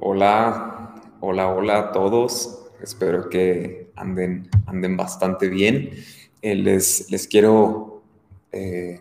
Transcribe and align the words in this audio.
Hola, 0.00 0.94
hola, 1.18 1.48
hola 1.48 1.78
a 1.78 1.92
todos. 1.92 2.66
Espero 2.80 3.28
que 3.28 3.90
anden, 3.96 4.48
anden 4.66 4.96
bastante 4.96 5.48
bien. 5.48 5.90
Eh, 6.40 6.54
les, 6.54 7.10
les 7.10 7.26
quiero 7.26 8.04
eh, 8.52 9.00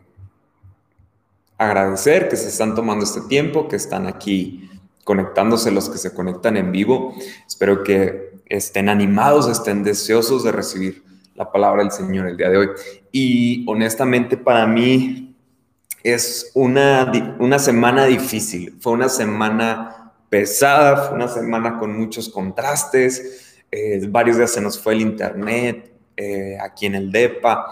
agradecer 1.56 2.30
que 2.30 2.36
se 2.36 2.48
están 2.48 2.74
tomando 2.74 3.06
este 3.06 3.22
tiempo, 3.22 3.68
que 3.68 3.76
están 3.76 4.08
aquí 4.08 4.72
conectándose 5.04 5.70
los 5.70 5.88
que 5.88 6.00
se 6.00 6.16
conectan 6.16 6.58
en 6.58 6.72
vivo. 6.72 7.14
Espero 7.46 7.84
que 7.84 8.32
estén 8.48 8.90
animados, 8.90 9.48
estén 9.48 9.84
deseosos 9.84 10.44
de 10.44 10.52
recibir 10.52 11.04
la 11.36 11.52
palabra 11.52 11.84
del 11.84 11.92
Señor 11.92 12.28
el 12.28 12.38
día 12.38 12.50
de 12.50 12.58
hoy. 12.58 12.70
Y 13.12 13.70
honestamente 13.70 14.36
para 14.36 14.66
mí 14.66 15.36
es 16.02 16.50
una, 16.56 17.12
una 17.38 17.60
semana 17.60 18.06
difícil, 18.06 18.76
fue 18.80 18.94
una 18.94 19.10
semana 19.10 19.97
pesada, 20.30 21.08
fue 21.08 21.16
una 21.16 21.28
semana 21.28 21.78
con 21.78 21.98
muchos 21.98 22.30
contrastes, 22.30 23.56
eh, 23.72 24.06
varios 24.10 24.38
días 24.38 24.52
se 24.52 24.62
nos 24.62 24.80
fue 24.82 24.94
el 24.94 25.02
internet, 25.02 25.92
eh, 26.16 26.58
aquí 26.62 26.86
en 26.86 26.96
el 26.96 27.12
DEPA, 27.12 27.66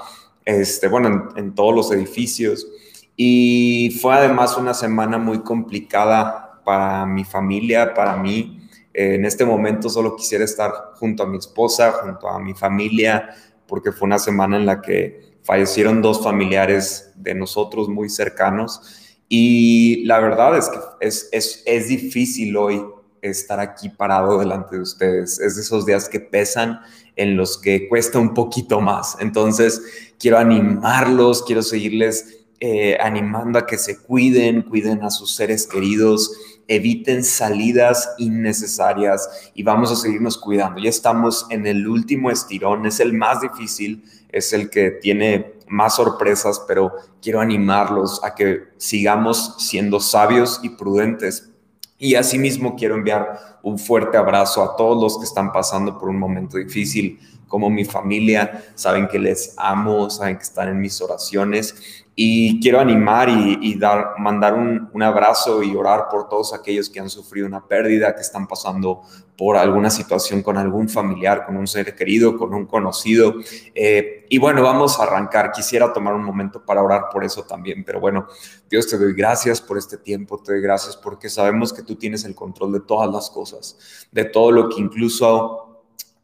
este, 0.43 0.87
bueno, 0.87 1.29
en, 1.35 1.55
todos 1.55 1.73
los 1.73 1.91
edificios, 1.91 2.67
y 3.15 3.97
fue 4.01 4.13
además 4.13 4.57
una 4.57 4.73
semana 4.73 5.17
muy 5.17 5.39
complicada 5.39 6.61
para 6.63 7.05
mi 7.05 7.23
familia, 7.23 7.93
para 7.93 8.17
mí. 8.17 8.61
en 8.97 9.25
este 9.25 9.43
momento 9.43 9.89
solo 9.89 10.15
quisiera 10.15 10.45
estar 10.45 10.71
junto 10.95 11.23
a 11.23 11.25
mi 11.25 11.37
esposa, 11.37 11.91
junto 11.91 12.29
a 12.29 12.39
mi 12.39 12.53
familia, 12.53 13.29
porque 13.67 13.91
fue 13.91 14.05
una 14.05 14.19
semana 14.19 14.55
en 14.55 14.65
la 14.65 14.81
que 14.81 15.35
fallecieron 15.43 16.01
dos 16.01 16.23
familiares 16.23 17.11
de 17.15 17.35
nosotros 17.35 17.89
muy 17.89 18.07
cercanos 18.09 19.04
y 19.29 20.03
la 20.05 20.19
verdad 20.19 20.57
es 20.57 20.69
que 20.69 20.79
es, 21.01 21.29
es, 21.31 21.63
es 21.65 21.87
difícil 21.87 22.55
hoy 22.57 22.81
estar 23.21 23.59
aquí 23.59 23.89
parado 23.89 24.39
delante 24.39 24.75
de 24.75 24.81
ustedes. 24.81 25.39
Es 25.39 25.55
de 25.55 25.61
esos 25.61 25.85
días 25.85 26.07
que 26.07 26.19
pesan, 26.19 26.79
en 27.15 27.37
los 27.37 27.57
que 27.57 27.87
cuesta 27.87 28.19
un 28.19 28.33
poquito 28.33 28.81
más. 28.81 29.17
Entonces, 29.19 29.81
quiero 30.19 30.37
animarlos, 30.37 31.43
quiero 31.43 31.63
seguirles 31.63 32.45
eh, 32.59 32.97
animando 32.99 33.59
a 33.59 33.65
que 33.65 33.77
se 33.77 33.97
cuiden, 33.97 34.63
cuiden 34.63 35.03
a 35.03 35.09
sus 35.09 35.35
seres 35.35 35.67
queridos, 35.67 36.31
eviten 36.67 37.23
salidas 37.23 38.13
innecesarias 38.17 39.51
y 39.53 39.63
vamos 39.63 39.91
a 39.91 39.95
seguirnos 39.95 40.37
cuidando. 40.37 40.81
Ya 40.81 40.89
estamos 40.89 41.45
en 41.49 41.67
el 41.67 41.87
último 41.87 42.31
estirón, 42.31 42.85
es 42.85 42.99
el 42.99 43.13
más 43.13 43.41
difícil, 43.41 44.03
es 44.31 44.51
el 44.53 44.69
que 44.69 44.91
tiene 44.91 45.54
más 45.67 45.95
sorpresas, 45.95 46.63
pero 46.67 46.91
quiero 47.21 47.41
animarlos 47.41 48.23
a 48.23 48.35
que 48.35 48.63
sigamos 48.77 49.55
siendo 49.59 49.99
sabios 49.99 50.59
y 50.63 50.69
prudentes. 50.69 51.51
Y 51.97 52.15
asimismo 52.15 52.75
quiero 52.75 52.95
enviar 52.95 53.59
un 53.63 53.79
fuerte 53.79 54.17
abrazo 54.17 54.63
a 54.63 54.75
todos 54.75 55.01
los 55.01 55.17
que 55.17 55.25
están 55.25 55.51
pasando 55.51 55.97
por 55.97 56.09
un 56.09 56.19
momento 56.19 56.57
difícil, 56.57 57.19
como 57.47 57.69
mi 57.69 57.85
familia, 57.85 58.65
saben 58.75 59.07
que 59.07 59.19
les 59.19 59.53
amo, 59.57 60.09
saben 60.09 60.37
que 60.37 60.43
están 60.43 60.67
en 60.69 60.81
mis 60.81 60.99
oraciones 61.01 62.04
y 62.15 62.61
quiero 62.61 62.79
animar 62.79 63.27
y, 63.29 63.77
dar, 63.77 64.13
mandar 64.17 64.53
un, 64.53 64.89
un, 64.93 65.03
abrazo 65.03 65.61
y 65.61 65.75
orar 65.75 66.07
por 66.09 66.29
todos 66.29 66.53
aquellos 66.53 66.89
que 66.89 67.01
han 67.01 67.09
sufrido 67.09 67.45
una 67.45 67.67
pérdida, 67.67 68.15
que 68.15 68.21
están 68.21 68.47
pasando 68.47 69.01
por 69.37 69.57
alguna 69.57 69.89
situación 69.89 70.41
con 70.41 70.57
algún 70.57 70.87
familiar, 70.87 71.45
con 71.45 71.57
un 71.57 71.67
ser 71.67 71.93
querido, 71.95 72.37
con 72.37 72.53
un 72.53 72.65
conocido. 72.65 73.35
Eh, 73.73 74.25
y 74.29 74.37
bueno, 74.37 74.61
vamos 74.61 74.99
a 74.99 75.03
arrancar. 75.03 75.51
Quisiera 75.51 75.91
tomar 75.91 76.13
un 76.13 76.23
momento 76.23 76.63
para 76.63 76.81
orar 76.81 77.09
por 77.11 77.23
eso 77.23 77.43
también. 77.43 77.83
Pero 77.83 77.99
bueno, 77.99 78.27
Dios 78.69 78.87
te 78.87 78.97
doy 78.97 79.13
gracias 79.13 79.59
por 79.59 79.77
este 79.77 79.97
tiempo, 79.97 80.41
te 80.41 80.53
doy 80.53 80.61
gracias 80.61 80.95
porque 80.95 81.29
sabemos 81.29 81.73
que 81.73 81.83
tú 81.83 81.95
tienes 81.95 82.23
el 82.23 82.33
control 82.33 82.73
de 82.73 82.79
todas 82.79 83.11
las 83.11 83.29
cosas, 83.29 84.07
de 84.11 84.25
todo 84.25 84.51
lo 84.51 84.69
que 84.69 84.79
incluso 84.79 85.64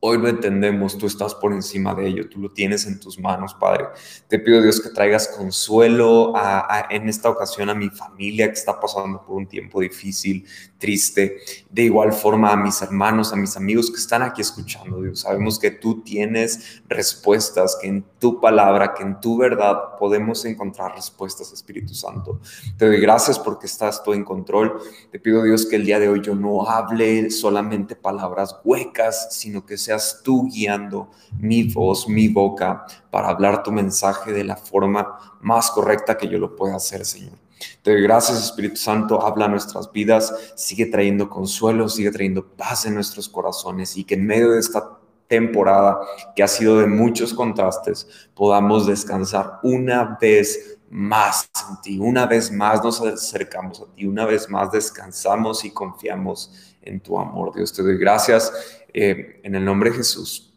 Hoy 0.03 0.17
lo 0.17 0.27
entendemos, 0.27 0.97
tú 0.97 1.05
estás 1.05 1.35
por 1.35 1.53
encima 1.53 1.93
de 1.93 2.07
ello, 2.07 2.27
tú 2.27 2.39
lo 2.39 2.49
tienes 2.51 2.87
en 2.87 2.99
tus 2.99 3.19
manos, 3.19 3.53
Padre. 3.53 3.85
Te 4.27 4.39
pido, 4.39 4.59
Dios, 4.59 4.81
que 4.81 4.89
traigas 4.89 5.27
consuelo 5.27 6.33
en 6.89 7.07
esta 7.07 7.29
ocasión 7.29 7.69
a 7.69 7.75
mi 7.75 7.89
familia 7.89 8.47
que 8.47 8.53
está 8.53 8.79
pasando 8.79 9.21
por 9.21 9.35
un 9.35 9.47
tiempo 9.47 9.79
difícil, 9.79 10.43
triste. 10.81 11.37
De 11.69 11.83
igual 11.83 12.11
forma 12.11 12.51
a 12.51 12.57
mis 12.57 12.81
hermanos, 12.81 13.31
a 13.31 13.35
mis 13.35 13.55
amigos 13.55 13.91
que 13.91 13.97
están 13.97 14.23
aquí 14.23 14.41
escuchando, 14.41 15.01
Dios. 15.01 15.21
Sabemos 15.21 15.59
que 15.59 15.71
tú 15.71 16.01
tienes 16.01 16.81
respuestas, 16.89 17.77
que 17.79 17.87
en 17.87 18.03
tu 18.19 18.41
palabra, 18.41 18.93
que 18.93 19.03
en 19.03 19.21
tu 19.21 19.37
verdad 19.37 19.97
podemos 19.99 20.43
encontrar 20.45 20.95
respuestas, 20.95 21.53
Espíritu 21.53 21.93
Santo. 21.93 22.39
Te 22.77 22.87
doy 22.87 22.99
gracias 22.99 23.37
porque 23.37 23.67
estás 23.67 24.03
tú 24.03 24.13
en 24.13 24.23
control. 24.23 24.81
Te 25.11 25.19
pido, 25.19 25.43
Dios, 25.43 25.65
que 25.65 25.75
el 25.75 25.85
día 25.85 25.99
de 25.99 26.09
hoy 26.09 26.21
yo 26.21 26.33
no 26.33 26.67
hable 26.67 27.29
solamente 27.29 27.95
palabras 27.95 28.57
huecas, 28.63 29.29
sino 29.31 29.63
que 29.65 29.77
sea 29.77 29.91
seas 29.91 30.21
tú 30.23 30.47
guiando 30.47 31.09
mi 31.37 31.63
voz, 31.63 32.07
mi 32.07 32.29
boca, 32.29 32.85
para 33.09 33.27
hablar 33.27 33.61
tu 33.61 33.71
mensaje 33.71 34.31
de 34.31 34.45
la 34.45 34.55
forma 34.55 35.37
más 35.41 35.69
correcta 35.71 36.17
que 36.17 36.29
yo 36.29 36.37
lo 36.37 36.55
pueda 36.55 36.77
hacer, 36.77 37.05
Señor. 37.05 37.40
Te 37.81 37.91
doy 37.91 38.03
gracias, 38.03 38.43
Espíritu 38.43 38.75
Santo, 38.75 39.25
habla 39.25 39.47
nuestras 39.47 39.91
vidas, 39.91 40.53
sigue 40.55 40.85
trayendo 40.85 41.29
consuelo, 41.29 41.89
sigue 41.89 42.11
trayendo 42.11 42.45
paz 42.45 42.85
en 42.85 42.93
nuestros 42.93 43.27
corazones 43.27 43.97
y 43.97 44.03
que 44.03 44.13
en 44.13 44.25
medio 44.25 44.51
de 44.51 44.59
esta 44.59 44.99
temporada 45.27 45.99
que 46.35 46.43
ha 46.43 46.47
sido 46.47 46.77
de 46.77 46.87
muchos 46.87 47.33
contrastes, 47.33 48.07
podamos 48.35 48.85
descansar 48.85 49.59
una 49.63 50.17
vez 50.21 50.77
más 50.91 51.49
en 51.69 51.81
ti, 51.81 51.99
una 51.99 52.25
vez 52.25 52.51
más 52.51 52.83
nos 52.83 53.01
acercamos 53.01 53.81
a 53.81 53.95
ti, 53.95 54.05
una 54.05 54.25
vez 54.25 54.49
más 54.49 54.71
descansamos 54.71 55.63
y 55.63 55.71
confiamos 55.71 56.75
en 56.81 56.99
tu 56.99 57.17
amor. 57.17 57.55
Dios, 57.55 57.71
te 57.71 57.81
doy 57.81 57.97
gracias 57.97 58.51
eh, 58.93 59.39
en 59.43 59.55
el 59.55 59.63
nombre 59.63 59.89
de 59.89 59.97
Jesús. 59.97 60.53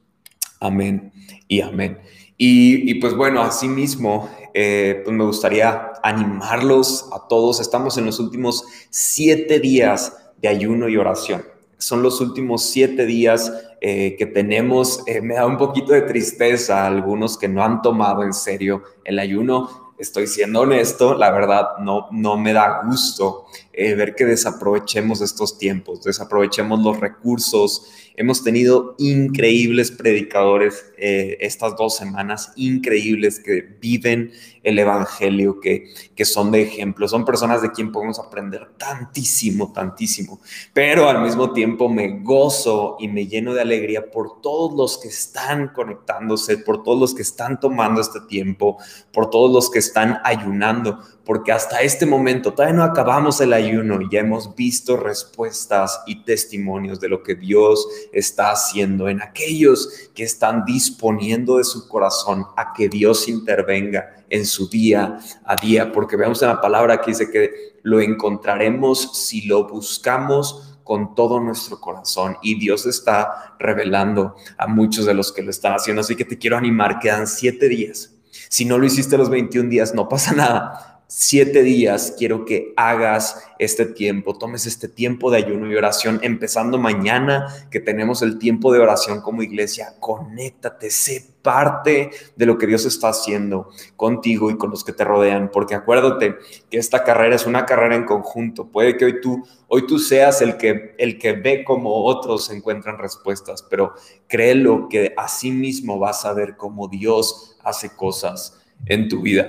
Amén 0.61 1.13
y 1.47 1.61
amén. 1.61 2.01
Y, 2.37 2.95
pues 2.95 3.15
bueno, 3.15 3.43
así 3.43 3.69
mismo, 3.69 4.29
eh, 4.55 5.03
pues 5.05 5.15
me 5.15 5.25
gustaría 5.25 5.93
animarlos 6.03 7.11
a 7.13 7.29
todos. 7.29 7.61
Estamos 7.61 7.99
en 7.99 8.07
los 8.07 8.19
últimos 8.21 8.65
siete 8.89 9.61
días 9.61 10.17
de 10.39 10.49
ayuno 10.49 10.89
y 10.89 10.97
oración. 10.97 11.45
Son 11.77 12.03
los 12.03 12.21
últimos 12.21 12.65
siete 12.65 13.05
días 13.05 13.53
eh, 13.81 14.17
que 14.17 14.27
tenemos. 14.27 15.05
me 15.23 15.35
da 15.35 15.45
un 15.45 15.59
poquito 15.59 15.93
de 15.93 16.03
tristeza 16.03 16.85
a 16.85 16.87
algunos 16.87 17.37
que 17.37 17.49
no 17.49 17.63
han 17.63 17.83
tomado 17.83 18.23
en 18.23 18.33
serio 18.33 18.83
el 19.05 19.19
ayuno 19.19 19.85
estoy 19.99 20.27
siendo 20.27 20.61
honesto, 20.61 21.15
la 21.15 21.31
verdad 21.31 21.79
no, 21.79 22.09
no 22.11 22.37
me 22.37 22.53
da 22.53 22.83
gusto 22.85 23.47
eh, 23.77 23.95
ver 23.97 24.15
que 24.15 24.25
desaprovechemos 24.25 25.21
estos 25.21 25.59
tiempos, 25.59 26.03
desaprovechemos 26.05 26.81
los 26.81 27.01
recursos. 27.01 27.91
Hemos 28.15 28.45
tenido 28.45 28.95
increíbles 28.99 29.91
predicadores 29.91 30.93
eh, 30.97 31.37
estas 31.41 31.77
dos 31.77 31.97
semanas, 31.97 32.53
increíbles 32.55 33.41
que 33.41 33.63
viven 33.81 34.31
el 34.63 34.79
Evangelio, 34.79 35.59
que, 35.59 35.93
que 36.15 36.25
son 36.25 36.53
de 36.53 36.63
ejemplo. 36.63 37.09
Son 37.09 37.25
personas 37.25 37.63
de 37.63 37.73
quien 37.73 37.91
podemos 37.91 38.21
aprender 38.21 38.71
tantísimo, 38.79 39.73
tantísimo. 39.73 40.41
Pero 40.73 41.09
al 41.09 41.23
mismo 41.23 41.53
tiempo 41.53 41.89
me 41.89 42.21
gozo 42.21 42.97
y 43.01 43.09
me 43.09 43.27
lleno 43.27 43.55
de 43.55 43.63
alegría 43.63 44.09
por 44.09 44.41
todos 44.41 44.73
los 44.77 44.99
que 44.99 45.09
están 45.09 45.69
conectándose, 45.69 46.59
por 46.59 46.85
todos 46.85 47.01
los 47.01 47.15
que 47.15 47.23
están 47.23 47.59
tomando 47.59 48.01
este 48.01 48.21
tiempo, 48.29 48.79
por 49.13 49.31
todos 49.31 49.53
los 49.53 49.69
que 49.69 49.81
están 49.81 50.21
ayunando, 50.23 51.01
porque 51.25 51.53
hasta 51.53 51.81
este 51.81 52.05
momento 52.05 52.53
todavía 52.53 52.77
no 52.77 52.85
acabamos 52.85 53.41
el 53.41 53.53
ayuno 53.53 54.01
y 54.01 54.09
ya 54.11 54.21
hemos 54.21 54.55
visto 54.55 54.97
respuestas 54.97 56.03
y 56.07 56.23
testimonios 56.25 57.01
de 57.01 57.09
lo 57.09 57.23
que 57.23 57.35
Dios 57.35 57.87
está 58.13 58.51
haciendo 58.51 59.09
en 59.09 59.23
aquellos 59.23 60.11
que 60.15 60.23
están 60.23 60.65
disponiendo 60.65 61.57
de 61.57 61.65
su 61.65 61.89
corazón 61.89 62.47
a 62.57 62.75
que 62.75 62.89
Dios 62.89 63.29
intervenga 63.29 64.17
en 64.29 64.45
su 64.45 64.69
día 64.69 65.19
a 65.45 65.57
día, 65.57 65.93
porque 65.93 66.17
veamos 66.17 66.43
en 66.43 66.49
la 66.49 66.61
palabra 66.61 67.01
que 67.01 67.13
dice 67.13 67.31
que 67.31 67.75
lo 67.83 68.01
encontraremos 68.01 69.27
si 69.27 69.43
lo 69.47 69.67
buscamos 69.67 70.79
con 70.85 71.15
todo 71.15 71.41
nuestro 71.41 71.81
corazón 71.81 72.37
y 72.43 72.59
Dios 72.59 72.85
está 72.85 73.57
revelando 73.59 74.37
a 74.59 74.67
muchos 74.67 75.07
de 75.07 75.15
los 75.15 75.33
que 75.33 75.43
lo 75.43 75.51
están 75.51 75.73
haciendo. 75.73 76.03
Así 76.03 76.15
que 76.15 76.27
te 76.27 76.37
quiero 76.37 76.59
animar, 76.59 76.99
quedan 76.99 77.27
siete 77.27 77.69
días. 77.69 78.11
Si 78.51 78.67
no 78.67 78.77
lo 78.77 78.85
hiciste 78.85 79.17
los 79.17 79.31
21 79.31 79.71
días, 79.71 79.95
no 79.95 80.09
pasa 80.09 80.35
nada 80.35 80.94
siete 81.07 81.63
días 81.63 82.15
quiero 82.19 82.45
que 82.45 82.73
hagas 82.77 83.45
este 83.59 83.87
tiempo, 83.87 84.37
tomes 84.37 84.67
este 84.67 84.89
tiempo 84.89 85.31
de 85.31 85.39
ayuno 85.39 85.71
y 85.71 85.77
oración, 85.77 86.19
empezando 86.23 86.79
mañana 86.79 87.47
que 87.71 87.81
tenemos 87.81 88.23
el 88.23 88.39
tiempo 88.39 88.73
de 88.73 88.81
oración 88.81 89.21
como 89.21 89.43
iglesia, 89.43 89.95
conéctate, 90.01 90.91
sé 90.91 91.35
parte 91.43 92.11
de 92.37 92.47
lo 92.47 92.57
que 92.57 92.67
Dios 92.67 92.87
está 92.87 93.11
haciendo 93.11 93.69
contigo 93.97 94.51
y 94.51 94.57
con 94.57 94.71
los 94.71 94.83
que 94.83 94.95
te 94.95 95.05
rodean, 95.05 95.51
porque 95.53 95.75
acuérdate 95.75 96.37
que 96.71 96.79
esta 96.79 97.05
carrera 97.05 97.37
es 97.37 97.47
una 97.47 97.67
carrera 97.67 97.95
en 97.95 98.07
conjunto, 98.07 98.67
puede 98.67 98.97
que 98.97 99.05
hoy 99.05 99.21
tú, 99.21 99.47
hoy 99.69 99.87
tú 99.87 99.99
seas 99.99 100.41
el 100.41 100.57
que, 100.57 100.95
el 100.99 101.19
que 101.19 101.33
ve 101.33 101.63
como 101.63 102.05
otros 102.05 102.51
encuentran 102.51 102.99
respuestas, 102.99 103.63
pero 103.63 103.93
créelo 104.27 104.89
que 104.89 105.13
así 105.17 105.51
mismo 105.51 105.99
vas 105.99 106.25
a 106.25 106.33
ver 106.33 106.57
cómo 106.57 106.89
Dios 106.89 107.57
hace 107.63 107.95
cosas 107.95 108.59
en 108.87 109.09
tu 109.09 109.21
vida. 109.21 109.47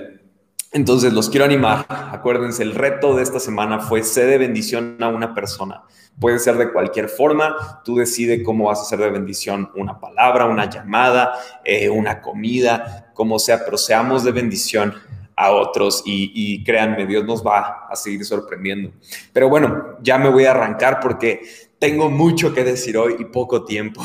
Entonces 0.76 1.14
los 1.14 1.30
quiero 1.30 1.46
animar. 1.46 1.86
Acuérdense, 1.88 2.62
el 2.62 2.74
reto 2.74 3.16
de 3.16 3.22
esta 3.22 3.40
semana 3.40 3.78
fue 3.80 4.02
ser 4.02 4.28
de 4.28 4.36
bendición 4.36 4.98
a 5.00 5.08
una 5.08 5.34
persona. 5.34 5.84
Puede 6.20 6.38
ser 6.38 6.58
de 6.58 6.70
cualquier 6.70 7.08
forma. 7.08 7.80
Tú 7.82 7.96
decides 7.96 8.42
cómo 8.44 8.66
vas 8.66 8.82
a 8.82 8.84
ser 8.84 8.98
de 8.98 9.08
bendición 9.08 9.70
una 9.74 9.98
palabra, 9.98 10.44
una 10.44 10.68
llamada, 10.68 11.32
eh, 11.64 11.88
una 11.88 12.20
comida, 12.20 13.10
como 13.14 13.38
sea, 13.38 13.64
pero 13.64 13.78
seamos 13.78 14.22
de 14.22 14.32
bendición 14.32 14.92
a 15.36 15.52
otros 15.52 16.02
y, 16.06 16.32
y, 16.34 16.64
créanme, 16.64 17.06
Dios 17.06 17.24
nos 17.24 17.46
va 17.46 17.86
a 17.90 17.94
seguir 17.94 18.24
sorprendiendo. 18.24 18.90
Pero 19.32 19.50
bueno, 19.50 19.96
ya 20.00 20.16
me 20.16 20.30
voy 20.30 20.46
a 20.46 20.52
arrancar 20.52 20.98
porque 20.98 21.42
tengo 21.78 22.08
mucho 22.08 22.54
que 22.54 22.64
decir 22.64 22.96
hoy 22.96 23.16
y 23.18 23.24
poco 23.26 23.64
tiempo. 23.64 24.02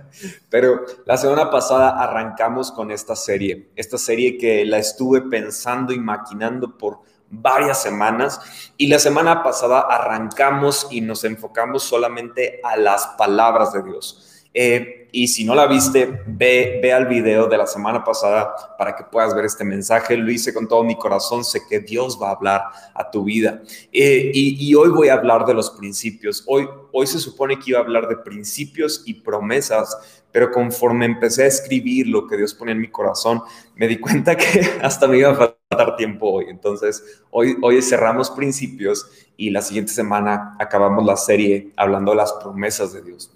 Pero 0.50 0.84
la 1.06 1.16
semana 1.16 1.50
pasada 1.50 2.02
arrancamos 2.02 2.70
con 2.70 2.90
esta 2.90 3.16
serie, 3.16 3.70
esta 3.76 3.98
serie 3.98 4.36
que 4.36 4.64
la 4.64 4.78
estuve 4.78 5.22
pensando 5.22 5.92
y 5.92 5.98
maquinando 5.98 6.76
por 6.76 7.00
varias 7.30 7.82
semanas 7.82 8.40
y 8.76 8.86
la 8.86 8.98
semana 8.98 9.42
pasada 9.42 9.80
arrancamos 9.80 10.86
y 10.90 11.00
nos 11.00 11.24
enfocamos 11.24 11.82
solamente 11.82 12.60
a 12.62 12.76
las 12.76 13.06
palabras 13.18 13.72
de 13.72 13.82
Dios. 13.82 14.33
Eh, 14.54 15.04
y 15.16 15.28
si 15.28 15.44
no 15.44 15.54
la 15.54 15.68
viste, 15.68 16.22
ve, 16.26 16.80
ve 16.82 16.92
al 16.92 17.06
video 17.06 17.46
de 17.46 17.56
la 17.56 17.68
semana 17.68 18.02
pasada 18.02 18.52
para 18.76 18.96
que 18.96 19.04
puedas 19.04 19.32
ver 19.32 19.44
este 19.44 19.62
mensaje. 19.62 20.16
Lo 20.16 20.28
hice 20.28 20.52
con 20.52 20.66
todo 20.66 20.82
mi 20.82 20.96
corazón, 20.96 21.44
sé 21.44 21.60
que 21.68 21.78
Dios 21.78 22.18
va 22.20 22.30
a 22.30 22.32
hablar 22.32 22.62
a 22.94 23.10
tu 23.12 23.22
vida. 23.22 23.62
Eh, 23.92 24.32
y, 24.34 24.74
hoy 24.74 24.88
voy 24.88 25.10
a 25.10 25.14
hablar 25.14 25.46
de 25.46 25.54
los 25.54 25.70
principios. 25.70 26.42
Hoy, 26.48 26.68
hoy 26.92 27.06
se 27.06 27.20
supone 27.20 27.60
que 27.60 27.70
iba 27.70 27.78
a 27.78 27.82
hablar 27.82 28.08
de 28.08 28.16
principios 28.16 29.04
y 29.06 29.14
promesas, 29.14 30.22
pero 30.32 30.50
conforme 30.50 31.06
empecé 31.06 31.44
a 31.44 31.46
escribir 31.46 32.08
lo 32.08 32.26
que 32.26 32.36
Dios 32.36 32.52
pone 32.52 32.72
en 32.72 32.80
mi 32.80 32.90
corazón, 32.90 33.40
me 33.76 33.86
di 33.86 33.98
cuenta 33.98 34.36
que 34.36 34.68
hasta 34.82 35.06
me 35.06 35.18
iba 35.18 35.30
a 35.30 35.34
faltar 35.36 35.94
tiempo 35.96 36.28
hoy. 36.28 36.46
Entonces, 36.48 37.22
hoy, 37.30 37.56
hoy 37.62 37.80
cerramos 37.82 38.32
principios 38.32 39.08
y 39.36 39.50
la 39.50 39.62
siguiente 39.62 39.92
semana 39.92 40.56
acabamos 40.58 41.04
la 41.04 41.16
serie 41.16 41.72
hablando 41.76 42.10
de 42.10 42.16
las 42.16 42.32
promesas 42.32 42.92
de 42.92 43.02
Dios. 43.02 43.33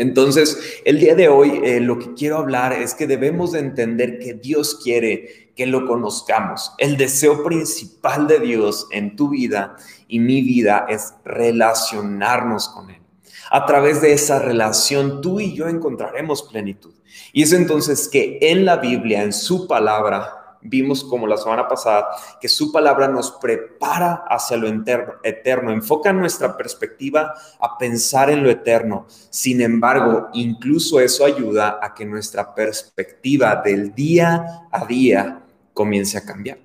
Entonces, 0.00 0.80
el 0.86 0.98
día 0.98 1.14
de 1.14 1.28
hoy 1.28 1.60
eh, 1.62 1.78
lo 1.78 1.98
que 1.98 2.14
quiero 2.14 2.38
hablar 2.38 2.72
es 2.72 2.94
que 2.94 3.06
debemos 3.06 3.52
de 3.52 3.58
entender 3.58 4.18
que 4.18 4.32
Dios 4.32 4.80
quiere 4.82 5.52
que 5.54 5.66
lo 5.66 5.86
conozcamos. 5.86 6.72
El 6.78 6.96
deseo 6.96 7.44
principal 7.44 8.26
de 8.26 8.40
Dios 8.40 8.88
en 8.92 9.14
tu 9.14 9.28
vida 9.28 9.76
y 10.08 10.18
mi 10.18 10.40
vida 10.40 10.86
es 10.88 11.12
relacionarnos 11.22 12.70
con 12.70 12.88
Él. 12.88 13.02
A 13.50 13.66
través 13.66 14.00
de 14.00 14.14
esa 14.14 14.38
relación, 14.38 15.20
tú 15.20 15.38
y 15.38 15.52
yo 15.52 15.68
encontraremos 15.68 16.44
plenitud. 16.44 16.94
Y 17.34 17.42
es 17.42 17.52
entonces 17.52 18.08
que 18.08 18.38
en 18.40 18.64
la 18.64 18.76
Biblia, 18.78 19.22
en 19.22 19.34
su 19.34 19.68
palabra, 19.68 20.39
vimos 20.62 21.04
como 21.04 21.26
la 21.26 21.36
semana 21.36 21.66
pasada 21.68 22.08
que 22.40 22.48
su 22.48 22.72
palabra 22.72 23.08
nos 23.08 23.32
prepara 23.32 24.24
hacia 24.28 24.56
lo 24.56 24.68
eterno, 24.68 25.72
enfoca 25.72 26.12
nuestra 26.12 26.56
perspectiva 26.56 27.34
a 27.58 27.78
pensar 27.78 28.30
en 28.30 28.42
lo 28.42 28.50
eterno. 28.50 29.06
Sin 29.30 29.60
embargo, 29.60 30.28
incluso 30.32 31.00
eso 31.00 31.24
ayuda 31.24 31.78
a 31.82 31.94
que 31.94 32.04
nuestra 32.04 32.54
perspectiva 32.54 33.56
del 33.56 33.94
día 33.94 34.66
a 34.70 34.84
día 34.84 35.42
comience 35.72 36.18
a 36.18 36.24
cambiar. 36.24 36.58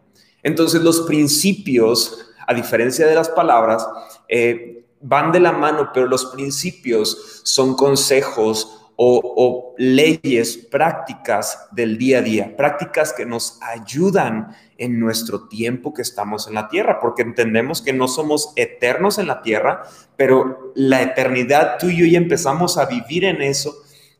Entonces 0.43 0.81
los 0.81 1.01
principios, 1.01 2.29
a 2.45 2.53
diferencia 2.53 3.07
de 3.07 3.15
las 3.15 3.29
palabras, 3.29 3.87
eh, 4.27 4.85
van 5.01 5.31
de 5.31 5.39
la 5.39 5.51
mano, 5.51 5.91
pero 5.93 6.07
los 6.07 6.25
principios 6.25 7.41
son 7.43 7.75
consejos 7.75 8.74
o, 8.97 9.73
leyes, 9.77 10.57
prácticas 10.57 11.67
del 11.71 11.97
día 11.97 12.19
a 12.19 12.21
día, 12.21 12.55
prácticas 12.55 13.13
que 13.13 13.25
nos 13.25 13.59
ayudan 13.61 14.55
en 14.77 14.99
nuestro 14.99 15.47
tiempo 15.47 15.93
que 15.93 16.01
estamos 16.01 16.47
en 16.47 16.53
la 16.53 16.69
tierra, 16.69 16.99
porque 16.99 17.21
entendemos 17.21 17.81
que 17.81 17.93
no 17.93 18.07
somos 18.07 18.53
eternos 18.55 19.17
en 19.17 19.27
la 19.27 19.41
tierra, 19.41 19.83
pero 20.15 20.71
la 20.75 21.01
eternidad 21.01 21.77
tú 21.79 21.87
y 21.87 21.97
yo 21.97 22.05
ya 22.05 22.17
empezamos 22.17 22.77
a 22.77 22.85
vivir 22.85 23.25
en 23.25 23.41
eso 23.41 23.75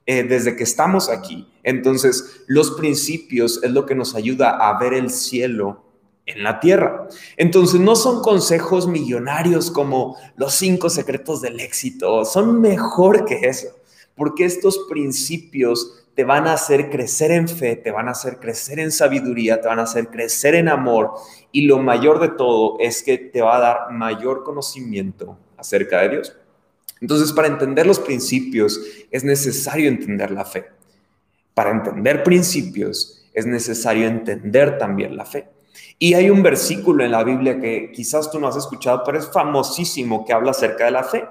eh, 0.05 0.23
desde 0.23 0.55
que 0.55 0.63
estamos 0.63 1.09
aquí. 1.09 1.47
Entonces, 1.63 2.43
los 2.47 2.71
principios 2.71 3.61
es 3.63 3.71
lo 3.71 3.85
que 3.85 3.95
nos 3.95 4.13
ayuda 4.13 4.51
a 4.51 4.77
ver 4.77 4.93
el 4.93 5.09
cielo 5.09 5.83
en 6.25 6.43
la 6.43 6.59
tierra. 6.59 7.07
Entonces, 7.37 7.79
no 7.79 7.95
son 7.95 8.21
consejos 8.21 8.87
millonarios 8.87 9.71
como 9.71 10.17
los 10.35 10.53
cinco 10.53 10.89
secretos 10.89 11.41
del 11.41 11.59
éxito, 11.59 12.25
son 12.25 12.59
mejor 12.59 13.25
que 13.25 13.47
eso 13.47 13.69
porque 14.15 14.45
estos 14.45 14.85
principios 14.89 16.05
te 16.15 16.23
van 16.23 16.47
a 16.47 16.53
hacer 16.53 16.89
crecer 16.89 17.31
en 17.31 17.47
fe, 17.47 17.75
te 17.75 17.91
van 17.91 18.07
a 18.07 18.11
hacer 18.11 18.39
crecer 18.39 18.79
en 18.79 18.91
sabiduría, 18.91 19.59
te 19.61 19.67
van 19.67 19.79
a 19.79 19.83
hacer 19.83 20.07
crecer 20.07 20.55
en 20.55 20.69
amor 20.69 21.11
y 21.51 21.63
lo 21.63 21.79
mayor 21.79 22.19
de 22.19 22.29
todo 22.29 22.77
es 22.79 23.03
que 23.03 23.17
te 23.17 23.41
va 23.41 23.57
a 23.57 23.59
dar 23.59 23.91
mayor 23.91 24.43
conocimiento 24.43 25.37
acerca 25.57 26.01
de 26.01 26.09
Dios. 26.09 26.37
Entonces, 27.01 27.33
para 27.33 27.49
entender 27.49 27.85
los 27.85 27.99
principios 27.99 28.79
es 29.11 29.23
necesario 29.23 29.89
entender 29.89 30.31
la 30.31 30.45
fe. 30.45 30.65
Para 31.53 31.71
entender 31.71 32.23
principios 32.23 33.29
es 33.33 33.45
necesario 33.45 34.07
entender 34.07 34.77
también 34.77 35.17
la 35.17 35.25
fe. 35.25 35.49
Y 35.97 36.13
hay 36.13 36.29
un 36.29 36.43
versículo 36.43 37.03
en 37.03 37.11
la 37.11 37.23
Biblia 37.23 37.59
que 37.59 37.91
quizás 37.91 38.29
tú 38.29 38.39
no 38.39 38.47
has 38.47 38.57
escuchado, 38.57 39.01
pero 39.05 39.17
es 39.17 39.29
famosísimo 39.31 40.25
que 40.25 40.33
habla 40.33 40.51
acerca 40.51 40.85
de 40.85 40.91
la 40.91 41.03
fe. 41.03 41.25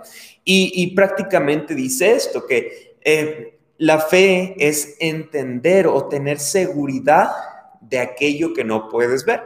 Y, 0.44 0.94
prácticamente 0.94 1.74
dice 1.74 2.12
esto, 2.12 2.46
que 2.46 2.96
eh, 3.02 3.58
la 3.78 3.98
fe 3.98 4.54
es 4.58 4.96
entender 5.00 5.86
o 5.86 6.06
tener 6.08 6.38
seguridad 6.38 7.30
de 7.80 7.98
aquello 7.98 8.52
que 8.52 8.64
no 8.64 8.88
puedes 8.88 9.24
ver. 9.24 9.42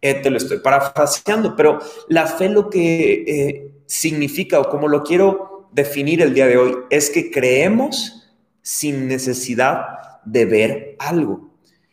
Eh, 0.00 0.14
te 0.14 0.30
lo 0.30 0.36
estoy 0.36 0.58
parafraseando, 0.58 1.56
pero 1.56 1.80
la 2.08 2.26
fe 2.26 2.48
lo 2.48 2.70
que 2.70 3.24
eh, 3.26 3.70
significa 3.86 4.60
o 4.60 4.68
como 4.68 4.86
lo 4.86 5.02
quiero 5.02 5.68
definir 5.72 6.22
el 6.22 6.34
día 6.34 6.46
de 6.46 6.56
hoy 6.56 6.76
es 6.90 7.10
que 7.10 7.30
creemos 7.30 8.30
sin 8.62 9.08
necesidad 9.08 10.20
de 10.24 10.44
ver 10.44 10.96
algo. 10.98 11.47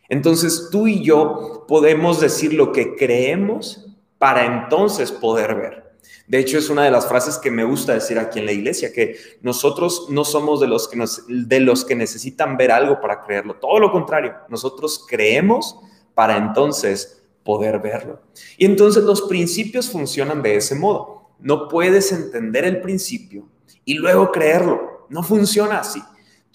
Entonces 0.08 0.68
tú 0.70 0.86
y 0.86 1.02
yo 1.02 1.64
podemos 1.68 2.20
decir 2.20 2.54
lo 2.54 2.72
que 2.72 2.94
creemos 2.96 3.86
para 4.18 4.44
entonces 4.44 5.12
poder 5.12 5.54
ver. 5.54 5.86
De 6.26 6.38
hecho, 6.38 6.58
es 6.58 6.70
una 6.70 6.84
de 6.84 6.90
las 6.90 7.06
frases 7.06 7.38
que 7.38 7.52
me 7.52 7.64
gusta 7.64 7.94
decir 7.94 8.18
aquí 8.18 8.40
en 8.40 8.46
la 8.46 8.52
iglesia, 8.52 8.92
que 8.92 9.16
nosotros 9.42 10.06
no 10.10 10.24
somos 10.24 10.60
de 10.60 10.66
los 10.66 10.88
que, 10.88 11.02
de 11.28 11.60
los 11.60 11.84
que 11.84 11.94
necesitan 11.94 12.56
ver 12.56 12.72
algo 12.72 13.00
para 13.00 13.22
creerlo. 13.22 13.54
Todo 13.56 13.78
lo 13.78 13.92
contrario, 13.92 14.34
nosotros 14.48 15.04
creemos 15.08 15.78
para 16.14 16.36
entonces 16.36 17.22
poder 17.44 17.78
verlo. 17.78 18.20
Y 18.58 18.64
entonces 18.64 19.04
los 19.04 19.22
principios 19.22 19.88
funcionan 19.88 20.42
de 20.42 20.56
ese 20.56 20.74
modo. 20.74 21.30
No 21.38 21.68
puedes 21.68 22.10
entender 22.10 22.64
el 22.64 22.80
principio 22.80 23.48
y 23.84 23.94
luego 23.94 24.32
creerlo. 24.32 25.06
No 25.08 25.22
funciona 25.22 25.78
así. 25.78 26.02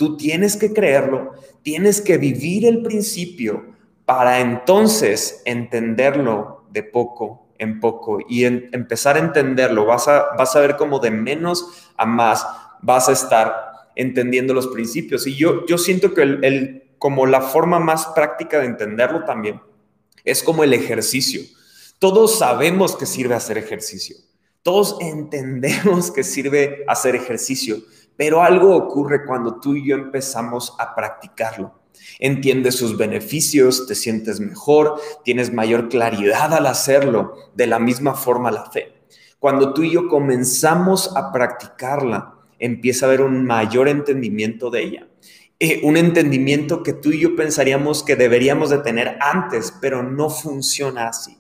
Tú 0.02 0.18
tienes 0.18 0.58
que 0.58 0.74
creerlo, 0.74 1.34
tienes 1.62 2.02
que 2.02 2.18
vivir 2.18 2.66
el 2.66 2.82
principio 2.82 3.76
para 4.04 4.40
entonces 4.40 5.44
entenderlo 5.46 6.66
de 6.72 6.82
poco 6.82 7.46
en 7.60 7.80
poco 7.80 8.18
y 8.28 8.46
empezar 8.46 9.16
a 9.16 9.20
entenderlo. 9.20 9.86
Vas 9.86 10.08
a, 10.08 10.30
vas 10.36 10.56
a 10.56 10.60
ver 10.60 10.76
como 10.76 10.98
de 10.98 11.12
menos 11.12 11.92
a 11.98 12.08
más 12.08 12.48
vas 12.82 13.10
a 13.10 13.12
estar 13.12 13.54
entendiendo 13.96 14.56
los 14.56 14.70
principios. 14.70 15.28
Y 15.28 15.36
yo, 15.36 15.68
yo 15.68 15.78
siento 15.78 16.16
que 16.16 16.24
el, 16.24 16.96
como 16.98 17.28
la 17.28 17.42
forma 17.42 17.80
más 17.80 18.08
práctica 18.08 18.58
de 18.58 18.66
entenderlo 18.66 19.24
también 19.26 19.62
es 20.24 20.42
como 20.42 20.64
el 20.64 20.74
ejercicio. 20.74 21.44
Todos 22.00 22.40
sabemos 22.40 22.96
que 22.96 23.06
sirve 23.06 23.36
hacer 23.36 23.60
ejercicio. 23.60 24.16
Todos 24.64 24.98
entendemos 25.00 26.10
que 26.10 26.24
sirve 26.24 26.86
hacer 26.88 27.16
ejercicio, 27.16 27.78
pero 28.18 28.44
algo 28.44 28.76
ocurre 28.76 29.26
cuando 29.26 29.60
tú 29.60 29.76
y 29.76 29.88
yo 29.88 29.96
empezamos 29.96 30.76
a 30.80 30.94
practicarlo 30.96 31.82
entiendes 32.20 32.76
sus 32.76 32.98
beneficios, 32.98 33.88
te 33.88 33.96
sientes 33.96 34.40
mejor, 34.40 35.00
tienes 35.24 35.52
mayor 35.54 35.90
claridad 35.90 36.54
al 36.54 36.68
hacerlo. 36.68 37.36
De 37.56 37.68
la 37.68 37.80
misma 37.80 38.14
forma 38.14 38.52
la 38.52 38.70
fe. 38.70 38.94
Cuando 39.40 39.74
tú 39.74 39.84
y 39.84 39.92
yo 39.92 40.08
comenzamos 40.08 41.16
a 41.16 41.32
practicarla, 41.32 42.36
empieza 42.60 43.06
a 43.06 43.10
haber 43.10 43.22
un 43.22 43.44
mayor 43.44 43.88
entendimiento 43.88 44.70
de 44.70 44.84
ella. 44.84 45.08
Eh, 45.60 45.82
un 45.84 45.98
entendimiento 45.98 46.84
que 46.84 46.94
tú 46.94 47.12
y 47.12 47.20
yo 47.20 47.36
pensaríamos 47.36 48.04
que 48.04 48.16
deberíamos 48.16 48.70
de 48.70 48.80
tener 48.80 49.18
antes, 49.20 49.74
pero 49.82 50.04
no 50.04 50.30
funciona 50.30 51.08
así. 51.08 51.38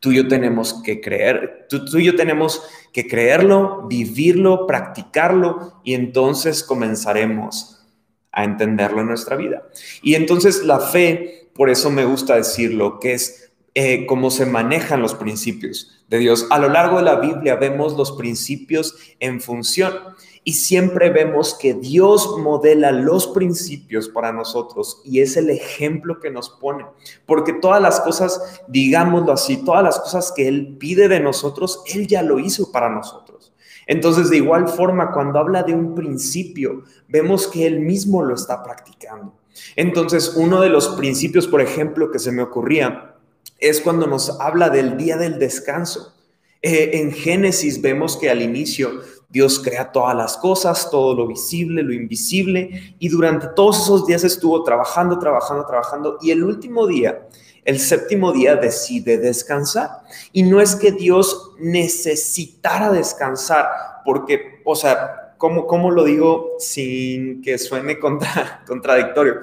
Tú 0.00 0.12
y 0.12 0.16
yo 0.16 0.28
tenemos 0.28 0.80
que 0.82 1.00
creer, 1.00 1.66
tú, 1.68 1.98
y 1.98 2.04
yo 2.04 2.14
tenemos 2.14 2.62
que 2.92 3.08
creerlo, 3.08 3.86
vivirlo, 3.88 4.66
practicarlo 4.66 5.80
y 5.84 5.94
entonces 5.94 6.62
comenzaremos 6.62 7.84
a 8.30 8.44
entenderlo 8.44 9.00
en 9.00 9.08
nuestra 9.08 9.36
vida. 9.36 9.64
Y 10.02 10.14
entonces 10.14 10.62
la 10.64 10.78
fe, 10.78 11.48
por 11.54 11.68
eso 11.70 11.90
me 11.90 12.04
gusta 12.04 12.36
decirlo, 12.36 13.00
que 13.00 13.14
es 13.14 13.47
eh, 13.80 14.06
cómo 14.06 14.32
se 14.32 14.44
manejan 14.44 15.00
los 15.00 15.14
principios 15.14 16.02
de 16.08 16.18
Dios. 16.18 16.48
A 16.50 16.58
lo 16.58 16.68
largo 16.68 16.96
de 16.96 17.04
la 17.04 17.20
Biblia 17.20 17.54
vemos 17.54 17.96
los 17.96 18.10
principios 18.10 18.96
en 19.20 19.40
función 19.40 19.92
y 20.42 20.54
siempre 20.54 21.10
vemos 21.10 21.54
que 21.54 21.74
Dios 21.74 22.38
modela 22.38 22.90
los 22.90 23.28
principios 23.28 24.08
para 24.08 24.32
nosotros 24.32 25.00
y 25.04 25.20
es 25.20 25.36
el 25.36 25.48
ejemplo 25.48 26.18
que 26.18 26.28
nos 26.28 26.50
pone. 26.50 26.86
Porque 27.24 27.52
todas 27.52 27.80
las 27.80 28.00
cosas, 28.00 28.62
digámoslo 28.66 29.30
así, 29.30 29.58
todas 29.58 29.84
las 29.84 30.00
cosas 30.00 30.32
que 30.34 30.48
Él 30.48 30.76
pide 30.80 31.06
de 31.06 31.20
nosotros, 31.20 31.84
Él 31.94 32.08
ya 32.08 32.24
lo 32.24 32.40
hizo 32.40 32.72
para 32.72 32.90
nosotros. 32.90 33.52
Entonces, 33.86 34.28
de 34.28 34.38
igual 34.38 34.66
forma, 34.66 35.12
cuando 35.12 35.38
habla 35.38 35.62
de 35.62 35.74
un 35.74 35.94
principio, 35.94 36.82
vemos 37.06 37.46
que 37.46 37.64
Él 37.64 37.78
mismo 37.78 38.24
lo 38.24 38.34
está 38.34 38.64
practicando. 38.64 39.34
Entonces, 39.76 40.34
uno 40.34 40.60
de 40.60 40.68
los 40.68 40.88
principios, 40.96 41.46
por 41.46 41.60
ejemplo, 41.60 42.10
que 42.10 42.18
se 42.18 42.32
me 42.32 42.42
ocurría 42.42 43.14
es 43.58 43.80
cuando 43.80 44.06
nos 44.06 44.40
habla 44.40 44.70
del 44.70 44.96
día 44.96 45.16
del 45.16 45.38
descanso. 45.38 46.14
Eh, 46.62 46.90
en 46.94 47.12
Génesis 47.12 47.80
vemos 47.80 48.16
que 48.16 48.30
al 48.30 48.42
inicio 48.42 49.00
Dios 49.28 49.60
crea 49.60 49.92
todas 49.92 50.16
las 50.16 50.36
cosas, 50.38 50.90
todo 50.90 51.14
lo 51.14 51.26
visible, 51.26 51.82
lo 51.82 51.92
invisible, 51.92 52.94
y 52.98 53.08
durante 53.08 53.48
todos 53.48 53.82
esos 53.82 54.06
días 54.06 54.24
estuvo 54.24 54.62
trabajando, 54.64 55.18
trabajando, 55.18 55.66
trabajando, 55.66 56.18
y 56.22 56.30
el 56.30 56.42
último 56.42 56.86
día, 56.86 57.28
el 57.64 57.78
séptimo 57.78 58.32
día, 58.32 58.56
decide 58.56 59.18
descansar. 59.18 59.90
Y 60.32 60.44
no 60.44 60.62
es 60.62 60.74
que 60.74 60.92
Dios 60.92 61.52
necesitara 61.58 62.90
descansar, 62.90 63.66
porque, 64.04 64.62
o 64.64 64.74
sea, 64.74 65.34
¿cómo, 65.36 65.66
cómo 65.66 65.90
lo 65.90 66.04
digo 66.04 66.54
sin 66.58 67.42
que 67.42 67.58
suene 67.58 67.98
contra, 67.98 68.64
contradictorio? 68.66 69.40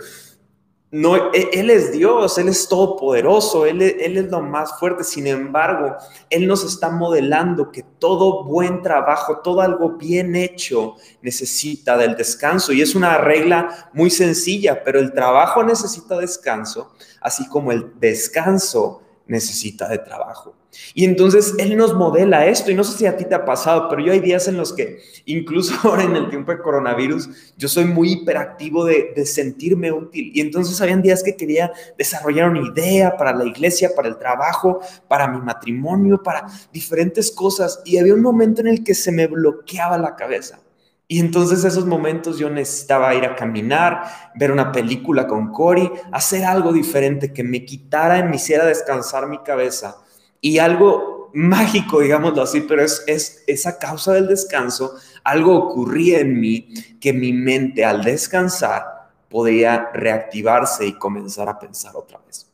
No, 0.97 1.33
e, 1.33 1.49
él 1.51 1.69
es 1.71 1.91
Dios, 1.91 2.37
Él 2.37 2.47
es 2.47 2.69
todopoderoso, 2.69 3.65
él, 3.65 3.81
él 3.81 4.15
es 4.15 4.31
lo 4.31 4.41
más 4.41 4.79
fuerte. 4.79 5.03
Sin 5.03 5.27
embargo, 5.27 5.97
Él 6.29 6.47
nos 6.47 6.63
está 6.63 6.89
modelando 6.89 7.69
que 7.69 7.83
todo 7.83 8.45
buen 8.45 8.81
trabajo, 8.81 9.41
todo 9.43 9.59
algo 9.59 9.97
bien 9.97 10.37
hecho 10.37 10.95
necesita 11.21 11.97
del 11.97 12.15
descanso. 12.15 12.71
Y 12.71 12.81
es 12.81 12.95
una 12.95 13.17
regla 13.17 13.89
muy 13.91 14.09
sencilla, 14.09 14.85
pero 14.85 15.01
el 15.01 15.11
trabajo 15.11 15.65
necesita 15.65 16.17
descanso, 16.17 16.93
así 17.19 17.45
como 17.49 17.73
el 17.73 17.91
descanso 17.99 19.01
necesita 19.27 19.87
de 19.87 19.97
trabajo. 19.97 20.55
Y 20.93 21.05
entonces 21.05 21.53
Él 21.57 21.77
nos 21.77 21.93
modela 21.93 22.45
esto, 22.45 22.71
y 22.71 22.75
no 22.75 22.83
sé 22.83 22.97
si 22.97 23.05
a 23.05 23.17
ti 23.17 23.25
te 23.25 23.35
ha 23.35 23.45
pasado, 23.45 23.87
pero 23.89 24.01
yo 24.01 24.11
hay 24.11 24.19
días 24.19 24.47
en 24.47 24.57
los 24.57 24.73
que, 24.73 24.99
incluso 25.25 25.73
ahora 25.83 26.03
en 26.03 26.15
el 26.15 26.29
tiempo 26.29 26.51
de 26.51 26.59
coronavirus, 26.59 27.29
yo 27.57 27.67
soy 27.67 27.85
muy 27.85 28.11
hiperactivo 28.11 28.85
de, 28.85 29.13
sentirme 29.25 29.91
útil. 29.91 30.31
Y 30.33 30.41
entonces 30.41 30.79
habían 30.81 31.01
días 31.01 31.23
que 31.23 31.35
quería 31.35 31.71
desarrollar 31.97 32.49
una 32.49 32.67
idea 32.67 33.17
para 33.17 33.33
la 33.33 33.45
iglesia, 33.45 33.91
para 33.95 34.07
el 34.07 34.17
trabajo, 34.17 34.81
para 35.07 35.27
mi 35.27 35.39
matrimonio, 35.41 36.21
para 36.21 36.45
diferentes 36.71 37.31
cosas. 37.31 37.81
Y 37.85 37.97
había 37.97 38.13
un 38.13 38.21
momento 38.21 38.61
en 38.61 38.67
el 38.67 38.83
que 38.83 38.93
se 38.93 39.11
me 39.11 39.27
bloqueaba 39.27 39.97
la 39.97 40.15
cabeza. 40.15 40.59
Y 41.07 41.19
entonces 41.19 41.63
esos 41.63 41.85
momentos 41.85 42.39
yo 42.39 42.49
necesitaba 42.49 43.13
ir 43.13 43.25
a 43.25 43.35
caminar, 43.35 44.03
ver 44.35 44.51
una 44.51 44.71
película 44.71 45.27
con 45.27 45.51
Cory, 45.51 45.91
hacer 46.11 46.45
algo 46.45 46.73
diferente 46.73 47.31
que 47.31 47.43
me 47.43 47.63
quitara 47.63 48.17
y 48.17 48.23
me 48.23 48.37
hiciera 48.37 48.65
descansar 48.65 49.27
mi 49.27 49.37
cabeza 49.39 49.97
y 50.41 50.57
algo 50.57 51.29
mágico, 51.33 51.99
digámoslo 51.99 52.41
así, 52.41 52.61
pero 52.61 52.81
es, 52.81 53.03
es 53.07 53.43
esa 53.45 53.77
causa 53.77 54.13
del 54.13 54.27
descanso, 54.27 54.95
algo 55.23 55.55
ocurría 55.55 56.19
en 56.19 56.39
mí 56.39 56.73
que 56.99 57.13
mi 57.13 57.33
mente 57.33 57.85
al 57.85 58.03
descansar 58.03 59.09
podía 59.29 59.91
reactivarse 59.93 60.87
y 60.87 60.93
comenzar 60.93 61.49
a 61.49 61.59
pensar 61.59 61.95
otra 61.95 62.19
vez. 62.25 62.47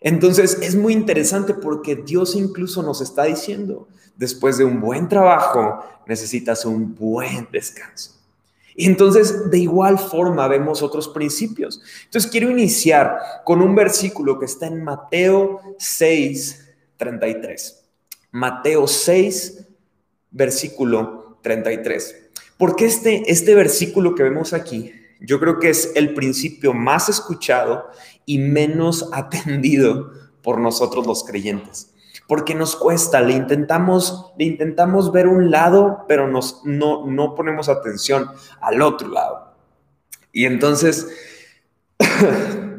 Entonces 0.00 0.58
es 0.62 0.74
muy 0.74 0.92
interesante 0.92 1.54
porque 1.54 1.96
Dios 1.96 2.34
incluso 2.34 2.82
nos 2.82 3.00
está 3.00 3.24
diciendo, 3.24 3.88
después 4.18 4.58
de 4.58 4.64
un 4.64 4.80
buen 4.80 5.08
trabajo 5.08 5.82
necesitas 6.06 6.66
un 6.66 6.94
buen 6.94 7.48
descanso. 7.50 8.18
Y 8.74 8.86
entonces, 8.86 9.50
de 9.50 9.58
igual 9.58 9.98
forma, 9.98 10.46
vemos 10.46 10.82
otros 10.82 11.08
principios. 11.08 11.80
Entonces, 12.04 12.30
quiero 12.30 12.50
iniciar 12.50 13.18
con 13.44 13.60
un 13.60 13.74
versículo 13.74 14.38
que 14.38 14.44
está 14.44 14.66
en 14.66 14.84
Mateo 14.84 15.60
6, 15.78 16.68
33. 16.96 17.84
Mateo 18.30 18.86
6, 18.86 19.66
versículo 20.30 21.38
33. 21.42 22.30
Porque 22.56 22.86
este, 22.86 23.30
este 23.30 23.54
versículo 23.54 24.14
que 24.14 24.22
vemos 24.22 24.52
aquí, 24.52 24.92
yo 25.20 25.40
creo 25.40 25.58
que 25.58 25.70
es 25.70 25.92
el 25.96 26.14
principio 26.14 26.72
más 26.72 27.08
escuchado 27.08 27.86
y 28.26 28.38
menos 28.38 29.10
atendido 29.12 30.12
por 30.42 30.60
nosotros 30.60 31.06
los 31.06 31.24
creyentes. 31.24 31.90
Porque 32.28 32.54
nos 32.54 32.76
cuesta, 32.76 33.20
le 33.20 33.32
intentamos, 33.32 34.32
le 34.38 34.44
intentamos 34.44 35.10
ver 35.10 35.26
un 35.26 35.50
lado, 35.50 36.04
pero 36.06 36.28
nos, 36.28 36.60
no, 36.64 37.04
no 37.04 37.34
ponemos 37.34 37.68
atención 37.68 38.30
al 38.60 38.80
otro 38.82 39.08
lado. 39.08 39.54
Y 40.32 40.44
entonces 40.44 41.08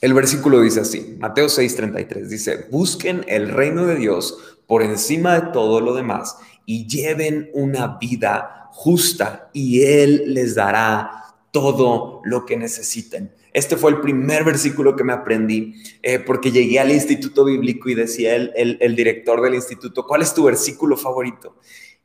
El 0.00 0.14
versículo 0.14 0.60
dice 0.60 0.80
así, 0.80 1.16
Mateo 1.18 1.46
6:33, 1.46 2.26
dice, 2.26 2.66
busquen 2.70 3.24
el 3.28 3.48
reino 3.48 3.86
de 3.86 3.96
Dios 3.96 4.58
por 4.66 4.82
encima 4.82 5.34
de 5.38 5.52
todo 5.52 5.80
lo 5.80 5.94
demás 5.94 6.36
y 6.66 6.86
lleven 6.88 7.50
una 7.54 7.98
vida 7.98 8.68
justa 8.72 9.48
y 9.52 9.82
Él 9.82 10.34
les 10.34 10.54
dará 10.54 11.36
todo 11.52 12.20
lo 12.24 12.44
que 12.46 12.56
necesiten. 12.56 13.32
Este 13.52 13.76
fue 13.76 13.90
el 13.90 14.00
primer 14.00 14.44
versículo 14.44 14.96
que 14.96 15.04
me 15.04 15.12
aprendí 15.12 15.74
eh, 16.02 16.18
porque 16.18 16.50
llegué 16.50 16.80
al 16.80 16.90
instituto 16.90 17.44
bíblico 17.44 17.88
y 17.88 17.94
decía 17.94 18.34
el, 18.34 18.78
el 18.80 18.96
director 18.96 19.40
del 19.42 19.54
instituto, 19.54 20.06
¿cuál 20.06 20.22
es 20.22 20.32
tu 20.32 20.44
versículo 20.44 20.96
favorito? 20.96 21.56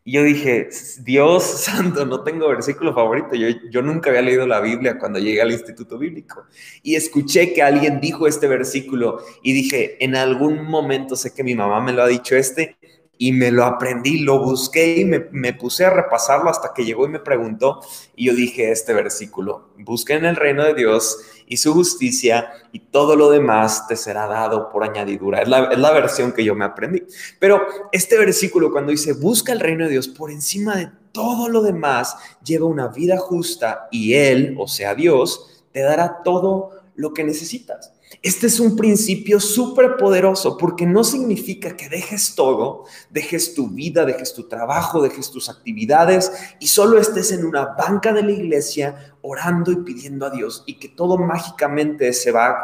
Y 0.07 0.13
yo 0.13 0.23
dije, 0.23 0.69
Dios 1.01 1.43
santo, 1.65 2.05
no 2.05 2.23
tengo 2.23 2.47
versículo 2.47 2.93
favorito. 2.93 3.35
Yo, 3.35 3.49
yo 3.69 3.81
nunca 3.81 4.09
había 4.09 4.21
leído 4.21 4.47
la 4.47 4.61
Biblia 4.61 4.97
cuando 4.97 5.19
llegué 5.19 5.41
al 5.41 5.51
instituto 5.51 5.97
bíblico. 5.97 6.45
Y 6.81 6.95
escuché 6.95 7.51
que 7.51 7.61
alguien 7.61 7.99
dijo 7.99 8.25
este 8.25 8.47
versículo 8.47 9.21
y 9.43 9.51
dije, 9.51 10.01
en 10.01 10.15
algún 10.15 10.63
momento 10.63 11.17
sé 11.17 11.33
que 11.33 11.43
mi 11.43 11.55
mamá 11.55 11.81
me 11.81 11.91
lo 11.91 12.03
ha 12.03 12.07
dicho 12.07 12.37
este 12.37 12.77
y 13.17 13.33
me 13.33 13.51
lo 13.51 13.65
aprendí, 13.65 14.19
lo 14.19 14.39
busqué 14.39 14.95
y 14.99 15.03
me, 15.03 15.27
me, 15.31 15.53
puse 15.53 15.83
a 15.83 15.89
repasarlo 15.89 16.49
hasta 16.49 16.71
que 16.73 16.85
llegó 16.85 17.05
y 17.05 17.09
me 17.09 17.19
preguntó 17.19 17.81
y 18.15 18.27
yo 18.27 18.33
dije 18.33 18.71
este 18.71 18.93
versículo, 18.93 19.71
busquen 19.79 20.23
el 20.23 20.37
reino 20.37 20.63
de 20.63 20.73
Dios 20.73 21.17
y 21.47 21.57
su 21.57 21.73
justicia 21.73 22.49
y 22.71 22.79
todo 22.79 23.15
lo 23.15 23.29
demás 23.29 23.87
te 23.87 23.95
será 23.95 24.27
dado 24.27 24.69
por 24.69 24.83
añadidura. 24.83 25.41
Es 25.41 25.47
la, 25.47 25.65
es 25.65 25.79
la 25.79 25.91
versión 25.91 26.33
que 26.33 26.43
yo 26.43 26.53
me 26.53 26.65
aprendí. 26.65 27.03
Pero 27.39 27.65
este 27.91 28.17
versículo 28.17 28.71
cuando 28.71 28.91
dice, 28.91 29.13
busca 29.13 29.53
el 29.53 29.59
reino 29.59 29.85
de 29.85 29.91
Dios 29.91 30.07
por 30.07 30.29
encima 30.29 30.75
de 30.75 30.91
todo 31.11 31.49
lo 31.49 31.63
demás, 31.63 32.15
lleva 32.43 32.67
una 32.67 32.89
vida 32.89 33.17
justa 33.17 33.87
y 33.91 34.13
Él, 34.13 34.55
o 34.59 34.67
sea 34.67 34.93
Dios, 34.93 35.63
te 35.71 35.81
dará 35.81 36.21
todo 36.23 36.71
lo 36.95 37.13
que 37.13 37.23
necesitas. 37.23 37.93
Este 38.21 38.47
es 38.47 38.59
un 38.59 38.75
principio 38.75 39.39
súper 39.39 39.97
poderoso 39.97 40.57
porque 40.57 40.85
no 40.85 41.03
significa 41.03 41.75
que 41.75 41.89
dejes 41.89 42.35
todo, 42.35 42.85
dejes 43.09 43.53
tu 43.53 43.69
vida, 43.69 44.05
dejes 44.05 44.33
tu 44.33 44.47
trabajo, 44.47 45.01
dejes 45.01 45.29
tus 45.29 45.49
actividades 45.49 46.31
y 46.59 46.67
solo 46.67 46.99
estés 46.99 47.31
en 47.31 47.45
una 47.45 47.65
banca 47.65 48.13
de 48.13 48.23
la 48.23 48.31
iglesia 48.31 49.13
orando 49.21 49.71
y 49.71 49.77
pidiendo 49.77 50.25
a 50.25 50.29
Dios 50.29 50.63
y 50.65 50.79
que 50.79 50.89
todo 50.89 51.17
mágicamente 51.17 52.11
se 52.13 52.31
va, 52.31 52.57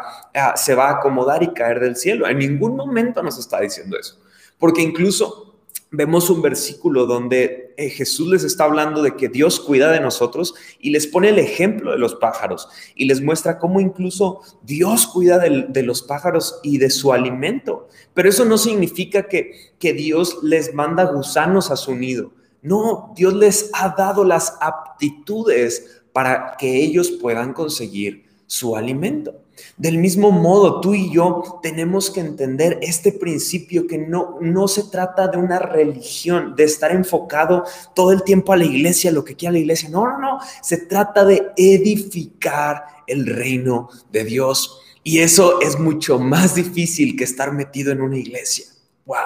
se 0.56 0.74
va 0.74 0.88
a 0.88 0.92
acomodar 0.94 1.42
y 1.42 1.52
caer 1.52 1.80
del 1.80 1.96
cielo. 1.96 2.26
En 2.26 2.38
ningún 2.38 2.74
momento 2.74 3.22
nos 3.22 3.38
está 3.38 3.60
diciendo 3.60 3.98
eso. 3.98 4.18
Porque 4.58 4.82
incluso 4.82 5.56
vemos 5.90 6.30
un 6.30 6.42
versículo 6.42 7.06
donde 7.06 7.63
eh, 7.76 7.90
Jesús 7.90 8.28
les 8.28 8.44
está 8.44 8.64
hablando 8.64 9.02
de 9.02 9.16
que 9.16 9.28
Dios 9.28 9.60
cuida 9.60 9.90
de 9.90 10.00
nosotros 10.00 10.54
y 10.78 10.90
les 10.90 11.06
pone 11.06 11.28
el 11.28 11.38
ejemplo 11.38 11.92
de 11.92 11.98
los 11.98 12.14
pájaros 12.14 12.68
y 12.94 13.06
les 13.06 13.20
muestra 13.20 13.58
cómo 13.58 13.80
incluso 13.80 14.40
Dios 14.62 15.06
cuida 15.06 15.38
de, 15.38 15.66
de 15.68 15.82
los 15.82 16.02
pájaros 16.02 16.60
y 16.62 16.78
de 16.78 16.90
su 16.90 17.12
alimento. 17.12 17.88
Pero 18.14 18.28
eso 18.28 18.44
no 18.44 18.58
significa 18.58 19.28
que, 19.28 19.72
que 19.78 19.92
Dios 19.92 20.38
les 20.42 20.74
manda 20.74 21.04
gusanos 21.04 21.70
a 21.70 21.76
su 21.76 21.94
nido. 21.94 22.32
No, 22.62 23.12
Dios 23.14 23.34
les 23.34 23.70
ha 23.74 23.90
dado 23.90 24.24
las 24.24 24.56
aptitudes 24.60 26.02
para 26.12 26.56
que 26.58 26.76
ellos 26.76 27.10
puedan 27.10 27.52
conseguir 27.52 28.23
su 28.54 28.76
alimento. 28.76 29.34
Del 29.76 29.98
mismo 29.98 30.30
modo, 30.30 30.80
tú 30.80 30.94
y 30.94 31.12
yo 31.12 31.58
tenemos 31.60 32.08
que 32.08 32.20
entender 32.20 32.78
este 32.82 33.10
principio 33.10 33.88
que 33.88 33.98
no, 33.98 34.38
no 34.40 34.68
se 34.68 34.84
trata 34.84 35.26
de 35.26 35.38
una 35.38 35.58
religión, 35.58 36.54
de 36.54 36.62
estar 36.62 36.92
enfocado 36.92 37.64
todo 37.96 38.12
el 38.12 38.22
tiempo 38.22 38.52
a 38.52 38.56
la 38.56 38.64
iglesia, 38.64 39.10
lo 39.10 39.24
que 39.24 39.34
quiera 39.34 39.52
la 39.52 39.58
iglesia. 39.58 39.88
No, 39.88 40.06
no, 40.06 40.18
no. 40.18 40.38
Se 40.62 40.76
trata 40.76 41.24
de 41.24 41.50
edificar 41.56 42.84
el 43.08 43.26
reino 43.26 43.88
de 44.12 44.24
Dios. 44.24 44.80
Y 45.02 45.18
eso 45.18 45.60
es 45.60 45.76
mucho 45.78 46.20
más 46.20 46.54
difícil 46.54 47.16
que 47.16 47.24
estar 47.24 47.52
metido 47.52 47.90
en 47.90 48.02
una 48.02 48.18
iglesia. 48.18 48.66
Wow. 49.04 49.16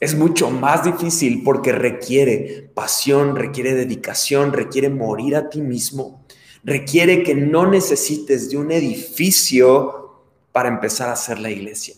Es 0.00 0.16
mucho 0.16 0.50
más 0.50 0.84
difícil 0.84 1.42
porque 1.44 1.70
requiere 1.70 2.68
pasión, 2.74 3.36
requiere 3.36 3.74
dedicación, 3.74 4.52
requiere 4.52 4.90
morir 4.90 5.36
a 5.36 5.48
ti 5.48 5.60
mismo 5.60 6.23
requiere 6.64 7.22
que 7.22 7.34
no 7.34 7.66
necesites 7.70 8.50
de 8.50 8.56
un 8.56 8.72
edificio 8.72 10.22
para 10.50 10.68
empezar 10.68 11.08
a 11.08 11.12
hacer 11.12 11.38
la 11.38 11.50
iglesia. 11.50 11.94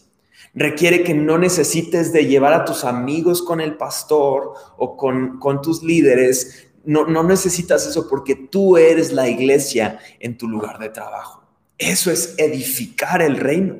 Requiere 0.54 1.04
que 1.04 1.14
no 1.14 1.38
necesites 1.38 2.12
de 2.12 2.26
llevar 2.26 2.52
a 2.52 2.64
tus 2.64 2.84
amigos 2.84 3.42
con 3.42 3.60
el 3.60 3.76
pastor 3.76 4.54
o 4.76 4.96
con, 4.96 5.38
con 5.38 5.62
tus 5.62 5.82
líderes. 5.82 6.68
No, 6.84 7.06
no 7.06 7.22
necesitas 7.22 7.86
eso 7.86 8.08
porque 8.08 8.34
tú 8.34 8.76
eres 8.76 9.12
la 9.12 9.28
iglesia 9.28 9.98
en 10.18 10.36
tu 10.36 10.48
lugar 10.48 10.78
de 10.78 10.88
trabajo. 10.88 11.42
Eso 11.78 12.10
es 12.10 12.34
edificar 12.38 13.20
el 13.20 13.36
reino. 13.36 13.76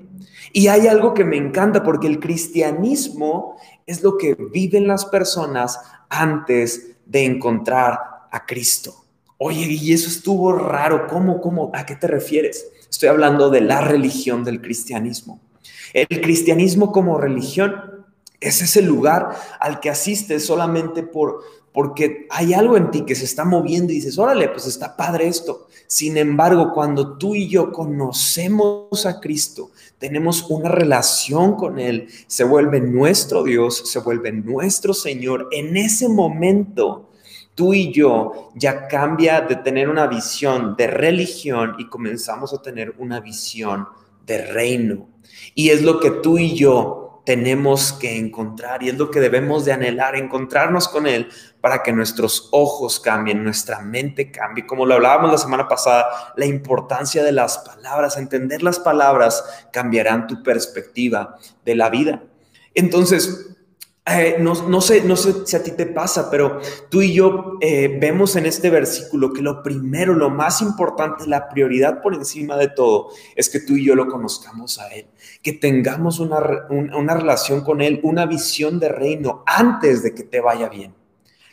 Y 0.53 0.69
hay 0.69 0.87
algo 0.87 1.15
que 1.15 1.25
me 1.25 1.37
encanta 1.37 1.83
porque 1.83 2.07
el 2.07 2.21
cristianismo 2.21 3.57
es 3.87 4.03
lo 4.03 4.19
que 4.19 4.35
viven 4.35 4.87
las 4.87 5.07
personas 5.07 5.81
antes 6.11 6.97
de 7.07 7.25
encontrar 7.25 7.99
a 8.31 8.45
Cristo. 8.45 9.06
Oye, 9.39 9.67
y 9.67 9.93
eso 9.93 10.09
estuvo 10.09 10.53
raro. 10.53 11.07
¿Cómo, 11.07 11.41
cómo? 11.41 11.71
¿A 11.75 11.85
qué 11.85 11.97
te 11.97 12.07
refieres? 12.07 12.67
Estoy 12.91 13.09
hablando 13.09 13.51
de 13.51 13.61
la 13.61 13.81
religión 13.81 14.45
del 14.45 14.63
cristianismo. 14.63 15.41
El 15.93 16.21
cristianismo 16.21 16.93
como 16.93 17.19
religión 17.19 18.07
es 18.41 18.63
ese 18.63 18.83
lugar 18.83 19.31
al 19.61 19.81
que 19.81 19.91
asistes 19.91 20.45
solamente 20.45 21.03
por, 21.03 21.43
porque 21.73 22.27
hay 22.31 22.55
algo 22.55 22.77
en 22.77 22.91
ti 22.91 23.03
que 23.05 23.15
se 23.15 23.25
está 23.25 23.45
moviendo 23.45 23.93
y 23.93 23.97
dices, 23.97 24.19
órale, 24.19 24.49
pues 24.49 24.67
está 24.67 24.97
padre 24.97 25.29
esto. 25.29 25.67
Sin 25.87 26.17
embargo, 26.17 26.73
cuando 26.73 27.17
tú 27.19 27.35
y 27.35 27.49
yo 27.49 27.73
conocemos 27.73 29.07
a 29.07 29.21
Cristo, 29.21 29.71
tenemos 29.99 30.51
una 30.51 30.69
relación 30.69 31.55
con 31.55 31.79
Él, 31.79 32.09
se 32.27 32.45
vuelve 32.45 32.81
nuestro 32.81 33.45
Dios, 33.45 33.91
se 33.91 33.99
vuelve 33.99 34.33
nuestro 34.33 34.95
Señor, 34.95 35.49
en 35.53 35.77
ese 35.77 36.09
momento 36.09 37.11
tú 37.57 37.75
y 37.75 37.91
yo 37.91 38.51
ya 38.55 38.87
cambia 38.87 39.41
de 39.41 39.57
tener 39.57 39.89
una 39.89 40.07
visión 40.07 40.77
de 40.77 40.87
religión 40.87 41.75
y 41.79 41.89
comenzamos 41.89 42.55
a 42.55 42.63
tener 42.63 42.95
una 42.99 43.19
visión 43.19 43.89
de 44.25 44.47
reino. 44.47 45.09
Y 45.55 45.71
es 45.71 45.83
lo 45.83 45.99
que 45.99 46.11
tú 46.11 46.39
y 46.39 46.55
yo 46.55 47.23
tenemos 47.25 47.93
que 47.95 48.19
encontrar 48.19 48.83
y 48.85 48.91
es 48.91 48.97
lo 48.97 49.11
que 49.11 49.19
debemos 49.19 49.65
de 49.65 49.73
anhelar, 49.73 50.15
encontrarnos 50.15 50.87
con 50.87 51.09
Él 51.09 51.29
para 51.61 51.83
que 51.83 51.93
nuestros 51.93 52.49
ojos 52.53 53.01
cambien, 53.01 53.43
nuestra 53.43 53.81
mente 53.81 54.31
cambie. 54.31 54.67
Como 54.67 54.87
lo 54.87 54.95
hablábamos 54.95 55.33
la 55.33 55.39
semana 55.39 55.67
pasada, 55.67 56.07
la 56.37 56.47
importancia 56.47 57.25
de 57.25 57.33
las 57.33 57.59
palabras, 57.59 58.19
entender 58.19 58.63
las 58.63 58.79
palabras 58.79 59.43
cambiarán 59.73 60.27
tu 60.27 60.43
perspectiva 60.43 61.37
de 61.65 61.75
la 61.75 61.89
vida. 61.89 62.23
Entonces, 62.75 63.56
eh, 64.09 64.37
no, 64.39 64.55
sé, 64.81 65.03
no 65.03 65.17
sé 65.17 65.47
si 65.47 65.57
a 65.57 65.63
ti 65.65 65.73
te 65.73 65.87
pasa, 65.87 66.31
pero 66.31 66.61
tú 66.89 67.03
y 67.03 67.13
yo 67.13 67.59
eh, 67.61 67.99
vemos 68.01 68.37
en 68.37 68.47
este 68.47 68.71
versículo 68.71 69.33
que 69.33 69.43
lo 69.43 69.65
primero, 69.65 70.15
lo 70.15 70.31
más 70.31 70.63
importante, 70.63 71.27
la 71.27 71.49
prioridad 71.49 72.03
por 72.03 72.15
encima 72.15 72.57
de 72.57 72.69
todo, 72.69 73.09
es 73.35 73.51
que 73.51 73.59
tú 73.59 73.75
y 73.75 73.85
yo 73.85 73.97
lo 73.97 74.07
conozcamos 74.07 74.79
a 74.79 74.89
Él, 74.95 75.07
que 75.43 75.55
tengamos 75.55 76.21
una, 76.21 76.39
una 76.71 77.15
relación 77.15 77.63
con 77.63 77.81
Él, 77.81 77.99
una 78.05 78.27
visión 78.27 78.79
de 78.79 78.91
reino 78.91 79.43
antes 79.45 80.05
de 80.05 80.15
que 80.15 80.23
te 80.23 80.41
vaya 80.41 80.69
bien. 80.69 80.95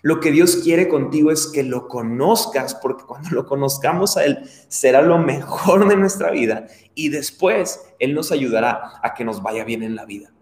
Lo 0.04 0.20
que 0.20 0.32
Dios 0.32 0.58
quiere 0.58 0.90
contigo 0.90 1.32
es 1.32 1.48
que 1.48 1.64
lo 1.64 1.88
conozcas, 1.88 2.76
porque 2.76 3.06
cuando 3.06 3.30
lo 3.30 3.48
conozcamos 3.48 4.16
a 4.16 4.26
Él 4.26 4.40
será 4.68 5.02
lo 5.02 5.18
mejor 5.18 5.88
de 5.88 5.96
nuestra 5.96 6.30
vida 6.30 6.68
y 6.94 7.10
después 7.10 7.82
Él 7.98 8.14
nos 8.14 8.32
ayudará 8.32 9.00
a 9.02 9.14
que 9.16 9.24
nos 9.24 9.42
vaya 9.42 9.64
bien 9.64 9.82
en 9.82 9.96
la 9.96 10.06
vida. 10.06 10.33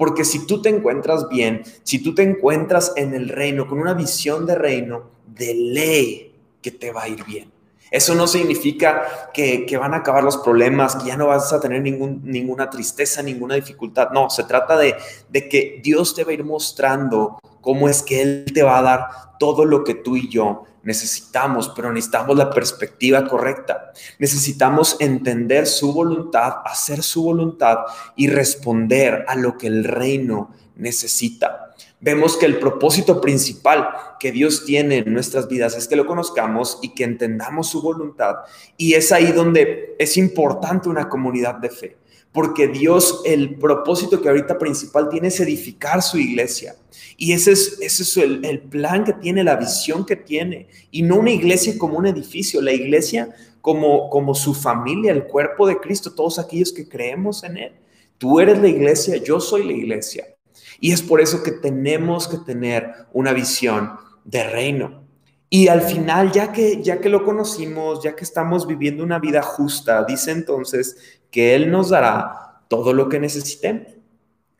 Porque 0.00 0.24
si 0.24 0.46
tú 0.46 0.62
te 0.62 0.70
encuentras 0.70 1.28
bien, 1.28 1.62
si 1.82 2.02
tú 2.02 2.14
te 2.14 2.22
encuentras 2.22 2.94
en 2.96 3.12
el 3.12 3.28
reino, 3.28 3.66
con 3.66 3.78
una 3.78 3.92
visión 3.92 4.46
de 4.46 4.54
reino, 4.54 5.10
de 5.26 5.52
ley 5.52 6.34
que 6.62 6.70
te 6.70 6.90
va 6.90 7.02
a 7.02 7.08
ir 7.08 7.22
bien. 7.22 7.52
Eso 7.90 8.14
no 8.14 8.26
significa 8.26 9.30
que, 9.34 9.66
van 9.78 9.92
a 9.92 9.98
acabar 9.98 10.24
los 10.24 10.38
problemas, 10.38 10.96
que 10.96 11.08
ya 11.08 11.18
no 11.18 11.26
vas 11.26 11.52
a 11.52 11.60
tener 11.60 11.82
ninguna 11.82 12.70
tristeza, 12.70 13.22
ninguna 13.22 13.56
dificultad. 13.56 14.08
No, 14.08 14.30
se 14.30 14.44
trata 14.44 14.78
de, 14.78 14.94
de 15.28 15.50
que 15.50 15.82
Dios 15.82 16.14
te 16.14 16.24
va 16.24 16.30
a 16.30 16.32
ir 16.34 16.44
mostrando 16.44 17.38
cómo 17.60 17.86
es 17.86 18.02
que 18.02 18.22
Él 18.22 18.46
te 18.54 18.62
va 18.62 18.78
a 18.78 18.82
dar 18.82 19.08
todo 19.38 19.66
lo 19.66 19.84
que 19.84 19.96
tú 19.96 20.16
y 20.16 20.30
yo 20.30 20.64
necesitamos, 20.82 21.72
pero 21.74 21.92
necesitamos 21.92 22.36
la 22.36 22.50
perspectiva 22.50 23.26
correcta. 23.26 23.92
Necesitamos 24.18 24.96
entender 25.00 25.66
su 25.66 25.92
voluntad, 25.92 26.54
hacer 26.64 27.02
su 27.02 27.24
voluntad 27.24 27.78
y 28.16 28.28
responder 28.28 29.24
a 29.28 29.34
lo 29.34 29.58
que 29.58 29.66
el 29.66 29.84
reino 29.84 30.54
necesita. 30.76 31.74
Vemos 32.00 32.38
que 32.38 32.46
el 32.46 32.58
propósito 32.58 33.20
principal 33.20 33.90
que 34.18 34.32
Dios 34.32 34.64
tiene 34.64 34.98
en 34.98 35.12
nuestras 35.12 35.48
vidas 35.48 35.76
es 35.76 35.86
que 35.86 35.96
lo 35.96 36.06
conozcamos 36.06 36.78
y 36.80 36.94
que 36.94 37.04
entendamos 37.04 37.68
su 37.68 37.82
voluntad. 37.82 38.36
Y 38.78 38.94
es 38.94 39.12
ahí 39.12 39.32
donde 39.32 39.96
es 39.98 40.16
importante 40.16 40.88
una 40.88 41.10
comunidad 41.10 41.56
de 41.56 41.68
fe 41.68 41.99
porque 42.32 42.68
Dios, 42.68 43.22
el 43.24 43.56
propósito 43.56 44.22
que 44.22 44.28
ahorita 44.28 44.58
principal 44.58 45.08
tiene 45.08 45.28
es 45.28 45.40
edificar 45.40 46.00
su 46.00 46.18
iglesia. 46.18 46.76
Y 47.16 47.32
ese 47.32 47.52
es, 47.52 47.78
ese 47.80 48.02
es 48.04 48.16
el, 48.16 48.44
el, 48.44 48.60
plan 48.60 49.04
que 49.04 49.12
tiene, 49.14 49.42
la 49.42 49.56
visión 49.56 50.06
que 50.06 50.16
tiene. 50.16 50.68
Y 50.90 51.02
no 51.02 51.16
una 51.16 51.32
iglesia 51.32 51.76
como 51.76 51.98
un 51.98 52.06
edificio, 52.06 52.62
la 52.62 52.72
iglesia 52.72 53.34
como, 53.60 54.08
como 54.10 54.34
su 54.34 54.54
familia, 54.54 55.12
el 55.12 55.24
cuerpo 55.24 55.66
de 55.66 55.78
Cristo, 55.78 56.12
todos 56.12 56.38
aquellos 56.38 56.72
que 56.72 56.88
creemos 56.88 57.42
en 57.42 57.56
Él. 57.56 57.72
Tú 58.16 58.38
eres 58.38 58.60
la 58.60 58.68
iglesia, 58.68 59.16
yo 59.16 59.40
soy 59.40 59.64
la 59.64 59.72
iglesia. 59.72 60.26
Y 60.78 60.92
es 60.92 61.02
por 61.02 61.20
eso 61.20 61.42
que 61.42 61.52
tenemos 61.52 62.28
que 62.28 62.38
tener 62.38 62.90
una 63.12 63.32
visión 63.32 63.92
de 64.24 64.44
reino. 64.44 65.04
Y 65.52 65.66
al 65.66 65.82
final, 65.82 66.30
ya 66.30 66.52
que, 66.52 66.80
ya 66.80 67.00
que 67.00 67.08
lo 67.08 67.24
conocimos, 67.24 68.04
ya 68.04 68.14
que 68.14 68.22
estamos 68.22 68.68
viviendo 68.68 69.02
una 69.02 69.18
vida 69.18 69.42
justa, 69.42 70.04
dice 70.04 70.30
entonces 70.30 70.96
que 71.28 71.56
Él 71.56 71.72
nos 71.72 71.90
dará 71.90 72.62
todo 72.68 72.92
lo 72.92 73.08
que 73.08 73.18
necesitemos. 73.18 73.88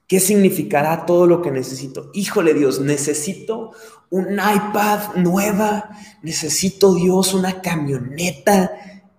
¿Qué 0.09 0.18
significará 0.18 1.07
todo 1.07 1.29
lo 1.29 1.40
que 1.40 1.53
necesito? 1.53 2.11
Híjole 2.12 2.53
Dios, 2.53 2.81
necesito 2.81 3.70
un 4.11 4.33
iPad 4.33 5.14
nueva, 5.14 5.90
necesito 6.22 6.92
Dios 6.96 7.33
una 7.33 7.62
camioneta. 7.62 8.72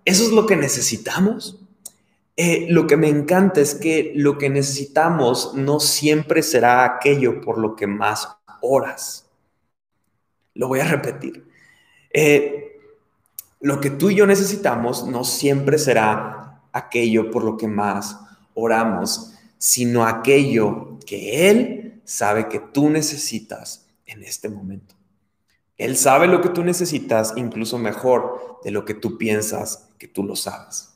¿Eso 0.04 0.24
es 0.24 0.32
lo 0.32 0.44
que 0.44 0.56
necesitamos? 0.56 1.58
Eh, 2.36 2.66
lo 2.68 2.86
que 2.86 2.98
me 2.98 3.08
encanta 3.08 3.62
es 3.62 3.74
que 3.74 4.12
lo 4.14 4.36
que 4.36 4.50
necesitamos 4.50 5.54
no 5.54 5.80
siempre 5.80 6.42
será 6.42 6.84
aquello 6.84 7.40
por 7.40 7.56
lo 7.56 7.74
que 7.74 7.86
más 7.86 8.28
horas. 8.60 9.30
Lo 10.52 10.68
voy 10.68 10.80
a 10.80 10.88
repetir. 10.88 11.51
Eh, 12.12 12.80
lo 13.60 13.80
que 13.80 13.90
tú 13.90 14.10
y 14.10 14.16
yo 14.16 14.26
necesitamos 14.26 15.06
no 15.06 15.24
siempre 15.24 15.78
será 15.78 16.62
aquello 16.72 17.30
por 17.30 17.44
lo 17.44 17.56
que 17.56 17.68
más 17.68 18.18
oramos, 18.54 19.34
sino 19.58 20.04
aquello 20.04 20.98
que 21.06 21.48
Él 21.50 22.02
sabe 22.04 22.48
que 22.48 22.58
tú 22.58 22.90
necesitas 22.90 23.86
en 24.06 24.22
este 24.22 24.48
momento. 24.48 24.94
Él 25.78 25.96
sabe 25.96 26.26
lo 26.26 26.40
que 26.40 26.48
tú 26.48 26.62
necesitas 26.64 27.34
incluso 27.36 27.78
mejor 27.78 28.60
de 28.64 28.70
lo 28.70 28.84
que 28.84 28.94
tú 28.94 29.18
piensas 29.18 29.88
que 29.98 30.08
tú 30.08 30.22
lo 30.22 30.36
sabes. 30.36 30.90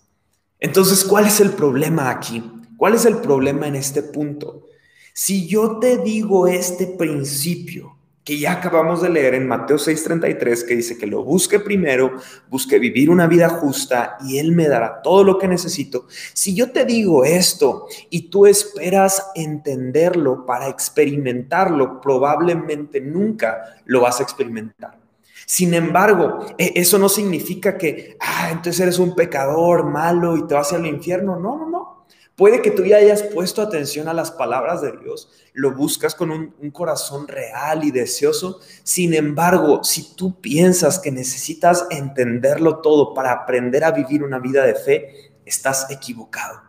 Entonces, 0.58 1.04
¿cuál 1.04 1.26
es 1.26 1.40
el 1.40 1.50
problema 1.50 2.10
aquí? 2.10 2.42
¿Cuál 2.76 2.94
es 2.94 3.04
el 3.04 3.18
problema 3.18 3.68
en 3.68 3.76
este 3.76 4.02
punto? 4.02 4.66
Si 5.12 5.46
yo 5.46 5.78
te 5.78 5.98
digo 5.98 6.46
este 6.46 6.86
principio, 6.86 7.95
que 8.26 8.40
ya 8.40 8.54
acabamos 8.54 9.00
de 9.02 9.08
leer 9.08 9.34
en 9.34 9.46
Mateo 9.46 9.78
6:33, 9.78 10.64
que 10.64 10.74
dice 10.74 10.98
que 10.98 11.06
lo 11.06 11.22
busque 11.22 11.60
primero, 11.60 12.10
busque 12.50 12.80
vivir 12.80 13.08
una 13.08 13.28
vida 13.28 13.48
justa 13.48 14.18
y 14.20 14.38
Él 14.38 14.50
me 14.50 14.66
dará 14.66 15.00
todo 15.00 15.22
lo 15.22 15.38
que 15.38 15.46
necesito. 15.46 16.06
Si 16.32 16.52
yo 16.52 16.72
te 16.72 16.84
digo 16.84 17.24
esto 17.24 17.86
y 18.10 18.28
tú 18.28 18.46
esperas 18.46 19.30
entenderlo 19.36 20.44
para 20.44 20.66
experimentarlo, 20.66 22.00
probablemente 22.00 23.00
nunca 23.00 23.76
lo 23.84 24.00
vas 24.00 24.18
a 24.18 24.24
experimentar. 24.24 24.98
Sin 25.46 25.72
embargo, 25.72 26.46
e, 26.58 26.72
eso 26.74 26.98
no 26.98 27.08
significa 27.08 27.78
que, 27.78 28.16
ah, 28.18 28.48
entonces 28.50 28.80
eres 28.80 28.98
un 28.98 29.14
pecador 29.14 29.84
malo 29.84 30.36
y 30.36 30.44
te 30.48 30.54
vas 30.54 30.72
al 30.72 30.84
infierno. 30.84 31.38
No, 31.38 31.56
no, 31.56 31.70
no. 31.70 31.95
Puede 32.36 32.60
que 32.60 32.70
tú 32.70 32.84
ya 32.84 32.98
hayas 32.98 33.22
puesto 33.22 33.62
atención 33.62 34.08
a 34.08 34.12
las 34.12 34.30
palabras 34.30 34.82
de 34.82 34.92
Dios, 34.92 35.30
lo 35.54 35.74
buscas 35.74 36.14
con 36.14 36.30
un, 36.30 36.70
corazón 36.70 37.26
real 37.26 37.82
y 37.82 37.90
deseoso. 37.90 38.60
Sin 38.82 39.14
embargo, 39.14 39.82
si 39.82 40.14
tú 40.14 40.38
piensas 40.38 40.98
que 40.98 41.10
necesitas 41.10 41.86
entenderlo 41.90 42.82
todo 42.82 43.14
para 43.14 43.32
aprender 43.32 43.84
a 43.84 43.90
vivir 43.90 44.22
una 44.22 44.38
vida 44.38 44.66
de 44.66 44.74
fe, 44.74 45.32
estás 45.46 45.90
equivocado. 45.90 46.60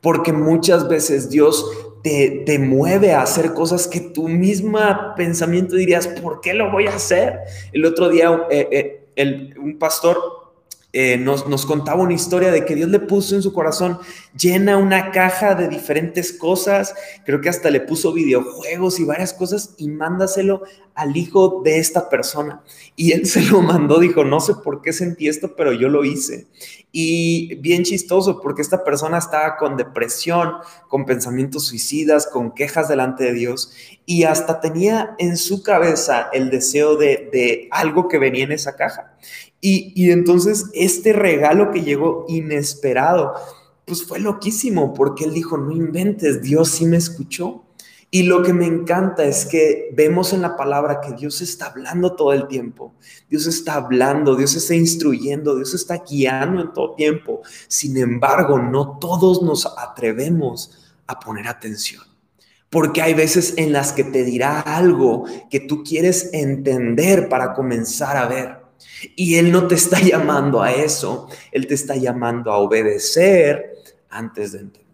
Porque 0.00 0.32
muchas 0.32 0.88
veces 0.88 1.30
Dios 1.30 1.64
te, 2.02 2.42
te 2.44 2.58
mueve 2.58 3.12
a 3.12 3.22
hacer 3.22 3.54
cosas 3.54 3.86
que 3.86 4.00
tu 4.00 4.28
misma 4.28 5.14
pensamiento 5.16 5.76
dirías, 5.76 6.08
¿por 6.08 6.40
qué 6.40 6.54
lo 6.54 6.72
voy 6.72 6.88
a 6.88 6.96
hacer? 6.96 7.38
El 7.72 7.84
otro 7.86 8.08
día 8.08 8.46
eh, 8.50 9.06
eh, 9.14 9.54
un 9.58 9.78
pastor 9.78 10.43
eh, 10.96 11.16
nos, 11.16 11.66
contaba 11.66 12.04
una 12.04 12.14
historia 12.14 12.52
de 12.52 12.64
que 12.64 12.76
Dios 12.76 12.88
le 12.88 13.00
puso 13.00 13.34
en 13.34 13.42
su 13.42 13.52
corazón, 13.52 13.98
llena 14.38 14.76
una 14.76 15.10
caja 15.10 15.56
de 15.56 15.66
diferentes 15.66 16.32
cosas, 16.32 16.94
creo 17.24 17.40
que 17.40 17.48
hasta 17.48 17.68
le 17.68 17.80
puso 17.80 18.12
videojuegos 18.12 19.00
y 19.00 19.04
varias 19.04 19.34
cosas 19.34 19.74
y 19.76 19.88
mándaselo 19.88 20.62
al 20.94 21.16
hijo 21.16 21.62
de 21.64 21.80
esta 21.80 22.08
persona. 22.08 22.62
Y 22.94 23.10
él 23.10 23.26
se 23.26 23.42
lo 23.42 23.60
mandó, 23.60 23.98
dijo, 23.98 24.22
no 24.22 24.38
sé 24.38 24.54
por 24.54 24.82
qué 24.82 24.92
sentí 24.92 25.26
esto, 25.26 25.56
pero 25.56 25.72
yo 25.72 25.88
lo 25.88 26.04
hice. 26.04 26.46
Y 26.92 27.56
bien 27.56 27.82
chistoso, 27.82 28.40
porque 28.40 28.62
esta 28.62 28.84
persona 28.84 29.18
estaba 29.18 29.56
con 29.56 29.76
depresión, 29.76 30.52
con 30.88 31.06
pensamientos 31.06 31.66
suicidas, 31.66 32.28
con 32.28 32.54
quejas 32.54 32.88
delante 32.88 33.24
de 33.24 33.32
Dios, 33.32 33.72
y 34.06 34.22
hasta 34.22 34.60
tenía 34.60 35.16
en 35.18 35.36
su 35.38 35.64
cabeza 35.64 36.28
el 36.32 36.50
deseo 36.50 36.94
de, 36.94 37.30
de 37.32 37.66
algo 37.72 38.06
que 38.06 38.18
venía 38.18 38.44
en 38.44 38.52
esa 38.52 38.76
caja. 38.76 39.13
Y, 39.66 40.10
entonces 40.10 40.66
este 40.74 41.14
regalo 41.14 41.70
que 41.70 41.80
llegó 41.80 42.26
inesperado, 42.28 43.32
pues 43.86 44.04
fue 44.04 44.20
loquísimo, 44.20 44.92
porque 44.92 45.24
él 45.24 45.32
dijo, 45.32 45.56
no 45.56 45.72
inventes, 45.72 46.42
Dios 46.42 46.68
sí 46.68 46.84
me 46.84 46.98
escuchó. 46.98 47.64
Y 48.10 48.24
lo 48.24 48.42
que 48.42 48.52
me 48.52 48.66
encanta 48.66 49.24
es 49.24 49.46
que 49.46 49.88
vemos 49.96 50.34
en 50.34 50.42
la 50.42 50.58
palabra 50.58 51.00
que 51.00 51.14
Dios 51.14 51.40
está 51.40 51.68
hablando 51.68 52.14
todo 52.14 52.34
el 52.34 52.46
tiempo. 52.46 52.92
Dios 53.30 53.46
está 53.46 53.76
hablando, 53.76 54.36
Dios 54.36 54.54
está 54.54 54.74
instruyendo, 54.74 55.56
Dios 55.56 55.72
está 55.72 56.02
guiando 56.06 56.60
en 56.60 56.72
todo 56.74 56.94
tiempo. 56.94 57.40
Sin 57.66 57.96
embargo, 57.96 58.58
no 58.58 58.98
todos 58.98 59.42
nos 59.42 59.64
atrevemos 59.78 60.94
a 61.06 61.18
poner 61.18 61.48
atención. 61.48 62.02
Porque 62.68 63.00
hay 63.00 63.14
veces 63.14 63.54
en 63.56 63.72
las 63.72 63.92
que 63.92 64.04
te 64.04 64.24
dirá 64.24 64.60
algo 64.60 65.24
que 65.48 65.60
tú 65.60 65.82
quieres 65.82 66.28
entender 66.34 67.30
para 67.30 67.54
comenzar 67.54 68.18
a 68.18 68.28
ver. 68.28 68.63
Y 69.16 69.36
Él 69.36 69.52
no 69.52 69.66
te 69.66 69.74
está 69.74 70.00
llamando 70.00 70.62
a 70.62 70.72
eso, 70.72 71.28
Él 71.52 71.66
te 71.66 71.74
está 71.74 71.96
llamando 71.96 72.52
a 72.52 72.58
obedecer 72.58 73.74
antes 74.08 74.52
de 74.52 74.60
entender. 74.60 74.84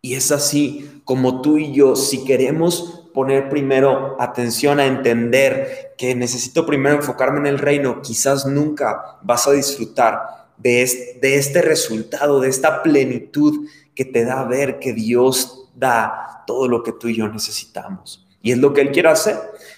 Y 0.00 0.14
es 0.14 0.32
así 0.32 1.00
como 1.04 1.40
tú 1.40 1.56
y 1.56 1.72
yo, 1.72 1.96
si 1.96 2.24
queremos 2.24 3.08
poner 3.14 3.48
primero 3.48 4.16
atención 4.20 4.80
a 4.80 4.86
entender 4.86 5.94
que 5.96 6.14
necesito 6.14 6.66
primero 6.66 6.96
enfocarme 6.96 7.38
en 7.38 7.46
el 7.46 7.58
reino, 7.58 8.02
quizás 8.02 8.44
nunca 8.44 9.18
vas 9.22 9.46
a 9.46 9.52
disfrutar 9.52 10.44
de 10.58 10.82
este, 10.82 11.62
resultado, 11.62 12.40
de 12.40 12.48
esta 12.48 12.82
plenitud 12.82 13.68
que 13.94 14.04
te 14.04 14.24
da 14.24 14.44
ver 14.44 14.78
que 14.78 14.92
Dios 14.92 15.70
da 15.74 16.44
todo 16.46 16.68
lo 16.68 16.82
que 16.82 16.92
tú 16.92 17.08
y 17.08 17.16
yo 17.16 17.28
necesitamos. 17.28 18.26
Y 18.42 18.52
es 18.52 18.58
lo 18.58 18.74
que 18.74 18.82
Él 18.82 18.90
quiere 18.90 19.08
hacer. 19.08 19.36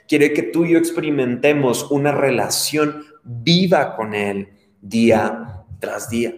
Quiere 0.08 0.32
que 0.32 0.42
tú 0.42 0.64
y 0.64 0.72
yo 0.72 0.78
experimentemos 0.78 1.90
una 1.90 2.10
relación 2.12 3.04
viva 3.26 3.96
con 3.96 4.14
Él 4.14 4.48
día 4.80 5.64
tras 5.80 6.08
día. 6.08 6.34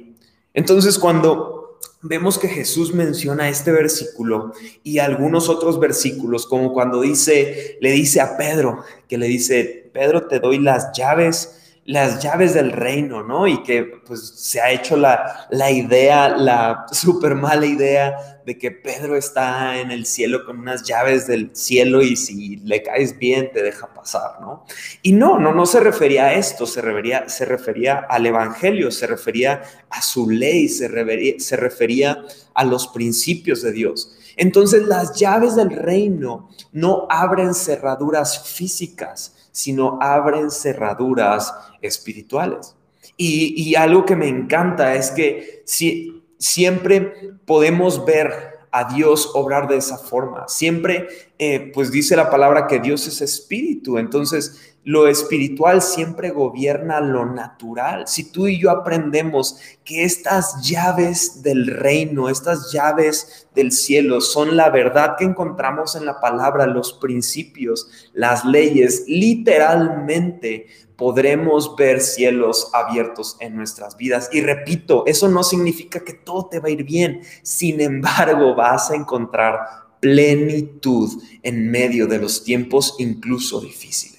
Entonces, 0.54 0.98
cuando 0.98 1.78
vemos 2.02 2.38
que 2.38 2.48
Jesús 2.48 2.94
menciona 2.94 3.48
este 3.48 3.72
versículo 3.72 4.52
y 4.82 4.98
algunos 4.98 5.48
otros 5.48 5.78
versículos, 5.78 6.46
como 6.46 6.72
cuando 6.72 7.00
dice, 7.00 7.78
le 7.80 7.92
dice 7.92 8.20
a 8.20 8.36
Pedro, 8.36 8.84
que 9.08 9.18
le 9.18 9.26
dice, 9.26 9.90
Pedro, 9.92 10.26
te 10.26 10.40
doy 10.40 10.58
las 10.58 10.92
llaves 10.96 11.67
las 11.88 12.22
llaves 12.22 12.52
del 12.52 12.70
reino, 12.70 13.22
¿no? 13.22 13.46
Y 13.46 13.62
que 13.62 13.82
pues 13.82 14.34
se 14.36 14.60
ha 14.60 14.70
hecho 14.70 14.94
la, 14.94 15.46
la 15.50 15.70
idea, 15.70 16.28
la 16.28 16.84
súper 16.92 17.34
mala 17.34 17.64
idea 17.64 18.42
de 18.44 18.58
que 18.58 18.70
Pedro 18.70 19.16
está 19.16 19.80
en 19.80 19.90
el 19.90 20.04
cielo 20.04 20.44
con 20.44 20.58
unas 20.58 20.82
llaves 20.82 21.26
del 21.26 21.56
cielo 21.56 22.02
y 22.02 22.14
si 22.14 22.56
le 22.58 22.82
caes 22.82 23.18
bien 23.18 23.50
te 23.54 23.62
deja 23.62 23.94
pasar, 23.94 24.38
¿no? 24.38 24.66
Y 25.00 25.12
no, 25.12 25.38
no, 25.38 25.54
no 25.54 25.64
se 25.64 25.80
refería 25.80 26.26
a 26.26 26.34
esto, 26.34 26.66
se 26.66 26.82
refería, 26.82 27.26
se 27.30 27.46
refería 27.46 28.00
al 28.10 28.26
Evangelio, 28.26 28.90
se 28.90 29.06
refería 29.06 29.62
a 29.88 30.02
su 30.02 30.28
ley, 30.28 30.68
se 30.68 30.88
refería, 30.88 31.36
se 31.38 31.56
refería 31.56 32.22
a 32.52 32.64
los 32.66 32.88
principios 32.88 33.62
de 33.62 33.72
Dios. 33.72 34.14
Entonces 34.36 34.82
las 34.86 35.18
llaves 35.18 35.56
del 35.56 35.70
reino 35.70 36.50
no 36.70 37.06
abren 37.08 37.54
cerraduras 37.54 38.46
físicas, 38.46 39.37
sino 39.58 39.98
abren 40.00 40.52
cerraduras 40.52 41.52
espirituales. 41.82 42.76
Y, 43.16 43.74
algo 43.74 44.04
que 44.04 44.14
me 44.14 44.28
encanta 44.28 44.94
es 44.94 45.10
que 45.10 45.62
si, 45.64 46.22
siempre 46.38 47.12
podemos 47.44 48.04
ver 48.04 48.30
a 48.70 48.94
Dios 48.94 49.32
obrar 49.34 49.66
de 49.66 49.78
esa 49.78 49.98
forma. 49.98 50.46
Siempre, 50.46 51.08
eh, 51.40 51.72
pues 51.74 51.90
dice 51.90 52.14
la 52.14 52.30
palabra 52.30 52.68
que 52.68 52.78
Dios 52.78 53.08
es 53.08 53.20
espíritu. 53.20 53.98
Entonces, 53.98 54.67
lo 54.84 55.06
espiritual 55.06 55.82
siempre 55.82 56.30
gobierna 56.30 57.00
lo 57.00 57.26
natural. 57.26 58.08
Si 58.08 58.32
tú 58.32 58.46
y 58.46 58.58
yo 58.58 58.70
aprendemos 58.70 59.58
que 59.84 60.04
estas 60.04 60.62
llaves 60.62 61.42
del 61.42 61.66
reino, 61.66 62.28
estas 62.28 62.72
llaves 62.72 63.48
del 63.54 63.72
cielo 63.72 64.20
son 64.20 64.56
la 64.56 64.70
verdad 64.70 65.16
que 65.18 65.24
encontramos 65.24 65.94
en 65.94 66.06
la 66.06 66.20
palabra, 66.20 66.66
los 66.66 66.94
principios, 66.94 68.08
las 68.14 68.44
leyes, 68.44 69.04
literalmente 69.06 70.66
podremos 70.96 71.76
ver 71.76 72.00
cielos 72.00 72.70
abiertos 72.72 73.36
en 73.40 73.56
nuestras 73.56 73.96
vidas. 73.96 74.30
Y 74.32 74.40
repito, 74.40 75.04
eso 75.06 75.28
no 75.28 75.44
significa 75.44 76.00
que 76.00 76.14
todo 76.14 76.46
te 76.46 76.60
va 76.60 76.68
a 76.68 76.72
ir 76.72 76.84
bien. 76.84 77.20
Sin 77.42 77.80
embargo, 77.80 78.54
vas 78.54 78.90
a 78.90 78.96
encontrar 78.96 79.60
plenitud 80.00 81.22
en 81.42 81.70
medio 81.70 82.06
de 82.06 82.18
los 82.18 82.42
tiempos 82.42 82.96
incluso 82.98 83.60
difíciles. 83.60 84.17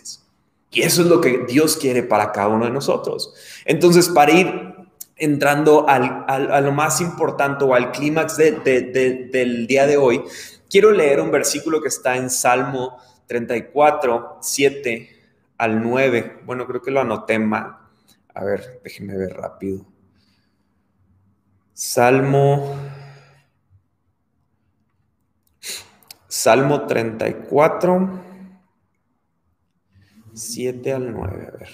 Y 0.71 0.83
eso 0.83 1.01
es 1.01 1.07
lo 1.07 1.19
que 1.19 1.45
Dios 1.47 1.77
quiere 1.77 2.03
para 2.03 2.31
cada 2.31 2.49
uno 2.49 2.65
de 2.65 2.71
nosotros. 2.71 3.33
Entonces, 3.65 4.09
para 4.09 4.31
ir 4.31 4.75
entrando 5.15 5.85
a 5.87 6.61
lo 6.61 6.71
más 6.71 7.01
importante 7.01 7.65
o 7.65 7.73
al 7.73 7.91
clímax 7.91 8.37
del 8.37 9.65
día 9.67 9.87
de 9.87 9.97
hoy, 9.97 10.21
quiero 10.69 10.91
leer 10.91 11.21
un 11.21 11.31
versículo 11.31 11.81
que 11.81 11.87
está 11.87 12.15
en 12.15 12.29
Salmo 12.29 12.97
34, 13.27 14.37
7 14.41 15.09
al 15.57 15.81
9. 15.83 16.41
Bueno, 16.45 16.65
creo 16.67 16.81
que 16.81 16.91
lo 16.91 17.01
anoté 17.01 17.39
mal. 17.39 17.77
A 18.33 18.43
ver, 18.43 18.79
déjenme 18.83 19.17
ver 19.17 19.33
rápido. 19.33 19.85
Salmo 21.73 22.75
Salmo 26.27 26.85
34 26.85 28.28
7 30.39 30.93
al 30.93 31.11
9. 31.11 31.47
A 31.47 31.57
ver, 31.57 31.67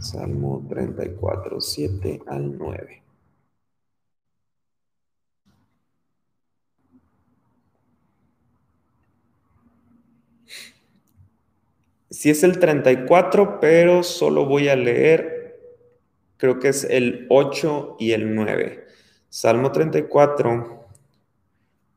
Salmo 0.00 0.64
34, 0.68 1.60
7 1.60 2.22
al 2.26 2.56
9. 2.58 3.02
Si 12.10 12.30
es 12.30 12.42
el 12.42 12.58
34, 12.58 13.60
pero 13.60 14.02
solo 14.02 14.46
voy 14.46 14.68
a 14.68 14.76
leer, 14.76 15.60
creo 16.38 16.58
que 16.58 16.68
es 16.68 16.84
el 16.84 17.26
8 17.28 17.96
y 17.98 18.12
el 18.12 18.34
9. 18.34 18.86
Salmo 19.28 19.70
34, 19.70 20.86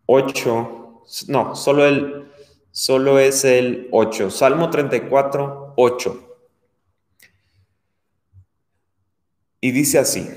8, 0.07 1.03
no, 1.29 1.55
solo 1.55 1.85
el, 1.85 2.29
solo 2.71 3.17
es 3.17 3.45
el 3.45 3.87
8. 3.91 4.29
Salmo 4.29 4.69
34, 4.69 5.68
8. 5.81 6.37
Y 9.61 9.71
dice 9.71 9.97
así, 9.97 10.29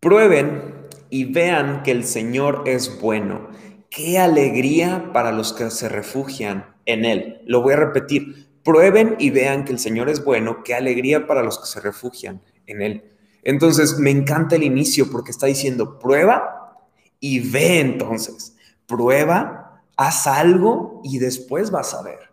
prueben 0.00 0.88
y 1.10 1.26
vean 1.26 1.82
que 1.82 1.90
el 1.90 2.04
Señor 2.04 2.62
es 2.64 2.98
bueno. 3.02 3.50
Qué 3.90 4.18
alegría 4.18 5.10
para 5.12 5.30
los 5.30 5.52
que 5.52 5.70
se 5.70 5.90
refugian 5.90 6.74
en 6.86 7.04
Él. 7.04 7.42
Lo 7.44 7.60
voy 7.60 7.74
a 7.74 7.76
repetir, 7.76 8.48
prueben 8.64 9.16
y 9.18 9.28
vean 9.28 9.66
que 9.66 9.72
el 9.72 9.78
Señor 9.78 10.08
es 10.08 10.24
bueno. 10.24 10.64
Qué 10.64 10.74
alegría 10.74 11.26
para 11.26 11.42
los 11.42 11.58
que 11.58 11.66
se 11.66 11.80
refugian 11.80 12.40
en 12.66 12.80
Él. 12.80 13.04
Entonces, 13.42 13.98
me 13.98 14.10
encanta 14.10 14.56
el 14.56 14.62
inicio 14.62 15.10
porque 15.10 15.32
está 15.32 15.44
diciendo, 15.48 15.98
prueba 15.98 16.78
y 17.20 17.40
ve 17.40 17.80
entonces. 17.80 18.56
Prueba, 18.86 19.84
haz 19.98 20.26
algo 20.26 21.02
y 21.04 21.18
después 21.18 21.70
vas 21.70 21.92
a 21.92 22.02
ver. 22.02 22.31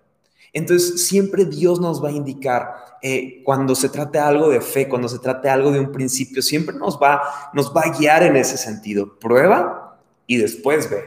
Entonces, 0.53 1.05
siempre 1.05 1.45
Dios 1.45 1.79
nos 1.79 2.03
va 2.03 2.09
a 2.09 2.13
indicar 2.13 2.75
eh, 3.01 3.41
cuando 3.43 3.75
se 3.75 3.89
trate 3.89 4.19
algo 4.19 4.49
de 4.49 4.61
fe, 4.61 4.87
cuando 4.87 5.07
se 5.07 5.19
trate 5.19 5.49
algo 5.49 5.71
de 5.71 5.79
un 5.79 5.91
principio, 5.91 6.41
siempre 6.41 6.75
nos 6.75 6.99
va, 6.99 7.21
nos 7.53 7.75
va 7.75 7.81
a 7.81 7.97
guiar 7.97 8.23
en 8.23 8.35
ese 8.35 8.57
sentido. 8.57 9.19
Prueba 9.19 9.99
y 10.27 10.37
después 10.37 10.89
ve. 10.89 11.03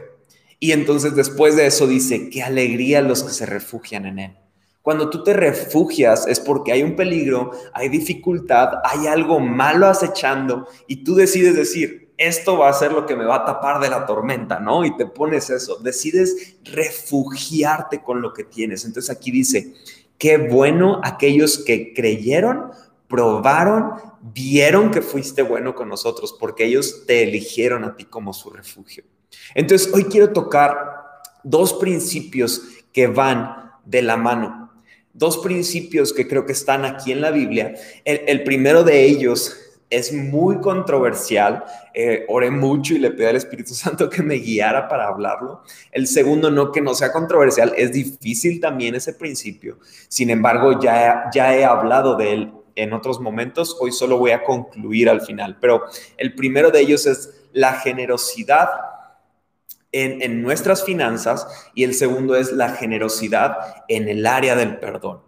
Y 0.59 0.71
entonces 0.71 1.15
después 1.15 1.55
de 1.55 1.65
eso 1.65 1.87
dice, 1.87 2.29
qué 2.29 2.41
alegría 2.41 3.01
los 3.01 3.23
que 3.23 3.33
se 3.33 3.45
refugian 3.45 4.05
en 4.05 4.19
Él. 4.19 4.37
Cuando 4.81 5.09
tú 5.09 5.23
te 5.23 5.33
refugias 5.33 6.27
es 6.27 6.41
porque 6.41 6.73
hay 6.73 6.83
un 6.83 6.95
peligro, 6.95 7.51
hay 7.73 7.87
dificultad, 7.87 8.79
hay 8.83 9.07
algo 9.07 9.39
malo 9.39 9.87
acechando 9.87 10.67
y 10.87 11.05
tú 11.05 11.15
decides 11.15 11.55
decir, 11.55 12.02
esto 12.17 12.57
va 12.57 12.69
a 12.69 12.73
ser 12.73 12.91
lo 12.91 13.05
que 13.05 13.15
me 13.15 13.25
va 13.25 13.37
a 13.37 13.45
tapar 13.45 13.79
de 13.81 13.89
la 13.89 14.05
tormenta, 14.05 14.59
¿no? 14.59 14.85
Y 14.85 14.95
te 14.95 15.05
pones 15.05 15.49
eso, 15.49 15.77
decides 15.77 16.57
refugiarte 16.63 18.01
con 18.01 18.21
lo 18.21 18.33
que 18.33 18.43
tienes. 18.43 18.85
Entonces 18.85 19.15
aquí 19.15 19.31
dice, 19.31 19.73
qué 20.17 20.37
bueno 20.37 21.01
aquellos 21.03 21.63
que 21.63 21.93
creyeron 21.93 22.71
probaron, 23.13 23.93
vieron 24.33 24.89
que 24.89 25.03
fuiste 25.03 25.43
bueno 25.43 25.75
con 25.75 25.87
nosotros 25.87 26.35
porque 26.39 26.65
ellos 26.65 27.03
te 27.05 27.21
eligieron 27.21 27.83
a 27.83 27.95
ti 27.95 28.05
como 28.05 28.33
su 28.33 28.49
refugio. 28.49 29.03
Entonces, 29.53 29.93
hoy 29.93 30.05
quiero 30.05 30.33
tocar 30.33 31.03
dos 31.43 31.73
principios 31.73 32.61
que 32.91 33.05
van 33.05 33.71
de 33.85 34.01
la 34.01 34.17
mano. 34.17 34.71
Dos 35.13 35.37
principios 35.37 36.11
que 36.11 36.27
creo 36.27 36.45
que 36.47 36.53
están 36.53 36.85
aquí 36.85 37.11
en 37.11 37.21
la 37.21 37.29
Biblia. 37.29 37.75
El, 38.03 38.43
primero 38.43 38.83
de 38.83 39.05
ellos 39.05 39.55
es 39.97 40.11
muy 40.11 40.59
controversial. 40.59 41.63
Eh, 41.93 42.25
oré 42.27 42.49
mucho 42.49 42.93
y 42.93 42.99
le 42.99 43.11
pedí 43.11 43.27
al 43.27 43.35
Espíritu 43.35 43.73
Santo 43.73 44.09
que 44.09 44.23
me 44.23 44.35
guiara 44.35 44.87
para 44.87 45.07
hablarlo. 45.07 45.61
El 45.91 46.07
segundo, 46.07 46.49
no 46.49 46.71
que 46.71 46.81
no 46.81 46.93
sea 46.93 47.11
controversial, 47.11 47.73
es 47.77 47.91
difícil 47.91 48.59
también 48.59 48.95
ese 48.95 49.13
principio. 49.13 49.77
Sin 50.07 50.29
embargo, 50.29 50.79
ya, 50.79 51.29
ya 51.33 51.55
he 51.55 51.63
hablado 51.63 52.15
de 52.15 52.33
él 52.33 52.53
en 52.75 52.93
otros 52.93 53.19
momentos. 53.19 53.77
Hoy 53.79 53.91
solo 53.91 54.17
voy 54.17 54.31
a 54.31 54.43
concluir 54.43 55.09
al 55.09 55.21
final. 55.21 55.57
Pero 55.59 55.83
el 56.17 56.33
primero 56.35 56.71
de 56.71 56.79
ellos 56.79 57.05
es 57.05 57.45
la 57.53 57.73
generosidad 57.73 58.69
en, 59.93 60.41
nuestras 60.41 60.83
finanzas 60.83 61.47
y 61.75 61.83
el 61.83 61.93
segundo 61.93 62.35
es 62.35 62.51
la 62.51 62.69
generosidad 62.69 63.57
en 63.87 64.09
el 64.09 64.25
área 64.25 64.55
del 64.55 64.79
perdón. 64.79 65.21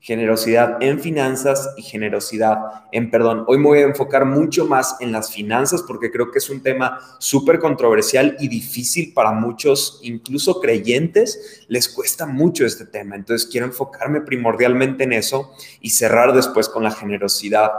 Generosidad 0.00 0.80
en 0.80 1.00
finanzas 1.00 1.74
y 1.76 1.82
generosidad 1.82 2.56
en 2.92 3.10
perdón. 3.10 3.44
Hoy 3.48 3.58
me 3.58 3.64
voy 3.64 3.78
a 3.80 3.82
enfocar 3.82 4.24
mucho 4.24 4.64
más 4.64 4.96
en 5.00 5.10
las 5.10 5.32
finanzas 5.32 5.82
porque 5.82 6.10
creo 6.10 6.30
que 6.30 6.38
es 6.38 6.48
un 6.50 6.62
tema 6.62 7.00
súper 7.18 7.58
controversial 7.58 8.36
y 8.38 8.48
difícil 8.48 9.12
para 9.12 9.32
muchos, 9.32 9.98
incluso 10.02 10.60
creyentes, 10.60 11.64
les 11.68 11.88
cuesta 11.88 12.26
mucho 12.26 12.64
este 12.64 12.86
tema. 12.86 13.16
Entonces 13.16 13.48
quiero 13.50 13.66
enfocarme 13.66 14.20
primordialmente 14.20 15.04
en 15.04 15.14
eso 15.14 15.52
y 15.80 15.90
cerrar 15.90 16.32
después 16.32 16.68
con 16.68 16.84
la 16.84 16.92
generosidad 16.92 17.70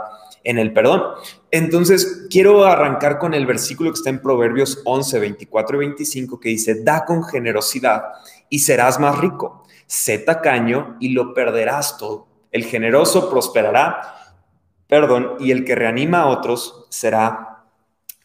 en 0.44 0.58
el 0.58 0.72
perdón. 0.72 1.02
Entonces, 1.50 2.26
quiero 2.30 2.64
arrancar 2.64 3.18
con 3.18 3.34
el 3.34 3.46
versículo 3.46 3.90
que 3.90 3.96
está 3.96 4.10
en 4.10 4.22
Proverbios 4.22 4.80
11, 4.84 5.18
24 5.18 5.76
y 5.76 5.80
25, 5.80 6.40
que 6.40 6.48
dice, 6.50 6.82
da 6.82 7.04
con 7.04 7.24
generosidad 7.24 8.04
y 8.48 8.60
serás 8.60 8.98
más 9.00 9.18
rico. 9.18 9.64
Sé 9.90 10.18
tacaño 10.18 10.96
y 11.00 11.08
lo 11.08 11.34
perderás 11.34 11.98
todo. 11.98 12.28
El 12.52 12.64
generoso 12.64 13.28
prosperará, 13.28 14.00
perdón, 14.86 15.34
y 15.40 15.50
el 15.50 15.64
que 15.64 15.74
reanima 15.74 16.20
a 16.20 16.26
otros 16.28 16.86
será 16.90 17.64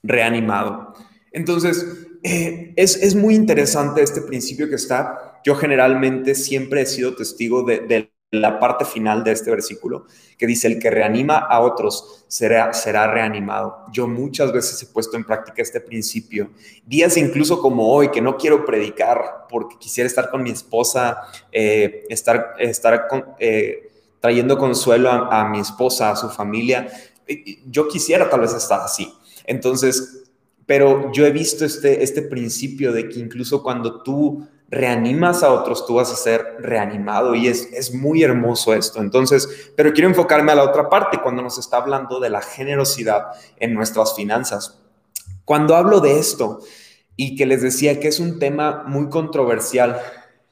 reanimado. 0.04 0.93
Entonces, 1.32 2.08
eh, 2.21 2.71
es, 2.75 3.15
muy 3.15 3.34
interesante 3.34 4.04
este 4.04 4.21
principio 4.21 4.69
que 4.69 4.75
está. 4.75 5.41
Yo 5.43 5.56
generalmente 5.56 6.36
siempre 6.36 6.82
he 6.82 6.86
sido 6.86 7.15
testigo 7.15 7.63
de 7.63 8.12
la 8.41 8.60
parte 8.60 8.86
final 8.86 9.24
de 9.24 9.32
este 9.32 9.52
versículo, 9.52 10.06
que 10.38 10.48
dice, 10.48 10.67
el 10.67 10.80
que 10.80 10.89
reanima 10.89 11.38
a 11.38 11.60
otros 11.62 12.26
será, 12.28 12.74
será 12.74 13.08
reanimado. 13.08 13.86
Yo 13.91 14.08
muchas 14.08 14.52
veces 14.52 14.82
he 14.84 14.88
puesto 14.88 15.17
en 15.17 15.24
práctica 15.24 15.62
este 15.62 15.80
principio. 15.82 16.52
Días 16.86 17.17
incluso 17.17 17.62
como 17.62 17.91
hoy, 17.91 18.10
que 18.10 18.21
no 18.21 18.38
quiero 18.38 18.65
predicar 18.65 19.45
porque 19.50 19.78
quisiera 19.80 20.08
estar 20.08 20.30
con 20.30 20.43
mi 20.43 20.52
esposa, 20.52 21.17
eh, 21.52 22.06
estar, 22.10 22.56
estar 22.60 23.08
eh, 23.39 23.91
trayendo 24.19 24.58
consuelo 24.58 25.10
a, 25.10 25.41
a 25.41 25.50
mi 25.50 25.60
esposa, 25.60 26.12
a 26.12 26.15
su 26.15 26.30
familia. 26.30 26.88
Yo 27.67 27.88
quisiera 27.88 28.30
tal 28.30 28.41
vez 28.41 28.54
estar 28.54 28.82
así. 28.82 29.12
Entonces, 29.45 30.24
pero 30.65 31.12
yo 31.12 31.26
he 31.26 31.32
visto 31.32 31.65
este, 31.65 32.04
este 32.04 32.21
principio 32.24 32.91
de 32.91 33.08
que 33.08 33.19
incluso 33.19 33.62
cuando 33.62 34.02
tú 34.02 34.48
reanimas 34.69 35.43
a 35.43 35.51
otros, 35.51 35.86
tú 35.86 35.95
vas 35.95 36.12
a 36.12 36.15
ser 36.15 36.58
reanimado 36.60 37.36
y 37.36 37.47
es, 37.47 37.69
es 37.71 37.93
muy 37.93 38.23
hermoso 38.23 38.73
esto. 38.73 38.99
Entonces, 38.99 39.71
pero 39.75 39.93
quiero 39.93 40.10
enfocarme 40.10 40.51
a 40.51 40.56
la 40.56 40.63
otra 40.63 40.89
parte 40.89 41.19
cuando 41.21 41.41
nos 41.41 41.58
está 41.58 41.78
hablando 41.78 42.19
de 42.19 42.30
la 42.30 42.41
generosidad 42.41 43.28
en 43.58 43.73
nuestras 43.73 44.15
finanzas. 44.15 44.82
Cuando 45.45 45.75
hablo 45.75 45.99
de 45.99 46.19
esto 46.19 46.62
y 47.15 47.36
que 47.36 47.45
les 47.45 47.62
decía 47.62 47.99
que 47.99 48.08
es 48.08 48.19
un 48.19 48.39
tema 48.39 48.84
muy 48.88 49.10
controversial, 49.10 50.01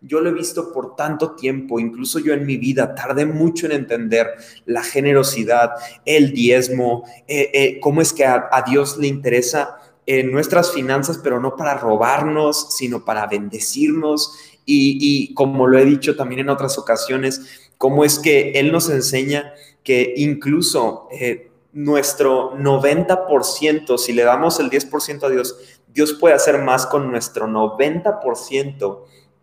yo 0.05 0.19
lo 0.19 0.29
he 0.29 0.33
visto 0.33 0.71
por 0.73 0.95
tanto 0.95 1.31
tiempo, 1.31 1.79
incluso 1.79 2.19
yo 2.19 2.33
en 2.33 2.45
mi 2.45 2.57
vida 2.57 2.93
tardé 2.93 3.25
mucho 3.25 3.65
en 3.65 3.71
entender 3.71 4.27
la 4.65 4.83
generosidad, 4.83 5.71
el 6.05 6.33
diezmo, 6.33 7.03
eh, 7.27 7.49
eh, 7.53 7.79
cómo 7.79 8.01
es 8.01 8.11
que 8.11 8.25
a, 8.25 8.49
a 8.51 8.63
Dios 8.63 8.97
le 8.97 9.07
interesa 9.07 9.77
en 10.05 10.31
nuestras 10.31 10.71
finanzas, 10.71 11.19
pero 11.23 11.39
no 11.39 11.55
para 11.55 11.77
robarnos, 11.77 12.75
sino 12.75 13.05
para 13.05 13.27
bendecirnos. 13.27 14.37
Y, 14.65 15.33
como 15.33 15.67
lo 15.67 15.77
he 15.77 15.85
dicho 15.85 16.15
también 16.15 16.41
en 16.41 16.49
otras 16.49 16.77
ocasiones, 16.77 17.71
cómo 17.77 18.05
es 18.05 18.19
que 18.19 18.51
Él 18.51 18.71
nos 18.71 18.89
enseña 18.89 19.53
que 19.83 20.13
incluso 20.15 21.07
eh, 21.11 21.51
nuestro 21.73 22.53
90%, 22.57 23.97
si 23.97 24.13
le 24.13 24.23
damos 24.23 24.59
el 24.59 24.69
10% 24.69 25.23
a 25.23 25.29
Dios, 25.29 25.57
Dios 25.93 26.13
puede 26.13 26.35
hacer 26.35 26.59
más 26.59 26.85
con 26.85 27.11
nuestro 27.11 27.47
90% 27.47 29.01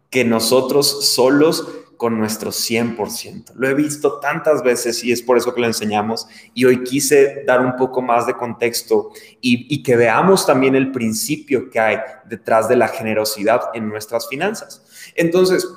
que 0.09 0.25
nosotros 0.25 1.07
solos 1.07 1.69
con 2.01 2.19
nuestro 2.19 2.51
100%. 2.51 3.53
Lo 3.57 3.69
he 3.69 3.75
visto 3.75 4.21
tantas 4.21 4.63
veces 4.63 5.05
y 5.05 5.13
es 5.13 5.21
por 5.21 5.37
eso 5.37 5.53
que 5.53 5.61
lo 5.61 5.67
enseñamos 5.67 6.27
y 6.55 6.65
hoy 6.65 6.83
quise 6.83 7.45
dar 7.47 7.61
un 7.61 7.77
poco 7.77 8.01
más 8.01 8.27
de 8.27 8.33
contexto 8.33 9.11
y, 9.43 9.83
que 9.83 9.97
veamos 9.97 10.47
también 10.47 10.75
el 10.77 10.93
principio 10.93 11.69
que 11.69 11.79
hay 11.79 11.99
detrás 12.25 12.71
de 12.71 12.77
la 12.77 12.89
generosidad 12.89 13.65
en 13.75 13.91
nuestras 13.91 14.31
finanzas. 14.31 14.83
Entonces, 15.15 15.69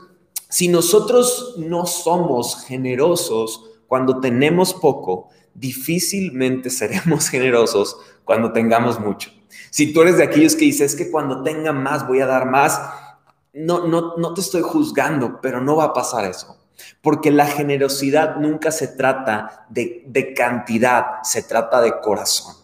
si 0.47 0.69
nosotros 0.69 1.55
no 1.57 1.85
somos 1.85 2.63
generosos 2.67 3.71
cuando 3.87 4.21
tenemos 4.21 4.73
poco, 4.73 5.27
difícilmente 5.53 6.69
seremos 6.69 7.27
generosos 7.29 7.97
cuando 8.23 8.53
tengamos 8.53 8.97
mucho. 8.97 9.29
Si 9.71 9.91
tú 9.91 10.03
eres 10.03 10.15
de 10.15 10.23
aquellos 10.23 10.55
que 10.55 10.63
dices 10.63 10.95
que 10.95 11.11
cuando 11.11 11.43
tenga 11.43 11.73
más 11.73 12.07
voy 12.07 12.21
a 12.21 12.27
dar 12.27 12.49
más, 12.49 12.79
no, 13.53 13.87
no, 13.87 14.15
no 14.17 14.33
te 14.33 14.41
estoy 14.41 14.61
juzgando, 14.61 15.39
pero 15.41 15.61
no 15.61 15.75
va 15.75 15.85
a 15.85 15.93
pasar 15.93 16.25
eso. 16.25 16.57
Porque 17.01 17.31
la 17.31 17.45
generosidad 17.45 18.37
nunca 18.37 18.71
se 18.71 18.87
trata 18.87 19.67
de, 19.69 20.03
de 20.07 20.33
cantidad, 20.33 21.21
se 21.23 21.43
trata 21.43 21.81
de 21.81 21.99
corazón. 22.01 22.55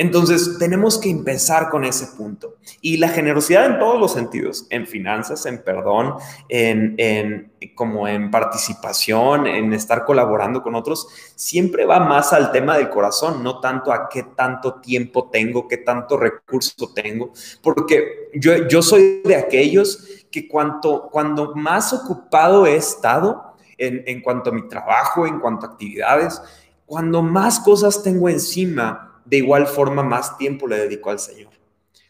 Entonces, 0.00 0.56
tenemos 0.58 0.96
que 0.96 1.10
empezar 1.10 1.68
con 1.68 1.84
ese 1.84 2.16
punto. 2.16 2.56
Y 2.80 2.96
la 2.96 3.10
generosidad 3.10 3.66
en 3.66 3.78
todos 3.78 4.00
los 4.00 4.14
sentidos, 4.14 4.66
en 4.70 4.86
finanzas, 4.86 5.44
en 5.44 5.62
perdón, 5.62 6.14
en, 6.48 6.94
en, 6.96 7.52
como 7.74 8.08
en 8.08 8.30
participación, 8.30 9.46
en 9.46 9.74
estar 9.74 10.06
colaborando 10.06 10.62
con 10.62 10.74
otros, 10.74 11.06
siempre 11.36 11.84
va 11.84 12.00
más 12.00 12.32
al 12.32 12.50
tema 12.50 12.78
del 12.78 12.88
corazón, 12.88 13.42
no 13.42 13.60
tanto 13.60 13.92
a 13.92 14.08
qué 14.08 14.22
tanto 14.22 14.80
tiempo 14.80 15.28
tengo, 15.30 15.68
qué 15.68 15.76
tanto 15.76 16.16
recurso 16.16 16.94
tengo, 16.94 17.32
porque 17.62 18.30
yo, 18.32 18.68
yo 18.68 18.80
soy 18.80 19.20
de 19.22 19.36
aquellos 19.36 20.08
que 20.30 20.48
cuanto, 20.48 21.08
cuando 21.10 21.54
más 21.54 21.92
ocupado 21.92 22.66
he 22.66 22.76
estado 22.76 23.54
en, 23.78 24.02
en 24.06 24.22
cuanto 24.22 24.50
a 24.50 24.52
mi 24.52 24.68
trabajo, 24.68 25.26
en 25.26 25.40
cuanto 25.40 25.66
a 25.66 25.70
actividades, 25.70 26.40
cuando 26.86 27.22
más 27.22 27.60
cosas 27.60 28.02
tengo 28.02 28.28
encima, 28.28 29.22
de 29.24 29.36
igual 29.38 29.66
forma 29.66 30.02
más 30.02 30.36
tiempo 30.36 30.66
le 30.66 30.76
dedico 30.76 31.10
al 31.10 31.18
Señor. 31.18 31.52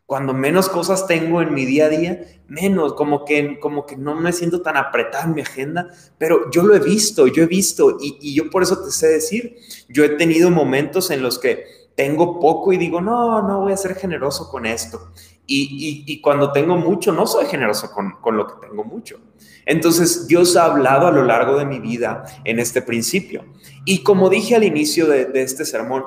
Cuando 0.07 0.35
menos 0.35 0.69
cosas 0.69 1.07
tengo 1.07 1.41
en 1.41 1.55
mi 1.55 1.65
día 1.65 1.87
a 1.87 1.89
día, 1.89 2.25
menos, 2.49 2.95
como 2.95 3.25
que, 3.25 3.61
como 3.61 3.87
que 3.87 3.97
no 3.97 4.17
me 4.17 4.33
siento 4.33 4.61
tan 4.61 4.77
apretado 4.77 5.29
en 5.29 5.35
mi 5.35 5.43
agenda, 5.43 5.89
pero 6.19 6.51
yo 6.51 6.65
lo 6.65 6.75
he 6.75 6.81
visto, 6.81 7.29
yo 7.29 7.45
he 7.45 7.47
visto, 7.47 7.97
y, 8.01 8.35
yo 8.35 8.51
por 8.51 8.65
eso 8.65 8.83
te 8.83 8.91
sé 8.91 9.07
decir, 9.07 9.57
yo 9.89 10.03
he 10.03 10.09
tenido 10.17 10.51
momentos 10.51 11.13
en 11.13 11.23
los 11.23 11.39
que 11.39 11.65
tengo 11.95 12.41
poco 12.41 12.73
y 12.73 12.77
digo, 12.77 13.01
no, 13.01 13.41
no 13.43 13.61
voy 13.61 13.73
a 13.73 13.77
ser 13.77 13.95
generoso 13.95 14.51
con 14.51 14.67
esto. 14.67 15.13
Y, 15.53 16.21
cuando 16.21 16.53
tengo 16.53 16.77
mucho, 16.77 17.11
no 17.11 17.27
soy 17.27 17.47
generoso 17.47 17.91
con, 17.91 18.37
lo 18.37 18.47
que 18.47 18.69
tengo 18.69 18.85
mucho. 18.85 19.19
Entonces, 19.67 20.29
Dios 20.29 20.57
ha 20.57 20.67
hablado 20.67 21.09
a 21.09 21.11
lo 21.11 21.25
largo 21.25 21.59
de 21.59 21.65
mi 21.65 21.81
vida 21.81 22.23
en 22.45 22.61
este 22.61 22.83
principio. 22.83 23.45
Y 23.85 24.05
como 24.05 24.31
dije 24.31 24.55
al 24.55 24.63
inicio 24.63 25.09
de, 25.09 25.29
este 25.35 25.65
sermón, 25.65 26.05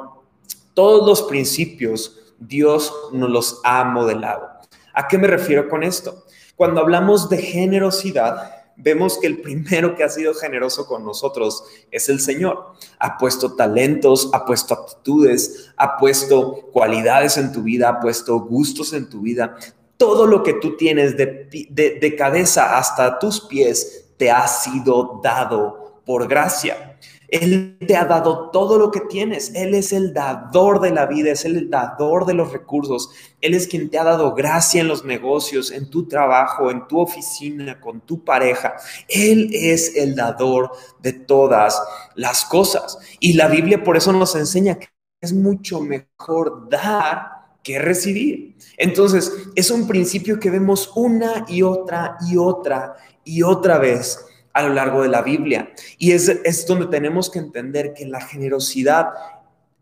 todos 0.73 1.06
los 1.06 1.23
principios 1.23 2.34
Dios 2.39 2.93
nos 3.12 3.29
los 3.29 3.62
ha 3.65 3.84
modelado. 3.84 4.47
¿A 4.93 5.10
qué 5.10 5.17
me 5.17 5.27
refiero 5.27 5.67
con 5.67 5.84
esto? 5.84 6.23
Cuando 6.56 6.79
hablamos 6.79 7.29
de 7.29 7.39
generosidad, 7.39 8.62
vemos 8.75 9.17
que 9.17 9.27
el 9.27 9.41
primero 9.41 9.95
que 9.95 10.03
ha 10.03 10.09
sido 10.09 10.33
generoso 10.33 10.86
con 10.88 11.05
nosotros 11.05 11.63
es 11.91 12.09
el 12.09 12.19
Señor. 12.19 12.73
Ha 12.99 13.17
puesto 13.17 13.55
talentos, 13.55 14.29
ha 14.33 14.45
puesto 14.45 14.73
aptitudes, 14.73 15.71
ha 15.77 15.97
puesto 15.97 16.69
cualidades 16.71 17.38
en 17.38 17.51
tu 17.51 17.63
vida, 17.63 17.89
ha 17.89 17.99
puesto 17.99 18.39
gustos 18.39 18.93
en 18.93 19.09
tu 19.09 19.21
vida. 19.21 19.57
Todo 19.97 20.25
lo 20.25 20.43
que 20.43 20.53
tú 20.53 20.75
tienes 20.75 21.15
de, 21.17 21.47
de 21.69 22.15
cabeza 22.15 22.77
hasta 22.77 23.19
tus 23.19 23.41
pies 23.41 24.05
te 24.17 24.31
ha 24.31 24.47
sido 24.47 25.19
dado 25.23 26.01
por 26.05 26.27
gracia. 26.27 26.97
Él 27.33 27.79
te 27.87 27.95
ha 27.95 28.05
dado 28.05 28.51
todo 28.51 28.77
lo 28.77 28.91
que 28.91 28.99
tienes. 28.99 29.51
Él 29.55 29.73
es 29.73 29.91
el 29.91 30.13
dador 30.13 30.79
de 30.79 30.91
la 30.91 31.07
vida, 31.07 31.31
es 31.31 31.45
el 31.45 31.67
dador 31.67 32.27
de 32.27 32.35
los 32.35 32.53
recursos. 32.53 33.09
Él 33.41 33.55
es 33.55 33.67
quien 33.67 33.89
te 33.89 33.97
ha 33.97 34.03
dado 34.03 34.35
gracia 34.35 34.81
en 34.81 34.87
los 34.87 35.03
negocios, 35.03 35.71
en 35.71 35.89
tu 35.89 36.07
trabajo, 36.07 36.69
en 36.69 36.87
tu 36.87 36.99
oficina, 36.99 37.81
con 37.81 38.01
tu 38.01 38.23
pareja. 38.23 38.75
Él 39.09 39.49
es 39.51 39.95
el 39.95 40.13
dador 40.15 40.73
de 41.01 41.13
todas 41.13 41.81
las 42.13 42.45
cosas. 42.45 42.99
Y 43.19 43.33
la 43.33 43.47
Biblia 43.47 43.83
por 43.83 43.97
eso 43.97 44.13
nos 44.13 44.35
enseña 44.35 44.77
que 44.77 44.89
es 45.19 45.33
mucho 45.33 45.79
mejor 45.81 46.69
dar 46.69 47.31
que 47.63 47.79
recibir. 47.79 48.57
Entonces, 48.77 49.33
es 49.55 49.71
un 49.71 49.87
principio 49.87 50.39
que 50.39 50.51
vemos 50.51 50.91
una 50.95 51.45
y 51.47 51.63
otra 51.63 52.15
y 52.29 52.37
otra 52.37 52.95
y 53.23 53.41
otra 53.41 53.79
vez 53.79 54.23
a 54.53 54.63
lo 54.63 54.73
largo 54.73 55.01
de 55.01 55.09
la 55.09 55.21
Biblia. 55.21 55.73
Y 55.97 56.11
es, 56.11 56.29
es 56.29 56.65
donde 56.65 56.85
tenemos 56.87 57.29
que 57.29 57.39
entender 57.39 57.93
que 57.93 58.05
la 58.05 58.21
generosidad 58.21 59.09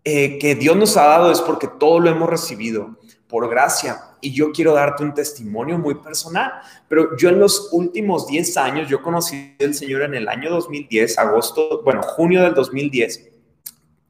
eh, 0.04 0.40
que 0.40 0.56
Dios 0.56 0.76
nos 0.76 0.98
ha 0.98 1.04
dado 1.04 1.32
es 1.32 1.42
porque 1.42 1.68
todo 1.68 2.00
lo 2.00 2.10
hemos 2.10 2.30
recibido 2.30 2.98
por 3.28 3.48
gracia. 3.50 4.02
Y 4.20 4.34
yo 4.34 4.52
quiero 4.52 4.74
darte 4.74 5.04
un 5.04 5.14
testimonio 5.14 5.78
muy 5.78 5.96
personal, 5.96 6.54
pero 6.88 7.16
yo 7.18 7.30
en 7.30 7.40
los 7.40 7.70
últimos 7.72 8.28
10 8.28 8.58
años, 8.58 8.90
yo 8.90 9.02
conocí 9.02 9.56
al 9.60 9.74
Señor 9.74 10.04
en 10.04 10.16
el 10.16 10.28
año 10.28 10.50
2010, 10.50 11.18
agosto, 11.18 11.82
bueno, 11.84 12.02
junio 12.02 12.44
del 12.44 12.54
2010. 12.54 13.31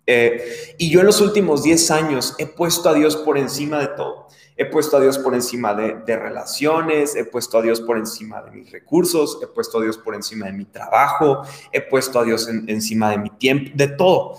Eh, 0.08 0.76
y 0.78 0.90
yo 0.90 1.00
en 1.02 1.06
los 1.06 1.22
últimos 1.22 1.64
10 1.64 1.92
años 1.92 2.36
he 2.38 2.48
puesto 2.48 2.90
a 2.90 2.94
Dios 2.94 3.16
por 3.18 3.38
encima 3.38 3.80
de 3.80 3.88
todo. 3.88 4.28
He 4.58 4.66
puesto 4.66 4.98
a 4.98 5.00
Dios 5.00 5.18
por 5.18 5.34
encima 5.34 5.74
de, 5.74 6.16
relaciones, 6.16 7.16
he 7.16 7.26
puesto 7.26 7.58
a 7.58 7.62
Dios 7.62 7.82
por 7.82 7.98
encima 7.98 8.42
de 8.44 8.52
mis 8.52 8.72
recursos, 8.72 9.40
he 9.42 9.48
puesto 9.48 9.80
a 9.80 9.82
Dios 9.82 9.98
por 9.98 10.14
encima 10.14 10.46
de 10.46 10.54
mi 10.54 10.66
trabajo, 10.66 11.42
he 11.72 11.82
puesto 11.82 12.20
a 12.20 12.24
Dios 12.24 12.48
encima 12.48 13.10
de 13.10 13.18
mi 13.18 13.30
tiempo, 13.32 13.72
de 13.74 13.88
todo. 13.88 14.38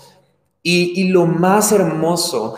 Y, 0.61 1.09
lo 1.09 1.25
más 1.25 1.73
hermoso 1.73 2.55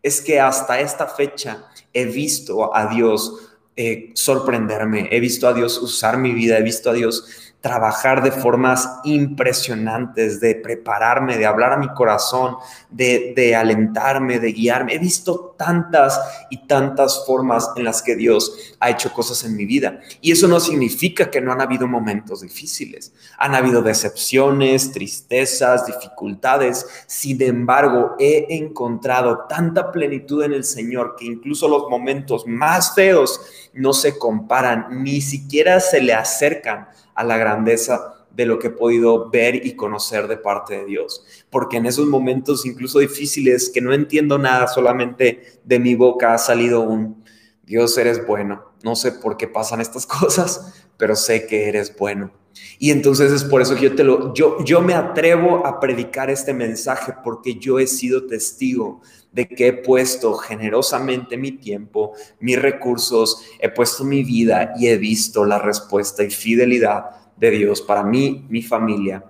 es 0.00 0.20
que 0.20 0.38
hasta 0.38 0.78
esta 0.78 1.08
fecha 1.08 1.66
he 1.92 2.04
visto 2.04 2.74
a 2.74 2.86
Dios 2.86 3.56
eh, 3.74 4.10
sorprenderme, 4.14 5.08
he 5.10 5.18
visto 5.18 5.48
a 5.48 5.54
Dios 5.54 5.78
usar 5.78 6.18
mi 6.18 6.32
vida, 6.32 6.58
he 6.58 6.62
visto 6.62 6.90
a 6.90 6.92
Dios 6.92 7.54
trabajar 7.60 8.22
de 8.22 8.30
formas 8.30 9.00
impresionantes, 9.02 10.40
de 10.40 10.54
prepararme, 10.54 11.36
de 11.36 11.46
hablar 11.46 11.72
a 11.72 11.76
mi 11.76 11.88
corazón, 11.88 12.56
de, 12.88 13.56
alentarme, 13.56 14.38
de 14.38 14.52
guiarme. 14.52 14.94
He 14.94 14.98
visto 14.98 15.56
tantas 15.58 16.20
y 16.50 16.68
tantas 16.68 17.24
formas 17.26 17.70
en 17.74 17.82
las 17.82 18.00
que 18.00 18.14
Dios 18.14 18.76
ha 18.78 18.90
hecho 18.90 19.12
cosas 19.12 19.42
en 19.42 19.56
mi 19.56 19.66
vida. 19.66 20.00
Y 20.20 20.30
eso 20.30 20.46
no 20.46 20.60
significa 20.60 21.30
que 21.30 21.40
no 21.40 21.50
han 21.50 21.60
habido 21.60 21.88
momentos 21.88 22.42
difíciles. 22.42 23.12
Han 23.38 23.56
habido 23.56 23.82
decepciones, 23.82 24.92
tristezas, 24.92 25.84
dificultades. 25.84 26.86
Sin 27.08 27.42
embargo, 27.42 28.14
he 28.20 28.46
encontrado 28.50 29.46
tanta 29.48 29.90
plenitud 29.90 30.44
en 30.44 30.52
el 30.52 30.62
Señor 30.62 31.16
que 31.18 31.24
incluso 31.26 31.66
los 31.66 31.88
momentos 31.90 32.46
más 32.46 32.94
feos 32.94 33.40
no 33.72 33.92
se 33.92 34.16
comparan, 34.16 35.02
ni 35.02 35.20
siquiera 35.20 35.80
se 35.80 36.00
le 36.00 36.14
acercan 36.14 36.88
a 37.18 37.24
la 37.24 37.36
grandeza 37.36 38.14
de 38.30 38.46
lo 38.46 38.60
que 38.60 38.68
he 38.68 38.70
podido 38.70 39.28
ver 39.30 39.66
y 39.66 39.74
conocer 39.74 40.28
de 40.28 40.36
parte 40.36 40.78
de 40.78 40.84
Dios. 40.84 41.24
Porque 41.50 41.78
en 41.78 41.86
esos 41.86 42.06
momentos 42.06 42.64
incluso 42.64 43.00
difíciles 43.00 43.70
que 43.74 43.80
no 43.80 43.92
entiendo 43.92 44.38
nada, 44.38 44.68
solamente 44.68 45.58
de 45.64 45.80
mi 45.80 45.96
boca 45.96 46.32
ha 46.32 46.38
salido 46.38 46.82
un 46.82 47.24
Dios 47.64 47.98
eres 47.98 48.24
bueno. 48.24 48.62
No 48.84 48.94
sé 48.94 49.10
por 49.10 49.36
qué 49.36 49.48
pasan 49.48 49.80
estas 49.80 50.06
cosas, 50.20 50.86
pero 50.96 51.16
sé 51.16 51.48
que 51.48 51.68
eres 51.68 51.94
bueno. 51.98 52.30
Y 52.78 52.92
entonces 52.92 53.32
es 53.32 53.42
por 53.42 53.62
eso 53.62 53.74
que 53.74 53.82
yo 53.82 53.96
te 53.96 54.04
lo 54.04 54.32
yo 54.32 54.64
yo 54.64 54.80
me 54.80 54.94
atrevo 54.94 55.66
a 55.66 55.80
predicar 55.80 56.30
este 56.30 56.54
mensaje 56.54 57.14
porque 57.24 57.56
yo 57.56 57.80
he 57.80 57.88
sido 57.88 58.28
testigo 58.28 59.00
de 59.32 59.48
que 59.48 59.68
he 59.68 59.72
puesto 59.72 60.34
generosamente 60.34 61.36
mi 61.36 61.52
tiempo, 61.52 62.12
mis 62.40 62.60
recursos, 62.60 63.42
he 63.58 63.68
puesto 63.68 64.04
mi 64.04 64.24
vida 64.24 64.72
y 64.78 64.88
he 64.88 64.96
visto 64.96 65.44
la 65.44 65.58
respuesta 65.58 66.24
y 66.24 66.30
fidelidad 66.30 67.10
de 67.36 67.50
Dios 67.50 67.82
para 67.82 68.02
mí, 68.02 68.46
mi 68.48 68.62
familia, 68.62 69.24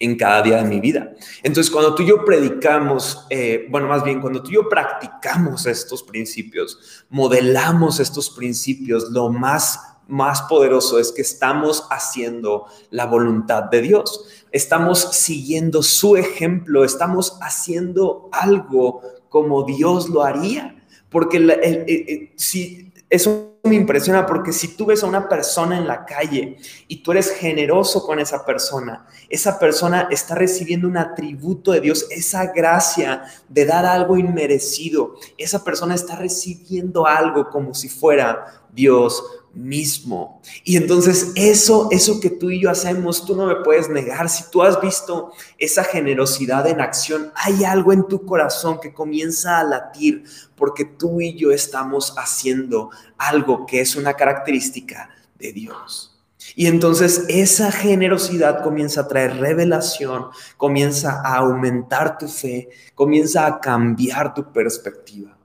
en 0.00 0.16
cada 0.16 0.42
día 0.42 0.62
de 0.62 0.68
mi 0.68 0.80
vida. 0.80 1.12
Entonces, 1.42 1.70
cuando 1.70 1.94
tú 1.94 2.02
y 2.02 2.08
yo 2.08 2.24
predicamos, 2.24 3.26
eh, 3.30 3.66
bueno, 3.70 3.88
más 3.88 4.04
bien, 4.04 4.20
cuando 4.20 4.42
tú 4.42 4.50
y 4.50 4.54
yo 4.54 4.68
practicamos 4.68 5.66
estos 5.66 6.02
principios, 6.02 7.04
modelamos 7.08 8.00
estos 8.00 8.30
principios, 8.30 9.10
lo 9.10 9.30
más 9.30 9.80
más 10.08 10.40
poderoso 10.42 10.98
es 10.98 11.12
que 11.12 11.20
estamos 11.20 11.86
haciendo 11.90 12.64
la 12.90 13.04
voluntad 13.04 13.64
de 13.64 13.82
Dios. 13.82 14.24
Estamos 14.50 15.00
siguiendo 15.00 15.82
su 15.82 16.16
ejemplo, 16.16 16.82
estamos 16.82 17.38
haciendo 17.42 18.30
algo 18.32 19.02
como 19.28 19.64
Dios 19.64 20.08
lo 20.08 20.22
haría. 20.22 20.74
Porque 21.10 22.32
si 22.36 22.92
eso 23.08 23.58
me 23.64 23.74
impresiona, 23.74 24.26
porque 24.26 24.52
si 24.52 24.76
tú 24.76 24.86
ves 24.86 25.02
a 25.02 25.06
una 25.06 25.28
persona 25.28 25.78
en 25.78 25.86
la 25.86 26.04
calle 26.04 26.56
y 26.86 27.02
tú 27.02 27.12
eres 27.12 27.30
generoso 27.30 28.04
con 28.04 28.18
esa 28.18 28.44
persona, 28.44 29.06
esa 29.28 29.58
persona 29.58 30.08
está 30.10 30.34
recibiendo 30.34 30.86
un 30.86 30.96
atributo 30.96 31.72
de 31.72 31.80
Dios, 31.80 32.06
esa 32.10 32.46
gracia 32.52 33.24
de 33.48 33.64
dar 33.64 33.84
algo 33.84 34.16
inmerecido. 34.16 35.14
Esa 35.36 35.64
persona 35.64 35.94
está 35.94 36.16
recibiendo 36.16 37.06
algo 37.06 37.48
como 37.50 37.74
si 37.74 37.88
fuera 37.88 38.64
Dios 38.72 39.22
mismo. 39.58 40.40
Y 40.64 40.76
entonces 40.76 41.32
eso, 41.34 41.88
eso 41.90 42.20
que 42.20 42.30
tú 42.30 42.50
y 42.50 42.60
yo 42.60 42.70
hacemos, 42.70 43.24
tú 43.24 43.34
no 43.34 43.46
me 43.46 43.56
puedes 43.56 43.88
negar. 43.88 44.28
Si 44.28 44.50
tú 44.50 44.62
has 44.62 44.80
visto 44.80 45.32
esa 45.58 45.84
generosidad 45.84 46.66
en 46.66 46.80
acción, 46.80 47.32
hay 47.34 47.64
algo 47.64 47.92
en 47.92 48.06
tu 48.06 48.24
corazón 48.24 48.78
que 48.80 48.94
comienza 48.94 49.58
a 49.58 49.64
latir 49.64 50.24
porque 50.54 50.84
tú 50.84 51.20
y 51.20 51.36
yo 51.36 51.50
estamos 51.50 52.14
haciendo 52.16 52.90
algo 53.16 53.66
que 53.66 53.80
es 53.80 53.96
una 53.96 54.14
característica 54.14 55.10
de 55.38 55.52
Dios. 55.52 56.14
Y 56.54 56.66
entonces 56.66 57.24
esa 57.28 57.70
generosidad 57.70 58.62
comienza 58.62 59.02
a 59.02 59.08
traer 59.08 59.36
revelación, 59.36 60.26
comienza 60.56 61.20
a 61.24 61.36
aumentar 61.36 62.16
tu 62.18 62.28
fe, 62.28 62.70
comienza 62.94 63.46
a 63.46 63.60
cambiar 63.60 64.34
tu 64.34 64.52
perspectiva. 64.52 65.37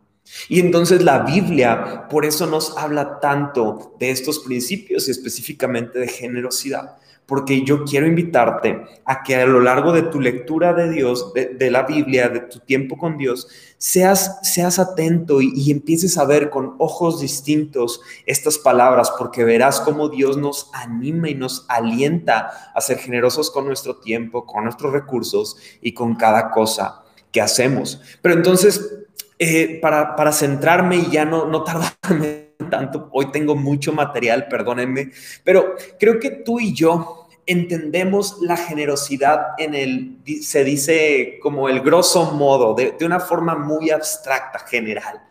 Y 0.49 0.59
entonces 0.59 1.03
la 1.03 1.19
Biblia 1.19 2.07
por 2.09 2.25
eso 2.25 2.45
nos 2.45 2.77
habla 2.77 3.19
tanto 3.19 3.95
de 3.99 4.11
estos 4.11 4.39
principios 4.39 5.07
y 5.07 5.11
específicamente 5.11 5.99
de 5.99 6.07
generosidad, 6.07 6.97
porque 7.25 7.63
yo 7.63 7.85
quiero 7.85 8.05
invitarte 8.05 8.83
a 9.05 9.23
que 9.23 9.35
a 9.35 9.45
lo 9.45 9.61
largo 9.61 9.93
de 9.93 10.03
tu 10.03 10.19
lectura 10.19 10.73
de 10.73 10.89
Dios, 10.89 11.33
de, 11.33 11.71
la 11.71 11.83
Biblia, 11.83 12.29
de 12.29 12.41
tu 12.41 12.59
tiempo 12.59 12.97
con 12.97 13.17
Dios, 13.17 13.47
seas, 13.77 14.39
seas 14.43 14.79
atento 14.79 15.41
y, 15.41 15.53
y, 15.55 15.71
empieces 15.71 16.17
a 16.17 16.25
ver 16.25 16.49
con 16.49 16.75
ojos 16.79 17.21
distintos 17.21 18.01
estas 18.25 18.57
palabras, 18.57 19.11
porque 19.17 19.45
verás 19.45 19.79
cómo 19.79 20.09
Dios 20.09 20.35
nos 20.37 20.69
anima 20.73 21.29
y 21.29 21.35
nos 21.35 21.65
alienta 21.69 22.71
a 22.75 22.81
ser 22.81 22.97
generosos 22.97 23.49
con 23.49 23.65
nuestro 23.65 23.97
tiempo, 23.97 24.45
con 24.45 24.65
nuestros 24.65 24.91
recursos 24.91 25.57
y 25.81 25.93
con 25.93 26.15
cada 26.15 26.51
cosa 26.51 27.03
que 27.31 27.41
hacemos. 27.41 28.01
Pero 28.21 28.35
entonces 28.35 29.02
eh, 29.39 29.79
para, 29.81 30.15
para, 30.15 30.31
centrarme 30.31 30.97
y 30.97 31.09
ya 31.09 31.25
no, 31.25 31.45
no 31.45 31.63
tardarme 31.63 32.53
tanto, 32.69 33.09
hoy 33.11 33.31
tengo 33.31 33.55
mucho 33.55 33.93
material, 33.93 34.47
perdónenme, 34.47 35.11
pero 35.43 35.75
creo 35.99 36.19
que 36.19 36.29
tú 36.29 36.59
y 36.59 36.73
yo 36.73 37.27
entendemos 37.45 38.37
la 38.41 38.55
generosidad 38.57 39.47
en 39.57 39.75
el, 39.75 40.17
se 40.41 40.63
dice 40.63 41.39
como 41.41 41.67
el 41.69 41.81
grosso 41.81 42.31
modo, 42.31 42.73
de, 42.73 42.95
de 42.97 43.05
una 43.05 43.19
forma 43.19 43.55
muy 43.55 43.89
abstracta, 43.89 44.59
general. 44.59 45.21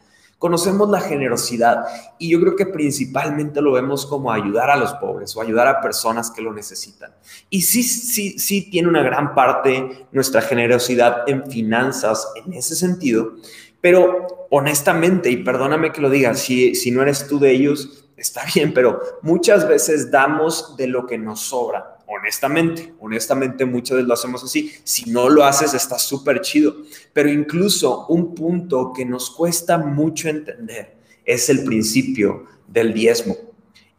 Conocemos 0.42 0.90
la 0.90 1.00
generosidad 1.00 1.84
y 2.18 2.28
yo 2.30 2.40
creo 2.40 2.56
que 2.56 2.66
principalmente 2.66 3.62
lo 3.62 3.70
vemos 3.70 4.04
como 4.04 4.32
ayudar 4.32 4.70
a 4.70 4.76
los 4.76 4.92
pobres 4.94 5.36
o 5.36 5.40
ayudar 5.40 5.68
a 5.68 5.80
personas 5.80 6.32
que 6.32 6.42
lo 6.42 6.52
necesitan. 6.52 7.14
Y 7.48 7.62
sí, 7.62 7.84
sí, 7.84 8.40
sí 8.40 8.68
tiene 8.68 8.88
una 8.88 9.04
gran 9.04 9.36
parte 9.36 10.08
nuestra 10.10 10.42
generosidad 10.42 11.28
en 11.28 11.48
finanzas 11.48 12.26
en 12.34 12.54
ese 12.54 12.74
sentido, 12.74 13.34
pero 13.82 14.46
honestamente, 14.50 15.30
y 15.30 15.38
perdóname 15.38 15.92
que 15.92 16.00
lo 16.00 16.08
diga, 16.08 16.34
si, 16.34 16.74
si 16.74 16.90
no 16.90 17.02
eres 17.02 17.26
tú 17.26 17.38
de 17.38 17.52
ellos, 17.52 18.06
está 18.16 18.42
bien, 18.54 18.72
pero 18.72 19.02
muchas 19.20 19.68
veces 19.68 20.10
damos 20.10 20.74
de 20.78 20.86
lo 20.86 21.06
que 21.06 21.18
nos 21.18 21.40
sobra, 21.40 21.98
honestamente, 22.06 22.94
honestamente 23.00 23.64
muchas 23.64 23.96
veces 23.96 24.08
lo 24.08 24.14
hacemos 24.14 24.44
así. 24.44 24.72
Si 24.84 25.10
no 25.10 25.28
lo 25.28 25.44
haces, 25.44 25.74
está 25.74 25.98
súper 25.98 26.40
chido. 26.40 26.76
Pero 27.12 27.28
incluso 27.28 28.06
un 28.06 28.34
punto 28.34 28.92
que 28.94 29.04
nos 29.04 29.30
cuesta 29.30 29.78
mucho 29.78 30.28
entender 30.28 30.96
es 31.24 31.48
el 31.48 31.64
principio 31.64 32.44
del 32.66 32.92
diezmo. 32.92 33.36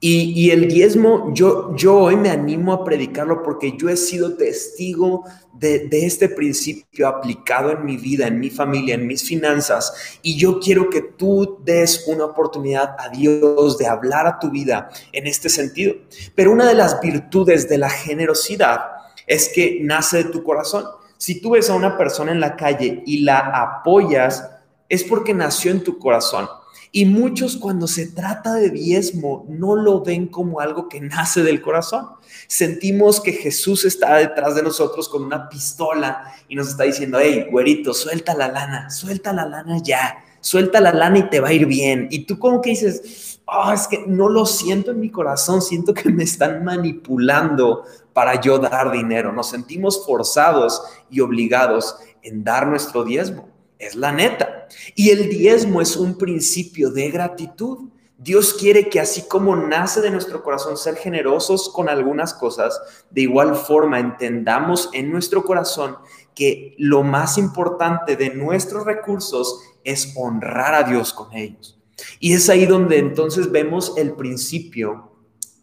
Y, 0.06 0.52
el 0.52 0.68
diezmo, 0.68 1.32
yo, 1.34 1.74
yo 1.78 1.96
hoy 1.96 2.18
me 2.18 2.30
animo 2.30 2.74
a 2.74 2.84
predicarlo 2.84 3.42
porque 3.42 3.78
yo 3.78 3.88
he 3.88 3.96
sido 3.96 4.36
testigo 4.36 5.24
de, 5.54 5.88
de, 5.88 6.06
este 6.06 6.28
principio 6.28 7.08
aplicado 7.08 7.72
en 7.72 7.86
mi 7.86 7.96
vida, 7.96 8.28
en 8.28 8.38
mi 8.38 8.50
familia, 8.50 8.96
en 8.96 9.08
mis 9.08 9.24
finanzas. 9.24 10.20
Y 10.22 10.36
yo 10.36 10.60
quiero 10.60 10.90
que 10.90 11.02
tú 11.02 11.58
des 11.64 12.04
una 12.08 12.26
oportunidad 12.26 12.98
a 13.00 13.08
Dios 13.08 13.78
de 13.78 13.88
hablar 13.88 14.28
a 14.28 14.40
tu 14.40 14.52
vida 14.52 14.90
en 15.14 15.26
este 15.26 15.48
sentido. 15.48 15.96
Pero 16.36 16.52
una 16.52 16.68
de 16.68 16.76
las 16.76 17.00
virtudes 17.00 17.70
de 17.70 17.78
la 17.78 17.90
generosidad 17.90 18.82
es 19.26 19.50
que 19.56 19.80
nace 19.84 20.18
de 20.18 20.24
tu 20.26 20.44
corazón. 20.44 20.84
Si 21.16 21.40
tú 21.40 21.52
ves 21.52 21.70
a 21.70 21.76
una 21.76 21.98
persona 21.98 22.34
en 22.34 22.42
la 22.42 22.58
calle 22.58 23.04
y 23.06 23.22
la 23.22 23.40
apoyas, 23.40 24.50
es 24.90 25.02
porque 25.06 25.34
nació 25.34 25.72
en 25.72 25.82
tu 25.82 25.98
corazón. 25.98 26.50
Y 26.96 27.06
muchos 27.06 27.58
cuando 27.58 27.88
se 27.88 28.06
trata 28.06 28.54
de 28.54 28.70
diezmo 28.70 29.48
no 29.50 29.76
lo 29.76 30.02
ven 30.02 30.28
como 30.28 30.60
algo 30.60 30.88
que 30.88 31.02
nace 31.02 31.42
del 31.42 31.60
corazón. 31.60 32.06
Sentimos 32.46 33.20
que 33.20 33.34
Jesús 33.34 33.84
está 33.84 34.18
detrás 34.18 34.54
de 34.54 34.62
nosotros 34.62 35.10
con 35.10 35.24
una 35.24 35.50
pistola 35.50 36.32
y 36.48 36.56
nos 36.56 36.70
está 36.70 36.84
diciendo, 36.84 37.18
hey, 37.20 37.48
güerito, 37.50 37.96
suelta 37.96 38.36
la 38.36 38.48
lana, 38.48 38.92
suelta 38.92 39.34
la 39.34 39.48
lana 39.48 39.80
ya, 39.82 40.24
suelta 40.40 40.80
la 40.80 40.94
lana 40.94 41.18
y 41.18 41.30
te 41.32 41.40
va 41.40 41.48
a 41.48 41.54
ir 41.54 41.66
bien. 41.66 42.10
Y 42.12 42.26
tú 42.26 42.38
como 42.38 42.62
que 42.62 42.70
dices, 42.70 43.42
oh, 43.46 43.72
es 43.72 43.88
que 43.88 44.06
no 44.06 44.30
lo 44.30 44.46
siento 44.46 44.92
en 44.92 45.00
mi 45.00 45.10
corazón, 45.10 45.64
siento 45.64 45.96
que 45.96 46.10
me 46.10 46.24
están 46.24 46.64
manipulando 46.64 47.86
para 48.14 48.40
yo 48.40 48.60
dar 48.60 48.92
dinero. 48.92 49.34
Nos 49.34 49.50
sentimos 49.50 50.06
forzados 50.06 50.80
y 51.10 51.22
obligados 51.22 51.96
en 52.22 52.44
dar 52.44 52.68
nuestro 52.68 53.04
diezmo. 53.04 53.50
Es 53.80 53.96
la 53.96 54.12
neta. 54.12 54.53
Y 54.96 55.10
el 55.10 55.30
diezmo 55.30 55.82
es 55.82 55.96
un 55.96 56.18
principio 56.18 56.92
de 56.92 57.10
gratitud. 57.12 57.90
Dios 58.18 58.54
quiere 58.54 58.90
que 58.90 59.00
así 59.00 59.28
como 59.28 59.56
nace 59.56 60.02
de 60.02 60.12
nuestro 60.12 60.44
corazón 60.44 60.78
ser 60.78 60.96
generosos 60.96 61.70
con 61.70 61.90
algunas 61.90 62.34
cosas, 62.34 62.80
de 63.10 63.22
igual 63.22 63.56
forma 63.56 64.00
entendamos 64.00 64.90
en 64.94 65.12
nuestro 65.12 65.44
corazón 65.44 65.98
que 66.36 66.76
lo 66.78 67.04
más 67.04 67.38
importante 67.38 68.16
de 68.16 68.34
nuestros 68.34 68.86
recursos 68.86 69.60
es 69.84 70.14
honrar 70.16 70.74
a 70.74 70.84
Dios 70.84 71.14
con 71.14 71.34
ellos. 71.34 71.78
Y 72.20 72.34
es 72.34 72.50
ahí 72.50 72.66
donde 72.66 72.98
entonces 72.98 73.52
vemos 73.52 73.94
el 73.98 74.14
principio 74.14 75.12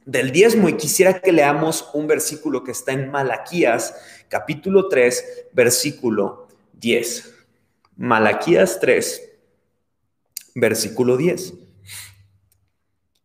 del 0.04 0.32
diezmo 0.32 0.68
y 0.68 0.74
quisiera 0.76 1.20
que 1.20 1.32
leamos 1.32 1.88
un 1.94 2.06
versículo 2.06 2.64
que 2.64 2.72
está 2.72 2.92
en 2.92 3.10
Malaquías, 3.10 3.94
capítulo 4.28 4.88
3, 4.88 5.48
versículo 5.52 6.48
10. 6.74 7.39
Malaquías 8.03 8.78
3, 8.80 9.30
versículo 10.55 11.18
10. 11.18 11.53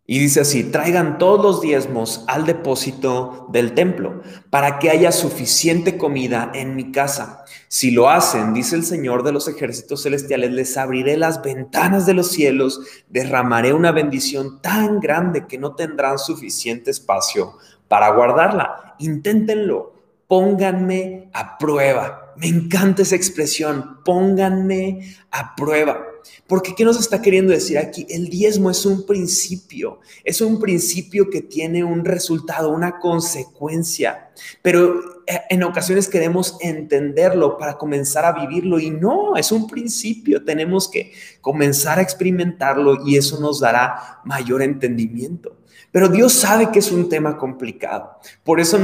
Y 0.05 0.19
dice 0.19 0.41
así, 0.41 0.65
traigan 0.65 1.17
todos 1.17 1.41
los 1.41 1.61
diezmos 1.61 2.26
al 2.28 2.45
depósito 2.45 3.47
del 3.53 3.73
templo 3.73 4.21
para 4.49 4.78
que 4.78 4.89
haya 4.89 5.13
suficiente 5.13 5.97
comida 5.97 6.51
en 6.53 6.76
mi 6.76 6.91
casa. 6.91 7.45
Si 7.69 7.89
lo 7.89 8.09
hacen, 8.09 8.53
dice 8.53 8.76
el 8.76 8.84
Señor 8.84 9.23
de 9.23 9.32
los 9.32 9.47
ejércitos 9.47 10.03
celestiales, 10.03 10.51
les 10.51 10.76
abriré 10.76 11.15
las 11.15 11.41
ventanas 11.41 12.05
de 12.05 12.13
los 12.13 12.32
cielos, 12.32 12.82
derramaré 13.07 13.71
una 13.71 13.93
bendición 13.93 14.61
tan 14.61 14.99
grande 14.99 15.47
que 15.47 15.57
no 15.57 15.76
tendrán 15.76 16.19
suficiente 16.19 16.91
espacio 16.91 17.53
para 17.88 18.11
guardarla. 18.11 18.97
Inténtenlo, 18.99 19.93
pónganme 20.28 21.30
a 21.32 21.57
prueba 21.57 22.24
me 22.38 22.47
encanta 22.47 23.01
esa 23.01 23.15
expresión, 23.15 24.03
pónganme 24.03 25.15
a 25.31 25.55
prueba. 25.55 26.05
Porque 26.47 26.75
¿qué 26.75 26.83
nos 26.83 26.99
está 26.99 27.21
queriendo 27.21 27.51
decir 27.51 27.77
aquí? 27.77 28.05
El 28.09 28.29
diezmo 28.29 28.69
es 28.69 28.86
un 28.86 29.05
principio, 29.05 29.99
es 30.23 30.41
un 30.41 30.59
principio 30.59 31.29
que 31.29 31.41
tiene 31.41 31.83
un 31.83 32.03
resultado, 32.03 32.69
una 32.69 32.99
consecuencia, 32.99 34.29
pero 34.61 35.23
eh, 35.27 35.41
en 35.49 35.63
ocasiones 35.63 36.09
queremos 36.09 36.57
entenderlo 36.61 37.57
para 37.57 37.77
comenzar 37.77 38.25
a 38.25 38.33
vivirlo 38.33 38.79
y 38.79 38.89
no, 38.89 39.36
es 39.36 39.51
un 39.51 39.67
principio, 39.67 40.43
tenemos 40.43 40.89
que 40.89 41.13
comenzar 41.41 41.99
a 41.99 42.01
experimentarlo 42.01 43.05
y 43.05 43.17
eso 43.17 43.39
nos 43.39 43.59
dará 43.59 44.21
mayor 44.25 44.61
entendimiento. 44.61 45.57
Pero 45.95 46.09
Dios 46.09 46.33
sabe 46.33 46.73
que 46.73 46.79
es 46.79 46.91
un 46.91 47.07
tema 47.07 47.37
complicado. 47.37 48.19
Por 48.43 48.59
eso 48.59 48.77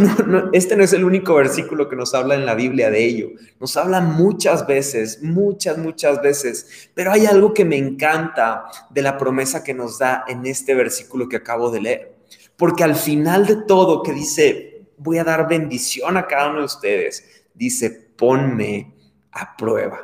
este 0.54 0.78
no 0.78 0.84
es 0.86 0.94
el 0.94 1.04
único 1.04 1.36
versículo 1.36 1.90
que 1.90 1.98
nos 1.98 2.14
habla 2.14 2.36
en 2.36 2.46
la 2.46 2.56
Biblia 2.56 2.90
de 2.90 3.04
ello. 3.04 3.32
Nos 3.60 3.76
habla 3.76 4.00
muchas 4.00 4.66
veces, 4.66 5.22
muchas, 5.22 5.78
muchas 5.78 6.22
veces. 6.22 6.90
Pero 6.94 7.12
hay 7.12 7.26
algo 7.26 7.54
que 7.54 7.66
me 7.66 7.76
encanta 7.76 8.64
de 8.90 9.02
la 9.02 9.18
promesa 9.18 9.62
que 9.62 9.74
nos 9.74 10.00
da 10.00 10.24
en 10.26 10.46
este 10.46 10.74
versículo 10.74 11.28
que 11.28 11.36
acabo 11.36 11.70
de 11.70 11.82
leer. 11.82 12.16
Porque 12.56 12.86
al 12.86 12.96
final 12.96 13.46
de 13.46 13.58
todo 13.58 14.04
que 14.04 14.14
dice, 14.14 14.86
voy 14.96 15.18
a 15.18 15.26
dar 15.26 15.50
bendición 15.50 16.16
a 16.16 16.28
cada 16.28 16.50
uno 16.50 16.60
de 16.60 16.66
ustedes, 16.66 17.26
dice, 17.54 17.90
ponme 18.16 18.96
a 19.34 19.58
prueba. 19.58 20.00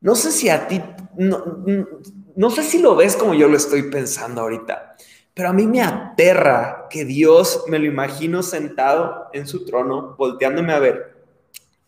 No 0.00 0.14
sé 0.14 0.30
si 0.30 0.48
a 0.48 0.68
ti, 0.68 0.80
no, 1.16 1.64
no 2.36 2.50
sé 2.50 2.62
si 2.62 2.78
lo 2.78 2.94
ves 2.94 3.16
como 3.16 3.34
yo 3.34 3.48
lo 3.48 3.56
estoy 3.56 3.90
pensando 3.90 4.42
ahorita. 4.42 4.94
Pero 5.34 5.48
a 5.48 5.52
mí 5.52 5.66
me 5.66 5.80
aterra 5.80 6.86
que 6.90 7.04
Dios 7.04 7.64
me 7.68 7.78
lo 7.78 7.86
imagino 7.86 8.42
sentado 8.42 9.28
en 9.32 9.46
su 9.46 9.64
trono, 9.64 10.14
volteándome 10.18 10.72
a 10.74 10.78
ver, 10.78 11.16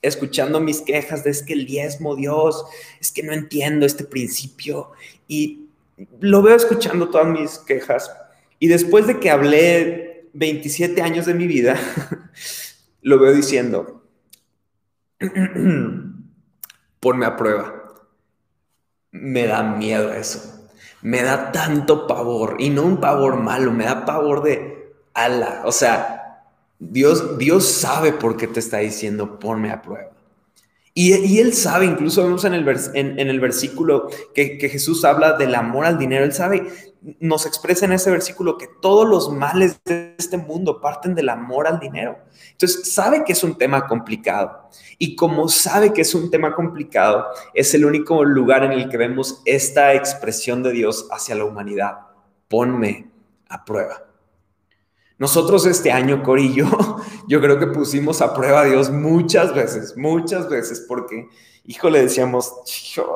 escuchando 0.01 0.61
mis 0.61 0.80
quejas 0.80 1.24
de 1.24 1.30
es 1.30 1.42
que 1.42 1.53
el 1.53 1.66
diezmo, 1.66 2.16
Dios, 2.16 2.64
es 3.01 3.12
que 3.12 3.22
no 3.22 3.32
entiendo 3.32 3.84
este 3.84 4.05
principio. 4.05 4.92
Y 5.28 5.68
lo 6.20 6.42
veo 6.42 6.57
escuchando 6.57 7.11
todas 7.11 7.26
mis 7.26 7.59
quejas. 7.59 8.11
Y 8.59 8.68
después 8.68 9.07
de 9.07 9.20
que 9.20 9.30
hablé 9.30 10.28
27 10.32 11.03
años 11.03 11.26
de 11.26 11.34
mi 11.34 11.47
vida, 11.47 11.78
lo 13.03 13.18
veo 13.18 13.32
diciendo, 13.32 14.03
ponme 16.99 17.26
a 17.26 17.36
prueba. 17.36 17.82
Me 19.11 19.47
da 19.47 19.62
miedo 19.62 20.12
eso 20.12 20.54
me 21.05 21.23
da 21.23 21.53
tanto 21.53 22.07
pavor, 22.07 22.57
y 22.59 22.71
no 22.71 22.83
un 22.83 22.97
pavor 22.97 23.37
malo, 23.37 23.71
me 23.71 23.85
da 23.85 24.07
pavor 24.07 24.43
de 24.43 24.95
ala. 25.13 25.61
O 25.67 25.71
sea, 25.71 26.43
Dios, 26.79 27.37
Dios 27.37 27.69
sabe 27.69 28.13
por 28.13 28.39
qué 28.39 28.47
te 28.47 28.59
está 28.59 28.79
diciendo, 28.79 29.39
ponme 29.39 29.71
a 29.71 29.83
prueba. 29.83 30.11
Y, 30.95 31.39
Él 31.41 31.53
sabe, 31.53 31.85
incluso 31.85 32.23
vemos 32.23 32.45
en 32.45 32.55
el, 32.55 32.67
en, 32.95 33.19
el 33.19 33.41
versículo 33.41 34.09
que, 34.35 34.57
que, 34.57 34.69
Jesús 34.71 35.05
habla 35.05 35.37
del 35.37 35.55
amor 35.55 35.85
al 35.85 35.99
dinero, 35.99 36.25
Él 36.25 36.33
sabe, 36.33 36.69
nos 37.21 37.45
expresa 37.45 37.85
en 37.85 37.93
ese 37.93 38.11
versículo 38.11 38.57
que 38.57 38.69
todos 38.81 39.07
los 39.07 39.31
males 39.31 39.79
de 39.85 40.15
este 40.19 40.39
mundo 40.39 40.81
parten 40.81 41.15
del 41.15 41.29
amor 41.29 41.67
al 41.67 41.79
dinero. 41.79 42.19
Entonces, 42.53 42.93
sabe 42.93 43.25
que 43.25 43.33
es 43.33 43.45
un 43.45 43.59
tema 43.59 43.87
complicado. 43.87 44.71
Y 44.99 45.15
como 45.17 45.49
sabe 45.49 45.93
que 45.93 46.01
es 46.01 46.15
un 46.15 46.31
tema 46.31 46.55
complicado, 46.55 47.27
es 47.53 47.75
el 47.75 47.85
único 47.85 48.25
lugar 48.25 48.65
en 48.65 48.73
el 48.73 48.89
que 48.89 48.97
vemos 48.97 49.43
esta 49.45 49.93
expresión 49.95 50.63
de 50.63 50.73
Dios 50.73 51.07
hacia 51.11 51.35
la 51.35 51.45
humanidad. 51.45 51.99
Ponme 52.49 53.11
a 53.49 53.65
prueba. 53.65 54.05
Nosotros 55.19 55.65
este 55.67 55.93
año, 55.93 56.23
Cori 56.23 56.47
y 56.47 56.55
yo, 56.55 56.97
yo 57.29 57.41
creo 57.41 57.59
que 57.59 57.67
pusimos 57.69 58.21
a 58.21 58.35
prueba 58.35 58.63
a 58.63 58.65
Dios 58.65 58.91
muchas 58.91 59.55
veces, 59.55 59.97
muchas 59.97 60.49
veces, 60.49 60.85
porque, 60.89 61.29
hijo, 61.65 61.91
le 61.91 62.03
decíamos, 62.03 62.53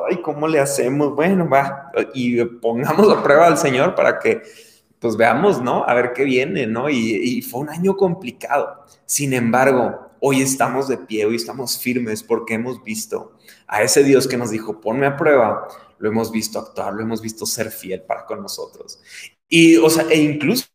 ay, 0.09 0.21
¿cómo 0.21 0.47
le 0.47 0.59
hacemos? 0.59 1.15
Bueno, 1.15 1.47
va, 1.49 1.91
y 2.13 2.43
pongamos 2.43 3.09
a 3.15 3.23
prueba 3.23 3.47
al 3.47 3.57
Señor 3.57 3.95
para 3.95 4.19
que, 4.19 4.41
pues 4.99 5.15
veamos, 5.15 5.61
¿no? 5.61 5.83
A 5.85 5.93
ver 5.93 6.13
qué 6.13 6.23
viene, 6.23 6.67
¿no? 6.67 6.89
Y, 6.89 7.15
y 7.15 7.41
fue 7.41 7.61
un 7.61 7.69
año 7.69 7.95
complicado. 7.95 8.85
Sin 9.05 9.33
embargo, 9.33 10.09
hoy 10.19 10.41
estamos 10.41 10.87
de 10.87 10.97
pie, 10.97 11.25
hoy 11.25 11.35
estamos 11.35 11.77
firmes 11.77 12.23
porque 12.23 12.55
hemos 12.55 12.83
visto 12.83 13.33
a 13.67 13.83
ese 13.83 14.03
Dios 14.03 14.27
que 14.27 14.37
nos 14.37 14.51
dijo, 14.51 14.81
ponme 14.81 15.05
a 15.05 15.15
prueba, 15.15 15.67
lo 15.99 16.09
hemos 16.09 16.31
visto 16.31 16.59
actuar, 16.59 16.93
lo 16.93 17.01
hemos 17.01 17.21
visto 17.21 17.45
ser 17.45 17.71
fiel 17.71 18.01
para 18.01 18.25
con 18.25 18.41
nosotros. 18.41 18.99
Y, 19.47 19.77
o 19.77 19.89
sea, 19.89 20.05
e 20.09 20.17
incluso 20.17 20.65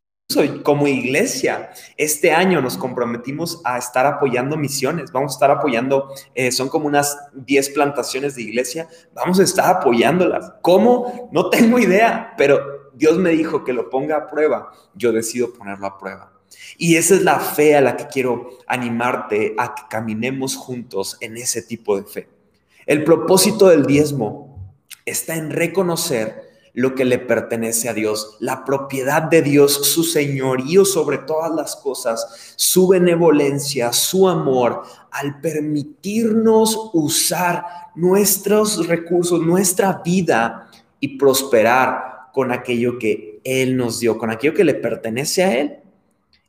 como 0.63 0.89
iglesia, 0.89 1.71
este 1.97 2.33
año 2.33 2.61
nos 2.61 2.79
comprometimos 2.79 3.61
a 3.65 3.79
estar 3.79 4.07
apoyando 4.07 4.57
misiones, 4.57 5.13
vamos 5.13 5.33
a 5.33 5.37
estar 5.37 5.51
apoyando, 5.51 6.13
eh, 6.35 6.51
son 6.51 6.69
como 6.69 6.87
unas 6.87 7.17
10 7.35 7.71
plantaciones 7.71 8.35
de 8.35 8.43
iglesia, 8.43 8.89
vamos 9.15 9.39
a 9.39 9.43
estar 9.43 9.77
apoyándolas. 9.77 10.55
¿Cómo? 10.63 11.29
No 11.31 11.51
tengo 11.51 11.79
idea, 11.79 12.35
pero 12.39 12.91
Dios 12.95 13.19
me 13.19 13.31
dijo 13.31 13.65
que 13.65 13.73
lo 13.73 13.91
ponga 13.91 14.17
a 14.17 14.27
prueba, 14.27 14.73
yo 14.95 15.13
decido 15.13 15.53
ponerlo 15.53 15.87
a 15.87 15.99
prueba. 15.99 16.33
Y 16.79 16.97
esa 16.97 17.15
es 17.15 17.23
la 17.23 17.39
fe 17.39 17.77
a 17.77 17.81
la 17.81 17.97
que 17.97 18.07
quiero 18.07 18.49
animarte 18.67 19.55
a 19.59 19.75
que 19.75 19.83
caminemos 19.91 20.57
juntos 20.57 21.19
en 21.21 21.37
ese 21.37 21.63
tipo 21.63 21.97
de 21.97 22.05
fe. 22.05 22.29
El 22.87 23.05
propósito 23.05 23.69
del 23.69 23.87
diezmo 23.87 24.75
está 25.05 25.37
en 25.37 25.51
reconocer 25.51 26.44
lo 26.75 26.97
que 26.97 27.05
le 27.05 27.21
pertenece 27.21 27.89
a 27.89 27.95
Dios, 27.95 28.37
la 28.41 28.65
propiedad 28.65 29.23
de 29.23 29.43
Dios, 29.43 29.73
su 29.73 30.03
señorío 30.03 30.85
sobre 30.85 31.19
todas 31.19 31.55
las 31.55 31.77
cosas, 31.77 32.55
su 32.57 32.89
benevolencia, 32.89 33.93
su 33.93 34.29
amor, 34.29 34.83
al 35.13 35.41
permitirnos 35.41 36.91
usar 36.93 37.65
nuestros 37.95 38.89
recursos, 38.89 39.41
nuestra 39.41 40.03
vida 40.05 40.69
y 40.99 41.17
prosperar 41.17 42.31
con 42.33 42.51
aquello 42.51 42.99
que 42.99 43.41
Él 43.45 43.77
nos 43.77 44.01
dio, 44.01 44.19
con 44.19 44.31
aquello 44.31 44.55
que 44.55 44.65
le 44.65 44.75
pertenece 44.75 45.45
a 45.45 45.57
Él. 45.57 45.77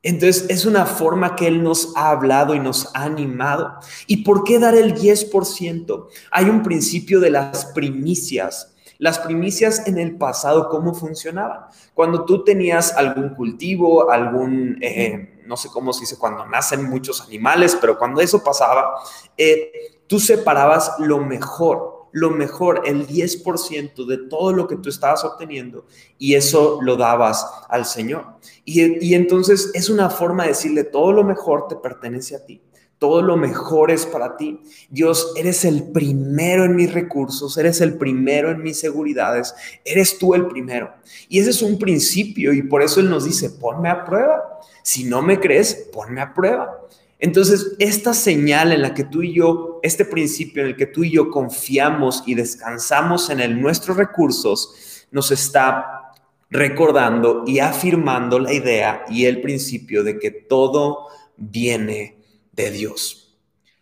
Entonces 0.01 0.47
es 0.49 0.65
una 0.65 0.87
forma 0.87 1.35
que 1.35 1.47
Él 1.47 1.61
nos 1.61 1.95
ha 1.95 2.09
hablado 2.09 2.55
y 2.55 2.59
nos 2.59 2.89
ha 2.95 3.03
animado. 3.03 3.75
¿Y 4.07 4.17
por 4.23 4.43
qué 4.43 4.57
dar 4.57 4.75
el 4.75 4.95
10%? 4.95 6.07
Hay 6.31 6.45
un 6.45 6.63
principio 6.63 7.19
de 7.19 7.29
las 7.29 7.65
primicias 7.65 8.74
las 8.97 9.19
primicias 9.19 9.87
en 9.87 9.97
el 9.97 10.17
pasado, 10.17 10.69
¿cómo 10.69 10.93
funcionaban? 10.93 11.65
Cuando 11.93 12.25
tú 12.25 12.43
tenías 12.43 12.93
algún 12.93 13.29
cultivo, 13.35 14.09
algún, 14.11 14.77
eh, 14.81 15.41
no 15.45 15.57
sé 15.57 15.69
cómo 15.69 15.93
se 15.93 16.01
dice, 16.01 16.17
cuando 16.17 16.45
nacen 16.45 16.89
muchos 16.89 17.21
animales, 17.21 17.77
pero 17.79 17.97
cuando 17.97 18.21
eso 18.21 18.43
pasaba, 18.43 18.95
eh, 19.37 19.71
tú 20.07 20.19
separabas 20.19 20.93
lo 20.99 21.19
mejor 21.19 21.95
lo 22.15 22.29
mejor, 22.29 22.83
el 22.85 23.07
10% 23.07 24.05
de 24.05 24.17
todo 24.29 24.53
lo 24.53 24.69
que 24.69 24.77
tú 24.77 24.87
estabas 24.87 25.25
obteniendo 25.25 25.85
y 26.17 26.35
eso 26.35 26.79
lo 26.81 26.95
dabas 26.95 27.45
al 27.67 27.85
Señor. 27.85 28.37
Y, 28.63 29.05
y, 29.05 29.15
entonces 29.15 29.71
es 29.73 29.89
una 29.89 30.09
forma 30.09 30.43
de 30.43 30.49
decirle, 30.49 30.85
todo 30.85 31.11
lo 31.11 31.25
mejor 31.25 31.67
te 31.67 31.75
pertenece 31.75 32.37
a 32.37 32.45
ti. 32.45 32.61
Todo 33.05 33.21
lo 33.21 33.37
mejor 33.37 33.91
es 33.91 34.03
para 34.07 34.35
ti. 34.35 34.59
Dios, 34.89 35.33
eres 35.35 35.63
el 35.63 35.91
primero 35.91 36.65
en 36.65 36.75
mis 36.75 36.91
recursos, 36.91 37.55
eres 37.55 37.79
el 37.81 37.99
primero 37.99 38.49
en 38.49 38.63
mis 38.63 38.79
seguridades, 38.79 39.53
eres 39.85 40.17
tú 40.17 40.33
el 40.33 40.47
primero. 40.47 40.91
Y 41.29 41.37
ese 41.37 41.51
es 41.51 41.61
un 41.61 41.77
principio 41.77 42.51
y 42.51 42.63
por 42.63 42.81
eso 42.81 42.99
Él 42.99 43.11
nos 43.11 43.25
dice, 43.25 43.51
ponme 43.51 43.89
a 43.89 44.03
prueba. 44.03 44.59
Si 44.81 45.03
no 45.03 45.21
me 45.21 45.39
crees, 45.39 45.87
ponme 45.93 46.19
a 46.19 46.33
prueba. 46.33 46.81
Entonces, 47.19 47.75
esta 47.77 48.15
señal 48.15 48.71
en 48.71 48.81
la 48.81 48.95
que 48.95 49.03
tú 49.03 49.21
y 49.21 49.35
yo, 49.35 49.79
este 49.83 50.03
principio 50.03 50.63
en 50.63 50.69
el 50.69 50.75
que 50.75 50.87
tú 50.87 51.03
y 51.03 51.11
yo 51.11 51.29
confiamos 51.29 52.23
y 52.25 52.33
descansamos 52.33 53.29
en 53.29 53.39
el, 53.39 53.61
nuestros 53.61 53.97
recursos, 53.97 55.05
nos 55.11 55.29
está 55.29 56.11
recordando 56.49 57.43
y 57.45 57.59
afirmando 57.59 58.39
la 58.39 58.51
idea 58.51 59.05
y 59.09 59.25
el 59.25 59.41
principio 59.41 60.03
de 60.03 60.17
que 60.17 60.31
todo 60.31 61.05
viene 61.37 62.14
de 62.55 62.71
Dios. 62.71 63.37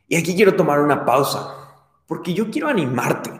Y 0.07 0.15
aquí 0.15 0.35
quiero 0.35 0.55
tomar 0.55 0.79
una 0.79 1.05
pausa, 1.05 1.55
porque 2.07 2.33
yo 2.33 2.49
quiero 2.49 2.67
animarte. 2.67 3.31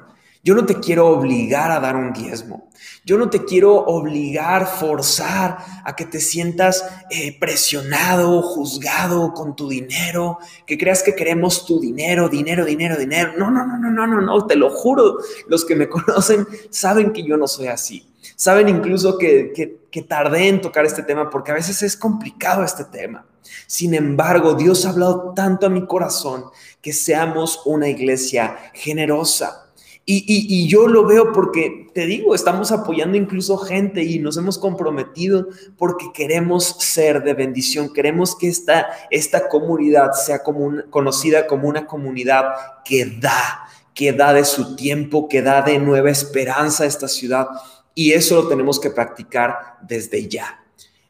Yo 0.45 0.55
no 0.55 0.65
te 0.65 0.81
quiero 0.81 1.07
obligar 1.07 1.71
a 1.71 1.79
dar 1.79 1.95
un 1.95 2.11
diezmo. 2.11 2.69
Yo 3.05 3.17
no 3.17 3.29
te 3.29 3.45
quiero 3.45 3.75
obligar, 3.75 4.67
forzar 4.67 5.57
a 5.86 5.95
que 5.95 6.05
te 6.05 6.19
sientas 6.19 6.86
eh, 7.09 7.39
presionado, 7.39 8.41
juzgado 8.41 9.34
con 9.34 9.55
tu 9.55 9.69
dinero, 9.69 10.39
que 10.67 10.77
creas 10.77 11.01
que 11.01 11.15
queremos 11.15 11.65
tu 11.65 11.79
dinero, 11.79 12.27
dinero, 12.27 12.65
dinero, 12.65 12.97
dinero. 12.97 13.31
No, 13.38 13.49
no, 13.49 13.65
no, 13.65 13.77
no, 13.77 13.89
no, 13.89 14.05
no, 14.05 14.19
no, 14.19 14.45
te 14.45 14.57
lo 14.57 14.69
juro. 14.69 15.17
Los 15.47 15.63
que 15.63 15.77
me 15.77 15.88
conocen 15.89 16.45
saben 16.69 17.13
que 17.13 17.23
yo 17.23 17.38
no 17.38 17.47
soy 17.47 17.67
así. 17.67 18.12
Saben 18.36 18.69
incluso 18.69 19.17
que, 19.17 19.51
que, 19.53 19.78
que 19.91 20.01
tardé 20.01 20.47
en 20.47 20.61
tocar 20.61 20.86
este 20.86 21.03
tema 21.03 21.30
porque 21.30 21.51
a 21.51 21.55
veces 21.55 21.82
es 21.84 21.97
complicado 21.97 22.63
este 22.63 22.86
tema. 22.86 23.26
Sin 23.67 23.93
embargo, 23.93 24.53
Dios 24.53 24.86
ha 24.86 24.89
hablado 24.89 25.34
tanto 25.36 25.67
a 25.67 25.69
mi 25.69 25.86
corazón 25.86 26.45
que 26.82 26.93
seamos 26.93 27.61
una 27.65 27.88
iglesia 27.88 28.57
generosa 28.74 29.63
y, 30.05 30.67
yo 30.67 30.88
lo 30.88 31.05
veo 31.05 31.32
porque, 31.32 31.88
te 31.93 32.05
digo, 32.05 32.36
estamos 32.36 32.74
apoyando 32.74 33.15
incluso 33.15 33.57
gente 33.57 34.03
y 34.03 34.19
nos 34.19 34.36
hemos 34.36 34.57
comprometido 34.57 35.47
porque 35.78 36.11
queremos 36.13 36.76
ser 36.80 37.24
de 37.24 37.34
bendición, 37.34 37.93
queremos 37.93 38.36
que 38.36 38.49
esta, 38.49 38.88
esta 39.09 39.47
comunidad 39.47 40.11
sea 40.11 40.43
como 40.43 40.84
conocida 40.89 41.47
como 41.47 41.69
una 41.69 41.86
comunidad 41.86 42.43
que 42.84 43.05
da, 43.05 43.65
que 43.93 44.11
da 44.11 44.34
de 44.34 44.43
su 44.43 44.76
tiempo, 44.76 45.30
que 45.30 45.41
da 45.41 45.61
de 45.61 45.80
nueva 45.80 46.09
esperanza 46.09 46.84
a 46.84 46.88
esta 46.88 47.07
ciudad. 47.07 47.47
Y 47.96 48.12
eso 48.12 48.36
lo 48.36 48.48
tenemos 48.48 48.80
que 48.80 48.89
practicar 48.89 49.78
desde 49.82 50.28
ya. 50.28 50.64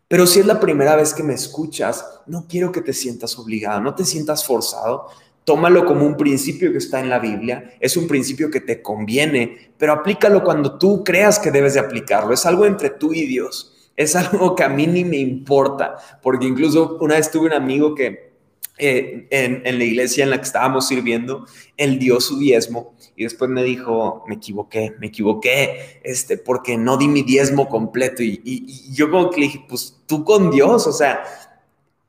Pero 0.08 0.28
si 0.28 0.40
es 0.40 0.46
la 0.46 0.60
primera 0.60 0.96
vez 0.96 1.14
que 1.14 1.24
me 1.24 1.34
escuchas, 1.34 2.06
no 2.28 2.46
quiero 2.48 2.72
que 2.72 2.82
te 2.82 2.94
sientas 2.94 3.38
obligado, 3.40 3.82
no 3.82 3.96
te 3.96 4.06
sientas 4.06 4.46
forzado, 4.46 5.08
tómalo 5.44 5.86
como 5.86 6.06
un 6.06 6.16
principio 6.16 6.72
que 6.72 6.78
está 6.78 7.00
en 7.00 7.10
la 7.10 7.20
Biblia, 7.20 7.74
es 7.80 7.98
un 7.98 8.08
principio 8.08 8.52
que 8.52 8.62
te 8.62 8.82
conviene, 8.82 9.74
pero 9.78 9.94
aplícalo 9.94 10.44
cuando 10.44 10.78
tú 10.78 11.04
creas 11.04 11.40
que 11.40 11.52
debes 11.52 11.74
de 11.74 11.80
aplicarlo, 11.80 12.34
es 12.34 12.46
algo 12.46 12.66
entre 12.66 12.92
tú 12.92 13.14
y 13.14 13.26
Dios, 13.26 13.92
es 13.96 14.16
algo 14.16 14.56
que 14.56 14.64
a 14.64 14.70
mí 14.70 14.88
ni 14.88 15.04
me 15.04 15.18
importa, 15.18 15.96
porque 16.22 16.46
incluso 16.46 16.98
una 17.02 17.16
vez 17.16 17.32
tuve 17.32 17.48
un 17.48 17.54
amigo 17.54 17.96
que 17.96 18.33
eh, 18.86 19.28
en, 19.30 19.78
la 19.78 19.84
iglesia 19.84 20.24
en 20.24 20.30
la 20.30 20.38
que 20.38 20.44
estábamos 20.44 20.88
sirviendo, 20.88 21.46
él 21.78 22.00
dio 22.00 22.20
su 22.20 22.38
diezmo 22.38 22.96
y 23.16 23.24
después 23.24 23.50
me 23.50 23.64
dijo, 23.64 24.24
me 24.28 24.36
equivoqué, 24.36 24.94
me 25.00 25.08
equivoqué, 25.08 26.02
este, 26.04 26.38
porque 26.38 26.78
no 26.78 26.98
di 26.98 27.08
mi 27.08 27.24
diezmo 27.24 27.70
completo 27.70 28.24
y, 28.24 28.42
y 28.44 28.94
yo 28.94 29.10
como 29.10 29.30
que 29.30 29.40
le 29.40 29.48
dije, 29.48 29.66
pues 29.70 30.02
tú 30.06 30.26
con 30.26 30.52
Dios, 30.52 30.86
o 30.88 30.92
sea, 30.92 31.24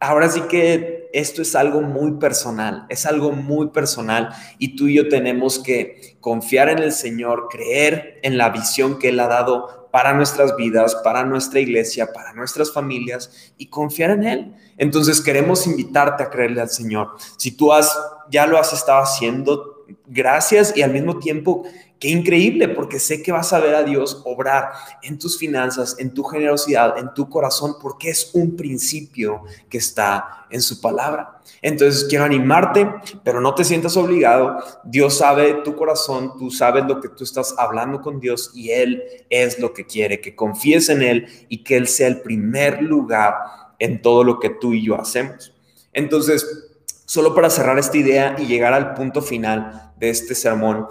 ahora 0.01 0.29
sí 0.29 0.43
que 0.43 1.09
esto 1.13 1.43
es 1.43 1.55
algo 1.55 1.81
muy 1.81 2.13
personal, 2.13 2.87
es 2.89 3.07
algo 3.07 3.31
muy 3.31 3.69
personal 3.69 4.31
y 4.59 4.75
tú 4.75 4.89
y 4.89 4.97
yo 4.97 5.09
tenemos 5.09 5.61
que 5.61 6.17
confiar 6.21 6.69
en 6.69 6.79
el 6.79 6.93
Señor, 6.93 7.47
creer 7.49 8.19
en 8.23 8.37
la 8.37 8.51
visión 8.51 8.99
que 8.99 9.11
Él 9.11 9.21
ha 9.21 9.29
dado 9.29 9.84
para 9.95 10.13
nuestras 10.13 10.57
vidas, 10.57 10.97
para 11.05 11.23
nuestra 11.25 11.61
iglesia, 11.61 12.13
para 12.13 12.33
nuestras 12.33 12.73
familias 12.73 13.53
y 13.57 13.67
confiar 13.67 14.11
en 14.11 14.25
Él. 14.25 14.55
Entonces 14.77 15.21
queremos 15.21 15.69
invitarte 15.69 16.25
a 16.25 16.31
creerle 16.31 16.61
al 16.63 16.69
Señor. 16.69 17.11
Si 17.37 17.53
tú 17.53 17.73
has, 17.73 17.97
ya 18.29 18.45
lo 18.45 18.59
has 18.59 18.73
estado 18.73 19.01
haciendo, 19.01 19.87
gracias 20.09 20.77
y 20.77 20.83
al 20.83 20.93
mismo 20.93 21.21
tiempo 21.21 21.63
Qué 22.05 22.11
increíble, 22.11 22.69
porque 22.69 23.01
sé 23.01 23.23
que 23.23 23.33
vas 23.33 23.55
a 23.55 23.61
ver 23.61 23.75
a 23.75 23.83
Dios 23.83 24.21
obrar 24.27 24.73
en 25.01 25.19
tus 25.19 25.39
finanzas, 25.39 25.97
en 25.99 26.13
tu 26.13 26.23
generosidad, 26.23 26.99
en 26.99 27.15
tu 27.15 27.31
corazón, 27.31 27.77
porque 27.81 28.11
es 28.11 28.31
un 28.35 28.57
principio 28.57 29.45
que 29.71 29.79
está 29.79 30.45
en 30.51 30.61
su 30.61 30.83
palabra. 30.83 31.41
Entonces 31.63 32.05
quiero 32.05 32.27
animarte, 32.27 32.93
pero 33.23 33.41
no 33.41 33.55
te 33.55 33.65
sientas 33.65 33.97
obligado. 33.97 34.59
Dios 34.85 35.17
sabe 35.17 35.63
tu 35.65 35.75
corazón, 35.77 36.37
tú 36.39 36.51
sabes 36.51 36.85
lo 36.85 37.01
que 37.01 37.09
tú 37.09 37.25
estás 37.25 37.55
hablando 37.57 38.03
con 38.03 38.21
Dios 38.21 38.51
y 38.55 38.69
Él 38.69 39.03
es 39.31 39.59
lo 39.59 39.73
que 39.73 39.87
quiere, 39.87 40.21
que 40.21 40.37
confíes 40.37 40.91
en 40.91 41.01
Él 41.01 41.27
y 41.49 41.65
que 41.65 41.79
Él 41.79 41.89
sea 41.89 42.09
el 42.09 42.21
primer 42.21 42.83
lugar 42.83 43.35
en 43.79 44.03
todo 44.03 44.25
lo 44.25 44.39
que 44.39 44.51
tú 44.51 44.75
y 44.75 44.85
yo 44.85 45.01
hacemos. 45.01 45.55
Entonces, 45.95 46.69
solo 47.07 47.35
para 47.35 47.49
cerrar 47.49 47.79
esta 47.79 47.97
idea 47.97 48.37
y 48.39 48.45
llegar 48.45 48.75
al 48.75 48.93
punto 48.93 49.23
final 49.23 49.95
de 49.97 50.11
este 50.11 50.35
sermón, 50.35 50.87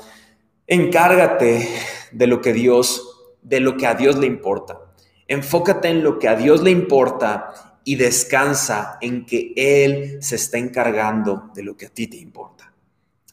Encárgate 0.74 1.69
de 2.11 2.26
lo 2.26 2.41
que 2.41 2.51
Dios, 2.51 3.36
de 3.43 3.59
lo 3.59 3.78
que 3.78 3.86
a 3.86 3.93
Dios 3.93 4.17
le 4.17 4.26
importa. 4.26 4.80
Enfócate 5.28 5.89
en 5.89 6.03
lo 6.03 6.17
que 6.17 6.28
a 6.28 6.36
Dios 6.36 6.63
le 6.63 6.71
importa 6.71 7.78
y 7.84 7.95
descansa 7.95 8.97
en 8.99 9.24
que 9.28 9.53
Él 9.55 10.17
se 10.24 10.36
está 10.36 10.57
encargando 10.57 11.51
de 11.53 11.61
lo 11.61 11.78
que 11.78 11.86
a 11.86 11.89
ti 11.89 12.07
te 12.07 12.17
importa. 12.17 12.74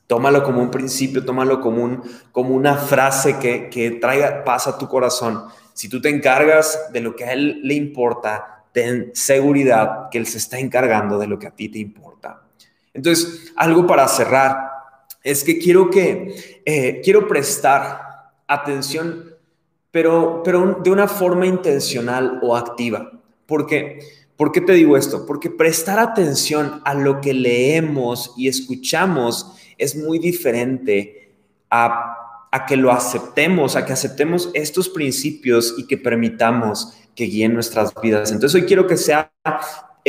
Tómalo 0.06 0.42
como 0.42 0.60
un 0.60 0.70
principio, 0.70 1.24
tómalo 1.24 1.62
como, 1.62 1.82
un, 1.82 2.02
como 2.30 2.54
una 2.54 2.76
frase 2.76 3.38
que, 3.38 3.70
que 3.70 3.92
traiga 3.92 4.44
paz 4.44 4.66
a 4.66 4.76
tu 4.76 4.86
corazón. 4.86 5.46
Si 5.72 5.88
tú 5.88 5.98
te 5.98 6.10
encargas 6.10 6.92
de 6.92 7.00
lo 7.00 7.16
que 7.16 7.24
a 7.24 7.32
Él 7.32 7.62
le 7.62 7.72
importa, 7.72 8.66
ten 8.72 9.12
seguridad 9.14 10.10
que 10.10 10.18
Él 10.18 10.26
se 10.26 10.36
está 10.36 10.58
encargando 10.58 11.18
de 11.18 11.26
lo 11.26 11.38
que 11.38 11.46
a 11.46 11.52
ti 11.52 11.70
te 11.70 11.78
importa. 11.78 12.42
Entonces, 12.92 13.50
algo 13.56 13.86
para 13.86 14.06
cerrar 14.08 14.69
es 15.22 15.44
que 15.44 15.58
quiero 15.58 15.90
que, 15.90 16.62
eh, 16.64 17.00
quiero 17.02 17.28
prestar 17.28 18.00
atención, 18.46 19.34
pero, 19.90 20.42
pero 20.44 20.80
de 20.82 20.90
una 20.90 21.08
forma 21.08 21.46
intencional 21.46 22.40
o 22.42 22.56
activa. 22.56 23.10
¿Por 23.46 23.66
qué? 23.66 23.98
¿Por 24.36 24.52
qué 24.52 24.60
te 24.60 24.72
digo 24.72 24.96
esto? 24.96 25.26
Porque 25.26 25.50
prestar 25.50 25.98
atención 25.98 26.80
a 26.84 26.94
lo 26.94 27.20
que 27.20 27.34
leemos 27.34 28.32
y 28.36 28.48
escuchamos 28.48 29.52
es 29.76 29.96
muy 29.96 30.18
diferente 30.18 31.34
a, 31.68 32.48
a 32.50 32.66
que 32.66 32.76
lo 32.76 32.90
aceptemos, 32.90 33.76
a 33.76 33.84
que 33.84 33.92
aceptemos 33.92 34.50
estos 34.54 34.88
principios 34.88 35.74
y 35.76 35.86
que 35.86 35.98
permitamos 35.98 36.94
que 37.14 37.24
guíen 37.24 37.52
nuestras 37.52 37.92
vidas. 38.00 38.32
Entonces 38.32 38.62
hoy 38.62 38.66
quiero 38.66 38.86
que 38.86 38.96
sea 38.96 39.30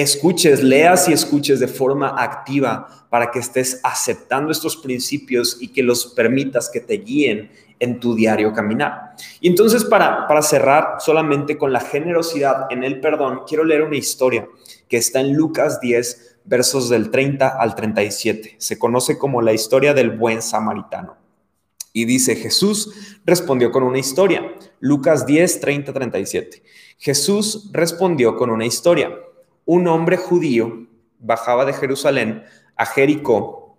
escuches, 0.01 0.63
leas 0.63 1.07
y 1.07 1.13
escuches 1.13 1.59
de 1.59 1.67
forma 1.67 2.15
activa 2.17 3.07
para 3.09 3.31
que 3.31 3.39
estés 3.39 3.79
aceptando 3.83 4.51
estos 4.51 4.77
principios 4.77 5.57
y 5.59 5.69
que 5.69 5.83
los 5.83 6.07
permitas 6.07 6.69
que 6.69 6.79
te 6.79 6.95
guíen 6.95 7.51
en 7.79 7.99
tu 7.99 8.15
diario 8.15 8.53
caminar. 8.53 9.15
Y 9.39 9.47
entonces 9.47 9.83
para, 9.83 10.27
para 10.27 10.41
cerrar 10.41 10.97
solamente 10.99 11.57
con 11.57 11.73
la 11.73 11.79
generosidad 11.79 12.67
en 12.69 12.83
el 12.83 12.99
perdón, 12.99 13.41
quiero 13.47 13.63
leer 13.63 13.81
una 13.81 13.97
historia 13.97 14.47
que 14.87 14.97
está 14.97 15.19
en 15.19 15.33
Lucas 15.33 15.81
10, 15.81 16.37
versos 16.45 16.89
del 16.89 17.09
30 17.09 17.47
al 17.47 17.75
37. 17.75 18.55
Se 18.57 18.79
conoce 18.79 19.17
como 19.17 19.41
la 19.41 19.53
historia 19.53 19.93
del 19.93 20.11
buen 20.11 20.41
samaritano. 20.41 21.17
Y 21.93 22.05
dice, 22.05 22.35
Jesús 22.35 23.19
respondió 23.25 23.71
con 23.71 23.83
una 23.83 23.99
historia. 23.99 24.53
Lucas 24.79 25.25
10, 25.25 25.59
30, 25.59 25.91
37. 25.91 26.63
Jesús 26.97 27.69
respondió 27.73 28.37
con 28.37 28.49
una 28.49 28.65
historia 28.65 29.09
un 29.73 29.87
hombre 29.87 30.17
judío 30.17 30.85
bajaba 31.17 31.63
de 31.63 31.71
Jerusalén 31.71 32.43
a 32.75 32.85
Jericó 32.85 33.77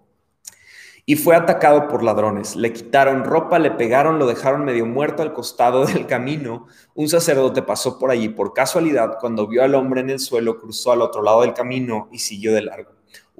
y 1.05 1.16
fue 1.16 1.36
atacado 1.36 1.86
por 1.86 2.03
ladrones. 2.03 2.57
Le 2.57 2.72
quitaron 2.72 3.24
ropa, 3.24 3.59
le 3.59 3.72
pegaron, 3.72 4.18
lo 4.18 4.26
dejaron 4.26 4.64
medio 4.64 4.86
muerto 4.86 5.22
al 5.22 5.34
costado 5.34 5.84
del 5.93 6.07
camino. 6.07 6.66
Un 6.95 7.11
sacerdote 7.11 7.61
pasó 7.61 7.99
por 7.99 8.11
allí 8.11 8.30
por 8.30 8.55
casualidad. 8.55 9.18
Cuando 9.20 9.47
vio 9.47 9.62
al 9.62 9.74
hombre 9.74 10.01
en 10.01 10.09
el 10.09 10.18
suelo, 10.18 10.59
cruzó 10.59 10.93
al 10.93 11.03
otro 11.03 11.20
lado 11.20 11.43
del 11.43 11.53
camino 11.53 12.09
y 12.11 12.20
siguió 12.20 12.55
de 12.55 12.62
largo. 12.62 12.93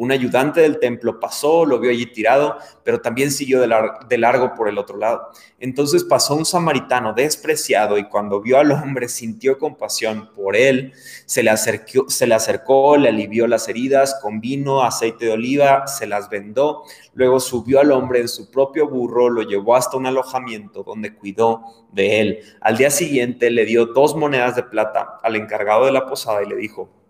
Un 0.03 0.11
ayudante 0.11 0.61
del 0.61 0.81
templo 0.81 1.21
pasó, 1.21 1.65
lo 1.65 1.79
vio 1.79 1.93
allí 1.93 2.07
tirado, 2.07 2.57
pero 2.83 3.01
también 3.01 3.31
siguió 3.31 3.61
de, 3.61 4.19
largo 4.19 4.53
por 4.53 4.69
el 4.69 4.77
otro 4.77 4.97
lado. 4.97 5.29
Entonces 5.61 6.03
pasó 6.03 6.35
un 6.35 6.45
samaritano 6.45 7.13
despreciado 7.13 7.97
y 7.97 8.09
cuando 8.09 8.41
vio 8.41 8.59
al 8.59 8.73
hombre 8.73 9.09
sintió 9.09 9.59
compasión 9.59 10.29
por 10.35 10.57
él, 10.57 10.93
se 11.25 11.45
le, 11.45 11.51
acercó, 11.51 12.11
se 12.11 12.27
le 12.27 12.35
acercó, 12.35 12.97
le 12.97 13.11
alivió 13.11 13.47
las 13.47 13.69
heridas 13.69 14.19
con 14.21 14.41
vino, 14.41 14.83
aceite 14.83 15.27
de 15.27 15.31
oliva, 15.35 15.87
se 15.87 16.09
las 16.09 16.29
vendó, 16.29 16.83
luego 17.15 17.39
subió 17.39 17.79
al 17.79 17.93
hombre 17.93 18.23
en 18.23 18.29
su 18.29 18.51
propio 18.51 18.89
burro, 18.89 19.31
lo 19.31 19.43
llevó 19.43 19.77
hasta 19.77 19.97
un 19.97 20.07
alojamiento 20.07 20.83
donde 20.83 21.15
cuidó 21.15 21.87
de 21.93 22.21
él. 22.21 22.39
Al 22.61 22.77
día 22.77 22.91
siguiente 22.91 23.53
le 23.53 23.65
dio 23.65 23.87
dos 23.87 24.17
monedas 24.17 24.57
de 24.57 24.65
plata 24.65 25.21
al 25.23 25.37
encargado 25.37 25.85
de 25.85 25.93
la 25.93 26.07
posada 26.07 26.43
y 26.43 26.49
le 26.49 26.57
dijo, 26.57 27.02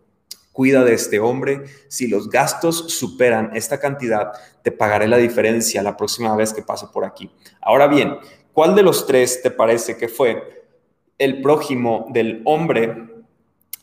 cuida 0.53 0.85
de 0.85 0.95
este 0.95 1.19
hombre, 1.19 1.65
si 1.89 2.07
los 2.07 2.29
gastos 2.29 2.93
superan 2.93 3.51
esta 3.55 3.81
cantidad, 3.81 4.33
te 4.63 4.71
pagaré 4.71 5.09
la 5.09 5.17
diferencia 5.17 5.83
la 5.83 5.97
próxima 5.97 6.37
vez 6.37 6.53
que 6.53 6.63
pase 6.63 6.87
por 6.93 7.05
aquí. 7.05 7.31
Ahora 7.61 7.87
bien, 7.87 8.19
¿cuál 8.53 8.75
de 8.75 8.83
los 8.83 9.07
tres 9.07 9.43
te 9.43 9.51
parece 9.51 9.97
que 9.97 10.09
fue 10.09 10.67
el 11.19 11.41
prójimo 11.43 12.07
del 12.11 12.43
hombre 12.45 13.25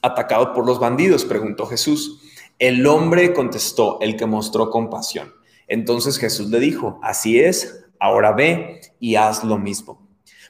atacado 0.01 0.53
por 0.53 0.65
los 0.65 0.79
bandidos? 0.79 1.25
preguntó 1.25 1.65
Jesús. 1.65 2.21
El 2.59 2.85
hombre 2.87 3.33
contestó, 3.33 3.99
el 4.01 4.15
que 4.15 4.25
mostró 4.25 4.69
compasión. 4.69 5.33
Entonces 5.67 6.17
Jesús 6.17 6.49
le 6.49 6.59
dijo, 6.59 6.99
así 7.01 7.39
es, 7.39 7.85
ahora 7.99 8.31
ve 8.31 8.81
y 8.99 9.15
haz 9.15 9.43
lo 9.43 9.57
mismo. 9.57 10.08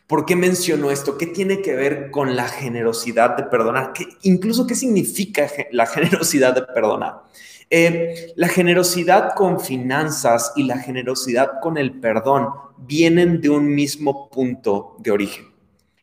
¿Por 0.09 0.25
qué 0.25 0.35
menciono 0.35 0.89
esto? 0.89 1.19
¿Qué 1.19 1.27
tiene 1.27 1.61
que 1.61 1.75
ver 1.75 2.09
con 2.09 2.35
la 2.35 2.47
generosidad 2.47 3.37
de 3.37 3.43
perdonar? 3.43 3.93
¿Qué, 3.93 4.07
incluso, 4.23 4.65
¿qué 4.65 4.73
significa 4.73 5.47
la 5.71 5.85
generosidad 5.85 6.55
de 6.55 6.63
perdonar? 6.63 7.21
Eh, 7.69 8.33
la 8.35 8.47
generosidad 8.47 9.35
con 9.35 9.59
finanzas 9.59 10.51
y 10.55 10.63
la 10.63 10.79
generosidad 10.79 11.59
con 11.61 11.77
el 11.77 11.99
perdón 11.99 12.49
vienen 12.79 13.39
de 13.39 13.51
un 13.51 13.75
mismo 13.75 14.31
punto 14.31 14.95
de 14.97 15.11
origen. 15.11 15.45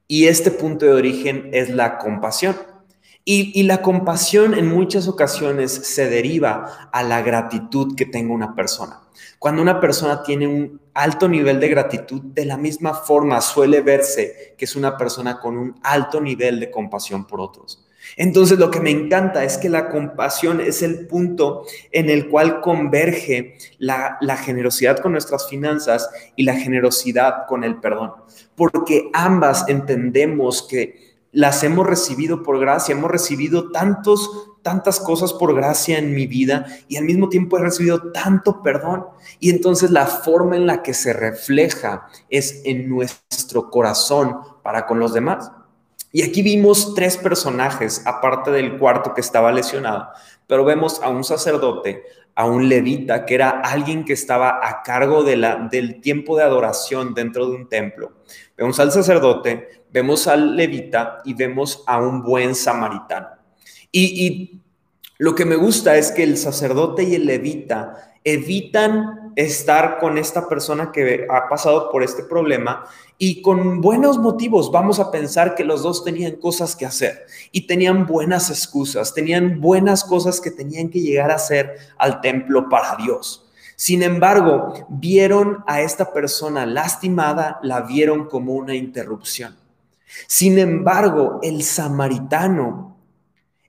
Y 0.07 0.27
este 0.27 0.53
punto 0.53 0.87
de 0.87 0.93
origen 0.93 1.51
es 1.53 1.71
la 1.71 1.99
compasión. 1.99 2.55
Y, 3.25 3.51
y, 3.59 3.65
la 3.65 3.83
compasión 3.83 4.55
en 4.55 4.69
muchas 4.69 5.09
ocasiones 5.09 5.73
se 5.73 6.09
deriva 6.09 6.89
a 6.93 7.03
la 7.03 7.23
gratitud 7.23 7.97
que 7.97 8.07
tenga 8.07 8.33
una 8.33 8.55
persona. 8.55 9.01
Cuando 9.41 9.63
una 9.63 9.81
persona 9.81 10.23
tiene 10.23 10.47
un 10.47 10.81
alto 10.97 11.29
nivel 11.29 11.61
de 11.61 11.69
gratitud, 11.69 12.23
de 12.23 12.47
la 12.47 12.57
misma 12.57 12.95
forma 12.95 13.41
suele 13.41 13.83
verse 13.83 14.55
que 14.57 14.65
es 14.65 14.75
una 14.75 14.97
persona 14.97 15.39
con 15.39 15.57
un 15.57 15.79
alto 15.83 16.21
nivel 16.21 16.59
de 16.59 16.71
compasión 16.71 17.27
por 17.27 17.41
otros. 17.41 17.87
Entonces 18.17 18.59
lo 18.59 18.71
que 18.71 18.81
me 18.81 18.91
encanta 18.91 19.45
es 19.45 19.59
que 19.59 19.69
la 19.69 19.89
compasión 19.89 20.61
es 20.61 20.81
el 20.83 21.07
punto 21.07 21.67
en 21.93 22.09
el 22.09 22.29
cual 22.29 22.61
converge 22.61 23.59
la, 23.79 24.17
la, 24.21 24.37
generosidad 24.37 24.99
con 24.99 25.13
nuestras 25.13 25.49
finanzas 25.49 26.09
y 26.37 26.45
la 26.45 26.55
generosidad 26.55 27.47
con 27.49 27.65
el 27.65 27.81
perdón, 27.81 28.13
porque 28.55 29.11
ambas 29.13 29.69
entendemos 29.69 30.63
que 30.63 31.06
las 31.37 31.63
hemos 31.65 31.87
recibido 31.87 32.43
por 32.43 32.59
gracia, 32.59 32.95
hemos 32.95 33.11
recibido 33.11 33.71
tantos 33.71 34.55
tantas 34.63 34.99
cosas 34.99 35.35
por 35.35 35.55
gracia 35.55 35.99
en 35.99 36.13
mi 36.13 36.27
vida 36.27 36.67
y 36.89 36.97
al 36.97 37.05
mismo 37.05 37.29
tiempo 37.29 37.57
he 37.57 37.61
recibido 37.61 38.11
tanto 38.11 38.63
perdón. 38.63 39.05
Y 39.39 39.51
entonces 39.51 39.91
la 39.91 40.07
forma 40.07 40.57
en 40.57 40.67
la 40.67 40.83
que 40.83 40.95
se 40.95 41.13
refleja 41.13 42.09
es 42.31 42.63
en 42.65 42.89
nuestro 42.89 43.71
corazón 43.71 44.39
para 44.65 44.87
con 44.87 44.99
los 44.99 45.13
demás. 45.13 45.53
Y 46.11 46.23
aquí 46.23 46.43
vimos 46.43 46.95
tres 46.95 47.19
personajes, 47.19 48.03
aparte 48.07 48.51
del 48.51 48.79
cuarto 48.79 49.13
que 49.13 49.21
estaba 49.21 49.53
lesionado, 49.53 50.09
pero 50.47 50.65
vemos 50.65 51.03
a 51.03 51.11
un 51.11 51.23
sacerdote, 51.23 52.03
a 52.37 52.45
un 52.45 52.69
levita, 52.69 53.25
que 53.25 53.35
era 53.35 53.49
alguien 53.49 54.05
que 54.05 54.13
estaba 54.13 54.61
a 54.63 54.83
cargo 54.83 55.25
de 55.25 55.39
la, 55.39 55.57
del 55.71 56.03
tiempo 56.03 56.37
de 56.37 56.45
adoración 56.45 57.15
dentro 57.15 57.49
de 57.49 57.57
un 57.57 57.69
templo. 57.69 58.13
Vemos 58.57 58.79
al 58.79 58.93
sacerdote, 58.93 59.85
vemos 59.91 60.29
al 60.29 60.55
levita 60.55 61.23
y 61.25 61.33
vemos 61.33 61.83
a 61.87 61.99
un 61.99 62.23
buen 62.23 62.55
samaritano. 62.55 63.29
Y, 63.91 64.61
lo 65.19 65.35
que 65.35 65.47
me 65.47 65.57
gusta 65.57 65.97
es 65.97 66.13
que 66.13 66.23
el 66.23 66.37
sacerdote 66.37 67.03
y 67.05 67.15
el 67.15 67.25
levita 67.25 68.13
evitan 68.23 69.26
estar 69.37 69.99
con 69.99 70.17
esta 70.17 70.49
persona 70.49 70.91
que 70.91 71.27
ha 71.31 71.49
pasado 71.49 71.91
por 71.93 72.03
este 72.03 72.25
problema 72.25 72.87
y 73.19 73.43
con 73.43 73.83
buenos 73.83 74.19
motivos 74.19 74.73
vamos 74.73 74.99
a 74.99 75.11
pensar 75.11 75.55
que 75.55 75.63
los 75.63 75.83
dos 75.83 76.03
tenían 76.03 76.37
cosas 76.37 76.75
que 76.75 76.87
hacer 76.87 77.27
y 77.53 77.67
tenían 77.67 78.07
buenas 78.07 78.49
excusas, 78.49 79.13
tenían 79.13 79.61
buenas 79.61 80.03
cosas 80.03 80.41
que 80.41 80.51
tenían 80.51 80.89
que 80.89 81.03
llegar 81.03 81.31
a 81.31 81.37
hacer 81.37 81.77
al 81.99 82.23
templo 82.23 82.69
para 82.71 82.97
Dios. 82.97 83.47
Sin 83.77 84.03
embargo, 84.03 84.87
vieron 84.89 85.63
a 85.67 85.83
esta 85.83 86.15
persona 86.15 86.65
lastimada, 86.65 87.61
la 87.63 87.83
vieron 87.83 88.27
como 88.27 88.55
una 88.55 88.75
interrupción. 88.75 89.55
Sin 90.27 90.59
embargo, 90.59 91.41
el 91.43 91.63
samaritano 91.63 92.97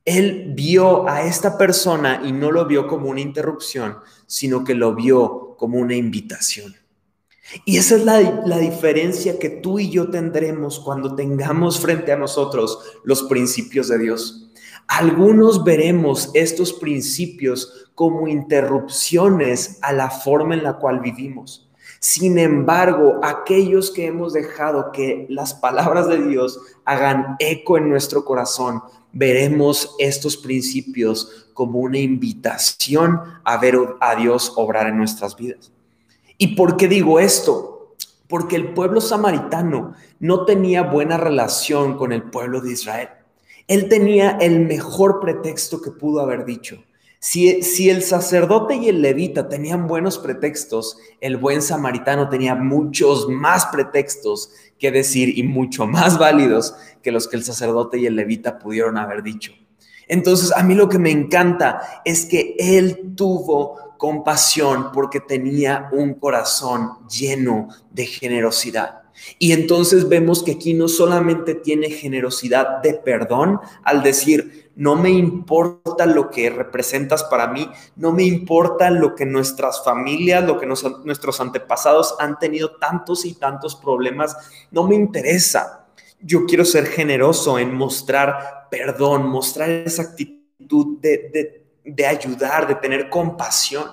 él 0.07 0.53
vio 0.55 1.09
a 1.09 1.23
esta 1.23 1.57
persona 1.57 2.21
y 2.23 2.31
no 2.31 2.49
lo 2.49 2.65
vio 2.65 2.87
como 2.87 3.09
una 3.09 3.19
interrupción, 3.19 3.97
sino 4.25 4.63
que 4.63 4.73
lo 4.73 4.95
vio 4.95 5.46
como 5.57 5.79
una 5.79 5.95
invitación. 5.95 6.75
Y 7.65 7.77
esa 7.77 7.95
es 7.95 8.03
la, 8.03 8.19
la, 8.45 8.57
diferencia 8.59 9.39
que 9.39 9.49
tú 9.49 9.79
y 9.79 9.89
yo 9.89 10.09
tendremos 10.09 10.79
cuando 10.79 11.15
tengamos 11.15 11.79
frente 11.79 12.11
a 12.11 12.17
nosotros 12.17 12.79
los 13.05 13.23
principios 13.23 13.87
de 13.87 13.99
Dios. 13.99 14.51
Algunos 14.87 15.63
veremos 15.63 16.29
estos 16.33 16.73
principios 16.73 17.89
como 17.95 18.27
interrupciones 18.27 19.79
a 19.81 19.93
la 19.93 20.09
forma 20.09 20.55
en 20.55 20.63
la 20.63 20.77
cual 20.77 20.99
vivimos. 20.99 21.67
Sin 21.99 22.37
embargo, 22.37 23.19
aquellos 23.23 23.91
que 23.91 24.05
hemos 24.05 24.33
dejado 24.33 24.91
que 24.91 25.25
las 25.29 25.53
palabras 25.53 26.07
de 26.07 26.21
Dios 26.25 26.59
hagan 26.85 27.35
eco 27.39 27.77
en 27.77 27.89
nuestro 27.89 28.23
corazón, 28.23 28.81
veremos 29.11 29.95
estos 29.99 30.37
principios 30.37 31.46
como 31.57 31.79
una 31.79 31.97
invitación 31.97 33.19
a 33.43 33.57
ver 33.57 33.79
a 33.99 34.15
Dios 34.15 34.53
obrar 34.57 34.85
en 34.85 34.95
nuestras 34.95 35.35
vidas. 35.35 35.71
¿Y 36.37 36.55
por 36.55 36.77
qué 36.77 36.87
digo 36.87 37.19
esto? 37.19 37.95
Porque 38.27 38.55
el 38.55 38.75
pueblo 38.75 39.01
samaritano 39.01 39.95
no 40.19 40.45
tenía 40.45 40.83
buena 40.83 41.17
relación 41.17 41.97
con 41.97 42.11
el 42.11 42.21
pueblo 42.21 42.61
de 42.61 42.73
Israel. 42.73 43.09
Él 43.67 43.89
tenía 43.89 44.37
el 44.39 44.67
mejor 44.67 45.19
pretexto 45.19 45.81
que 45.81 45.89
pudo 45.89 46.21
haber 46.21 46.45
dicho. 46.45 46.83
Si, 47.19 47.89
el 47.89 48.03
sacerdote 48.03 48.75
y 48.75 48.89
el 48.89 49.01
levita 49.01 49.49
tenían 49.49 49.87
buenos 49.87 50.19
pretextos, 50.19 50.99
el 51.21 51.37
buen 51.37 51.63
samaritano 51.63 52.29
tenía 52.29 52.53
muchos 52.53 53.27
más 53.29 53.65
pretextos 53.65 54.51
que 54.77 54.91
decir 54.91 55.35
y 55.35 55.41
mucho 55.41 55.87
más 55.87 56.19
válidos 56.19 56.75
que 57.01 57.11
los 57.11 57.27
que 57.27 57.37
el 57.37 57.43
sacerdote 57.43 57.97
y 57.97 58.05
el 58.05 58.15
levita 58.15 58.59
pudieron 58.59 58.99
haber 58.99 59.23
dicho. 59.23 59.53
Entonces, 60.07 60.51
a 60.55 60.63
mí 60.63 60.75
lo 60.75 60.89
que 60.89 60.99
me 60.99 61.11
encanta 61.11 62.01
es 62.05 62.25
que 62.25 62.55
él 62.57 63.13
tuvo 63.15 63.95
compasión 63.97 64.91
porque 64.91 65.19
tenía 65.19 65.89
un 65.91 66.13
corazón 66.13 67.07
lleno 67.09 67.69
de 67.91 68.05
generosidad. 68.05 69.01
Y 69.39 69.51
entonces 69.51 70.07
vemos 70.07 70.43
que 70.43 70.53
aquí 70.53 70.73
no 70.73 70.87
solamente 70.87 71.55
tiene 71.55 71.89
generosidad 71.89 72.81
de 72.81 72.93
perdón 72.93 73.59
al 73.83 74.03
decir, 74.03 74.71
no 74.75 74.95
me 74.95 75.09
importa 75.09 76.05
lo 76.05 76.29
que 76.29 76.51
representas 76.51 77.23
para 77.23 77.47
mí, 77.47 77.67
no 77.95 78.11
me 78.11 78.23
importa 78.23 78.91
lo 78.91 79.15
que 79.15 79.25
nuestras 79.25 79.83
familias, 79.83 80.43
lo 80.43 80.59
que 80.59 80.67
nuestros 80.67 81.41
antepasados 81.41 82.15
han 82.19 82.37
tenido 82.37 82.75
tantos 82.75 83.25
y 83.25 83.33
tantos 83.33 83.75
problemas, 83.75 84.37
no 84.69 84.83
me 84.83 84.95
interesa. 84.95 85.86
Yo 86.19 86.45
quiero 86.45 86.65
ser 86.65 86.87
generoso 86.87 87.59
en 87.59 87.73
mostrar 87.73 88.57
perdón, 88.69 89.27
mostrar 89.27 89.69
esa 89.69 90.03
actitud 90.03 90.99
de, 90.99 91.63
de 91.83 92.05
ayudar, 92.05 92.67
de 92.67 92.75
tener 92.75 93.09
compasión. 93.09 93.85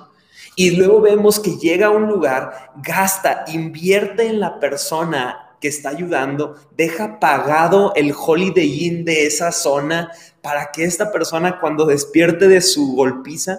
Y 0.56 0.70
luego 0.72 1.00
vemos 1.00 1.40
que 1.40 1.56
llega 1.56 1.88
a 1.88 1.90
un 1.90 2.06
lugar, 2.06 2.72
gasta, 2.76 3.44
invierte 3.48 4.26
en 4.26 4.40
la 4.40 4.60
persona 4.60 5.56
que 5.60 5.68
está 5.68 5.88
ayudando, 5.88 6.56
deja 6.76 7.18
pagado 7.18 7.92
el 7.96 8.14
Holiday 8.14 8.86
Inn 8.86 9.04
de 9.04 9.26
esa 9.26 9.50
zona 9.50 10.12
para 10.42 10.70
que 10.70 10.84
esta 10.84 11.10
persona 11.10 11.58
cuando 11.58 11.86
despierte 11.86 12.48
de 12.48 12.60
su 12.60 12.94
golpiza, 12.94 13.58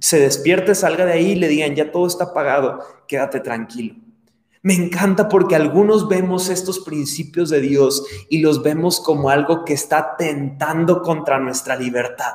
se 0.00 0.20
despierte, 0.20 0.74
salga 0.74 1.04
de 1.04 1.12
ahí 1.12 1.32
y 1.32 1.34
le 1.34 1.48
digan, 1.48 1.74
ya 1.74 1.90
todo 1.90 2.06
está 2.06 2.32
pagado, 2.32 2.80
quédate 3.06 3.40
tranquilo. 3.40 3.96
Me 4.62 4.74
encanta 4.74 5.28
porque 5.28 5.54
algunos 5.54 6.08
vemos 6.08 6.48
estos 6.48 6.80
principios 6.80 7.50
de 7.50 7.60
Dios 7.60 8.04
y 8.28 8.38
los 8.38 8.62
vemos 8.62 9.00
como 9.00 9.30
algo 9.30 9.64
que 9.64 9.72
está 9.72 10.16
tentando 10.16 11.02
contra 11.02 11.38
nuestra 11.38 11.76
libertad. 11.76 12.32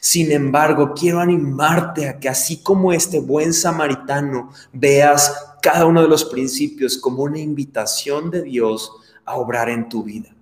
Sin 0.00 0.32
embargo, 0.32 0.92
quiero 0.94 1.20
animarte 1.20 2.08
a 2.08 2.18
que 2.18 2.28
así 2.28 2.62
como 2.62 2.92
este 2.92 3.20
buen 3.20 3.52
samaritano, 3.52 4.50
veas 4.72 5.56
cada 5.60 5.84
uno 5.84 6.02
de 6.02 6.08
los 6.08 6.24
principios 6.24 6.96
como 6.96 7.24
una 7.24 7.40
invitación 7.40 8.30
de 8.30 8.42
Dios 8.42 8.92
a 9.24 9.36
obrar 9.36 9.68
en 9.68 9.88
tu 9.88 10.02
vida. 10.02 10.34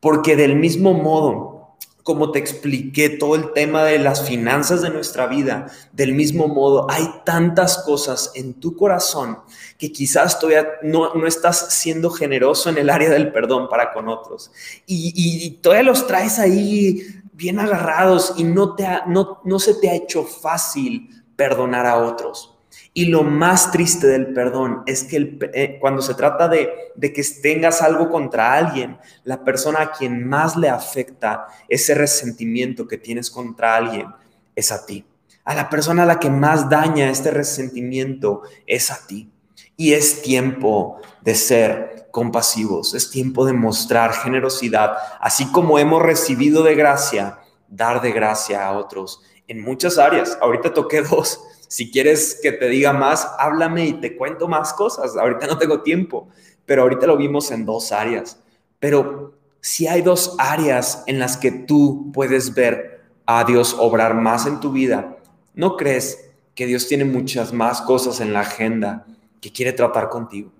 Porque 0.00 0.36
del 0.36 0.56
mismo 0.56 0.94
modo, 0.94 1.59
como 2.02 2.32
te 2.32 2.38
expliqué 2.38 3.08
todo 3.10 3.34
el 3.34 3.52
tema 3.52 3.84
de 3.84 3.98
las 3.98 4.26
finanzas 4.26 4.82
de 4.82 4.90
nuestra 4.90 5.26
vida, 5.26 5.70
del 5.92 6.14
mismo 6.14 6.48
modo, 6.48 6.86
hay 6.90 7.06
tantas 7.24 7.78
cosas 7.78 8.32
en 8.34 8.54
tu 8.54 8.76
corazón 8.76 9.38
que 9.78 9.92
quizás 9.92 10.38
todavía 10.38 10.68
no, 10.82 11.14
no 11.14 11.26
estás 11.26 11.72
siendo 11.74 12.10
generoso 12.10 12.70
en 12.70 12.78
el 12.78 12.90
área 12.90 13.10
del 13.10 13.32
perdón 13.32 13.68
para 13.68 13.92
con 13.92 14.08
otros. 14.08 14.50
Y, 14.86 15.12
y, 15.14 15.50
todavía 15.62 15.84
los 15.84 16.06
traes 16.06 16.38
ahí 16.38 17.22
bien 17.32 17.58
agarrados 17.58 18.34
y 18.36 18.44
no, 18.44 18.74
te 18.74 18.86
no, 19.06 19.40
no 19.44 19.58
se 19.58 19.74
te 19.74 19.88
ha 19.90 19.94
hecho 19.94 20.24
fácil 20.24 21.24
perdonar 21.36 21.86
a 21.86 21.96
otros. 21.96 22.59
Y 22.92 23.06
lo 23.06 23.22
más 23.22 23.70
triste 23.70 24.08
del 24.08 24.32
perdón 24.32 24.82
es 24.84 25.04
que 25.04 25.38
eh, 25.54 25.78
cuando 25.80 26.02
se 26.02 26.14
trata 26.14 26.48
de, 26.48 26.70
de 26.96 27.12
que 27.12 27.22
tengas 27.40 27.82
algo 27.82 28.10
contra 28.10 28.54
alguien, 28.54 28.98
la 29.22 29.44
persona 29.44 29.82
a 29.82 29.92
quien 29.92 30.28
más 30.28 30.56
le 30.56 30.68
afecta 30.68 31.46
ese 31.68 31.94
resentimiento 31.94 32.88
que 32.88 32.98
tienes 32.98 33.30
contra 33.30 33.76
alguien 33.76 34.08
es 34.56 34.72
a 34.72 34.84
ti. 34.86 35.04
A 35.44 35.54
la 35.54 35.70
persona 35.70 36.02
a 36.02 36.06
la 36.06 36.18
que 36.18 36.30
más 36.30 36.68
daña 36.68 37.10
este 37.10 37.30
resentimiento 37.30 38.42
es 38.66 38.90
a 38.90 39.06
ti. 39.06 39.30
Y 39.76 39.92
es 39.94 40.22
tiempo 40.22 41.00
de 41.22 41.34
ser 41.34 42.08
compasivos, 42.10 42.94
es 42.94 43.10
tiempo 43.10 43.46
de 43.46 43.52
mostrar 43.52 44.12
generosidad, 44.12 44.94
así 45.20 45.50
como 45.52 45.78
hemos 45.78 46.02
recibido 46.02 46.62
de 46.62 46.74
gracia, 46.74 47.38
dar 47.68 48.02
de 48.02 48.12
gracia 48.12 48.66
a 48.66 48.76
otros 48.76 49.22
en 49.48 49.62
muchas 49.62 49.96
áreas. 49.96 50.36
Ahorita 50.40 50.74
toqué 50.74 51.02
dos 51.10 51.40
si 51.70 51.88
quieres 51.88 52.36
que 52.42 52.50
te 52.50 52.68
diga 52.68 52.92
más, 52.92 53.30
háblame 53.38 53.86
y 53.86 53.92
te 53.92 54.16
cuento 54.16 54.48
más 54.48 54.72
cosas. 54.72 55.16
Ahorita 55.16 55.46
no 55.46 55.56
tengo 55.56 55.82
tiempo, 55.82 56.28
pero 56.66 56.82
ahorita 56.82 57.06
lo 57.06 57.16
vimos 57.16 57.52
en 57.52 57.64
dos 57.64 57.92
áreas. 57.92 58.40
Pero 58.80 59.34
si 59.60 59.86
hay 59.86 60.02
dos 60.02 60.34
áreas 60.40 61.04
en 61.06 61.20
las 61.20 61.36
que 61.36 61.52
tú 61.52 62.10
puedes 62.12 62.54
ver 62.54 63.02
a 63.24 63.44
Dios 63.44 63.76
obrar 63.78 64.16
más 64.16 64.46
en 64.46 64.58
tu 64.58 64.72
vida, 64.72 65.18
¿no 65.54 65.76
crees 65.76 66.32
que 66.56 66.66
Dios 66.66 66.88
tiene 66.88 67.04
muchas 67.04 67.52
más 67.52 67.82
cosas 67.82 68.18
en 68.18 68.32
la 68.32 68.40
agenda 68.40 69.06
que 69.40 69.52
quiere 69.52 69.72
tratar 69.72 70.08
contigo? 70.08 70.50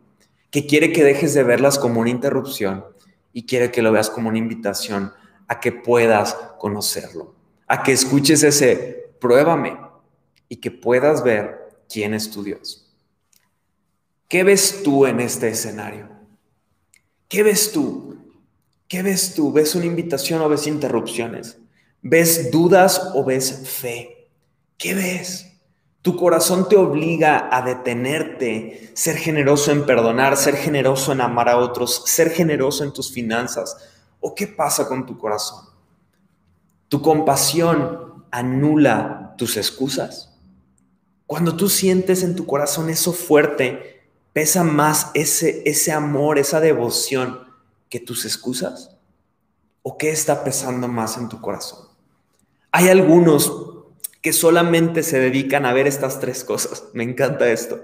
Que 0.52 0.64
quiere 0.64 0.92
que 0.92 1.02
dejes 1.02 1.34
de 1.34 1.42
verlas 1.42 1.80
como 1.80 2.00
una 2.02 2.10
interrupción 2.10 2.84
y 3.32 3.46
quiere 3.46 3.72
que 3.72 3.82
lo 3.82 3.90
veas 3.90 4.10
como 4.10 4.28
una 4.28 4.38
invitación 4.38 5.12
a 5.48 5.58
que 5.58 5.72
puedas 5.72 6.36
conocerlo, 6.60 7.34
a 7.66 7.82
que 7.82 7.90
escuches 7.90 8.44
ese, 8.44 9.10
pruébame, 9.18 9.89
y 10.50 10.56
que 10.56 10.70
puedas 10.70 11.24
ver 11.24 11.78
quién 11.88 12.12
es 12.12 12.30
tu 12.30 12.42
Dios. 12.42 12.92
¿Qué 14.28 14.42
ves 14.42 14.82
tú 14.84 15.06
en 15.06 15.20
este 15.20 15.48
escenario? 15.48 16.10
¿Qué 17.28 17.42
ves 17.42 17.72
tú? 17.72 18.18
¿Qué 18.88 19.02
ves 19.02 19.34
tú? 19.34 19.52
¿Ves 19.52 19.74
una 19.76 19.86
invitación 19.86 20.42
o 20.42 20.48
ves 20.48 20.66
interrupciones? 20.66 21.58
¿Ves 22.02 22.50
dudas 22.50 23.12
o 23.14 23.24
ves 23.24 23.68
fe? 23.68 24.28
¿Qué 24.76 24.94
ves? 24.94 25.46
Tu 26.02 26.16
corazón 26.16 26.68
te 26.68 26.76
obliga 26.76 27.48
a 27.54 27.62
detenerte, 27.62 28.90
ser 28.94 29.16
generoso 29.16 29.70
en 29.70 29.86
perdonar, 29.86 30.36
ser 30.36 30.56
generoso 30.56 31.12
en 31.12 31.20
amar 31.20 31.48
a 31.48 31.58
otros, 31.58 32.02
ser 32.06 32.30
generoso 32.30 32.82
en 32.82 32.92
tus 32.92 33.12
finanzas. 33.12 33.76
¿O 34.18 34.34
qué 34.34 34.48
pasa 34.48 34.88
con 34.88 35.06
tu 35.06 35.16
corazón? 35.16 35.66
Tu 36.88 37.00
compasión 37.00 38.24
anula 38.32 39.34
tus 39.38 39.56
excusas. 39.56 40.29
Cuando 41.30 41.56
tú 41.56 41.68
sientes 41.68 42.24
en 42.24 42.34
tu 42.34 42.44
corazón 42.44 42.90
eso 42.90 43.12
fuerte, 43.12 44.02
pesa 44.32 44.64
más 44.64 45.12
ese, 45.14 45.62
ese 45.64 45.92
amor, 45.92 46.40
esa 46.40 46.58
devoción 46.58 47.44
que 47.88 48.00
tus 48.00 48.24
excusas. 48.24 48.96
¿O 49.82 49.96
qué 49.96 50.10
está 50.10 50.42
pesando 50.42 50.88
más 50.88 51.16
en 51.18 51.28
tu 51.28 51.40
corazón? 51.40 51.86
Hay 52.72 52.88
algunos 52.88 53.52
que 54.20 54.32
solamente 54.32 55.04
se 55.04 55.20
dedican 55.20 55.66
a 55.66 55.72
ver 55.72 55.86
estas 55.86 56.18
tres 56.18 56.42
cosas. 56.42 56.86
Me 56.94 57.04
encanta 57.04 57.48
esto. 57.48 57.80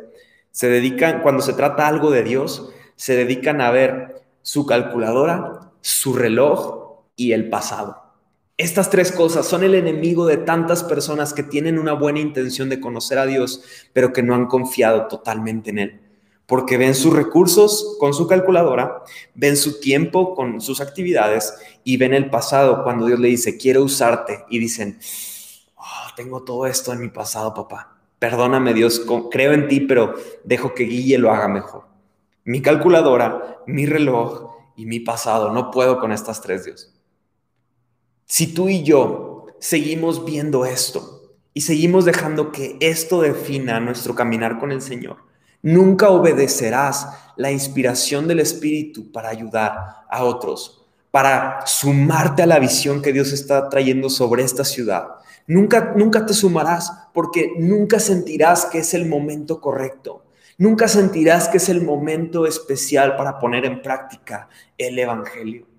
Se 0.50 0.68
dedican, 0.68 1.22
cuando 1.22 1.40
se 1.40 1.52
trata 1.52 1.86
algo 1.86 2.10
de 2.10 2.24
Dios, 2.24 2.70
se 2.96 3.14
dedican 3.14 3.60
a 3.60 3.70
ver 3.70 4.24
su 4.42 4.66
calculadora, 4.66 5.70
su 5.82 6.14
reloj 6.14 7.04
y 7.14 7.30
el 7.30 7.48
pasado. 7.48 8.05
Estas 8.58 8.88
tres 8.88 9.12
cosas 9.12 9.46
son 9.46 9.64
el 9.64 9.74
enemigo 9.74 10.24
de 10.24 10.38
tantas 10.38 10.82
personas 10.82 11.34
que 11.34 11.42
tienen 11.42 11.78
una 11.78 11.92
buena 11.92 12.20
intención 12.20 12.70
de 12.70 12.80
conocer 12.80 13.18
a 13.18 13.26
Dios, 13.26 13.62
pero 13.92 14.14
que 14.14 14.22
no 14.22 14.34
han 14.34 14.46
confiado 14.46 15.08
totalmente 15.08 15.68
en 15.68 15.78
Él. 15.78 16.00
Porque 16.46 16.78
ven 16.78 16.94
sus 16.94 17.12
recursos 17.12 17.96
con 18.00 18.14
su 18.14 18.26
calculadora, 18.26 19.02
ven 19.34 19.58
su 19.58 19.78
tiempo 19.78 20.34
con 20.34 20.62
sus 20.62 20.80
actividades 20.80 21.52
y 21.84 21.98
ven 21.98 22.14
el 22.14 22.30
pasado 22.30 22.82
cuando 22.82 23.04
Dios 23.04 23.20
le 23.20 23.28
dice, 23.28 23.58
quiero 23.58 23.82
usarte. 23.82 24.46
Y 24.48 24.58
dicen, 24.58 24.98
oh, 25.76 26.14
tengo 26.16 26.42
todo 26.42 26.66
esto 26.66 26.94
en 26.94 27.00
mi 27.00 27.08
pasado, 27.08 27.52
papá. 27.52 27.98
Perdóname 28.18 28.72
Dios, 28.72 29.04
creo 29.30 29.52
en 29.52 29.68
ti, 29.68 29.80
pero 29.80 30.14
dejo 30.44 30.72
que 30.72 30.84
Guille 30.84 31.18
lo 31.18 31.30
haga 31.30 31.48
mejor. 31.48 31.84
Mi 32.44 32.62
calculadora, 32.62 33.58
mi 33.66 33.84
reloj 33.84 34.56
y 34.76 34.86
mi 34.86 35.00
pasado, 35.00 35.52
no 35.52 35.70
puedo 35.70 36.00
con 36.00 36.10
estas 36.10 36.40
tres, 36.40 36.64
Dios. 36.64 36.95
Si 38.28 38.48
tú 38.48 38.68
y 38.68 38.82
yo 38.82 39.46
seguimos 39.60 40.24
viendo 40.24 40.66
esto 40.66 41.36
y 41.54 41.60
seguimos 41.60 42.04
dejando 42.04 42.50
que 42.50 42.76
esto 42.80 43.20
defina 43.20 43.78
nuestro 43.78 44.16
caminar 44.16 44.58
con 44.58 44.72
el 44.72 44.82
Señor, 44.82 45.18
nunca 45.62 46.10
obedecerás 46.10 47.06
la 47.36 47.52
inspiración 47.52 48.26
del 48.26 48.40
Espíritu 48.40 49.12
para 49.12 49.28
ayudar 49.28 49.78
a 50.10 50.24
otros, 50.24 50.84
para 51.12 51.64
sumarte 51.66 52.42
a 52.42 52.46
la 52.46 52.58
visión 52.58 53.00
que 53.00 53.12
Dios 53.12 53.32
está 53.32 53.68
trayendo 53.68 54.10
sobre 54.10 54.42
esta 54.42 54.64
ciudad. 54.64 55.06
Nunca, 55.46 55.92
nunca 55.96 56.26
te 56.26 56.34
sumarás 56.34 56.92
porque 57.14 57.52
nunca 57.58 58.00
sentirás 58.00 58.66
que 58.66 58.78
es 58.78 58.92
el 58.92 59.06
momento 59.06 59.60
correcto. 59.60 60.24
Nunca 60.58 60.88
sentirás 60.88 61.46
que 61.46 61.58
es 61.58 61.68
el 61.68 61.80
momento 61.80 62.44
especial 62.44 63.14
para 63.14 63.38
poner 63.38 63.64
en 63.64 63.82
práctica 63.82 64.48
el 64.76 64.98
Evangelio. 64.98 65.75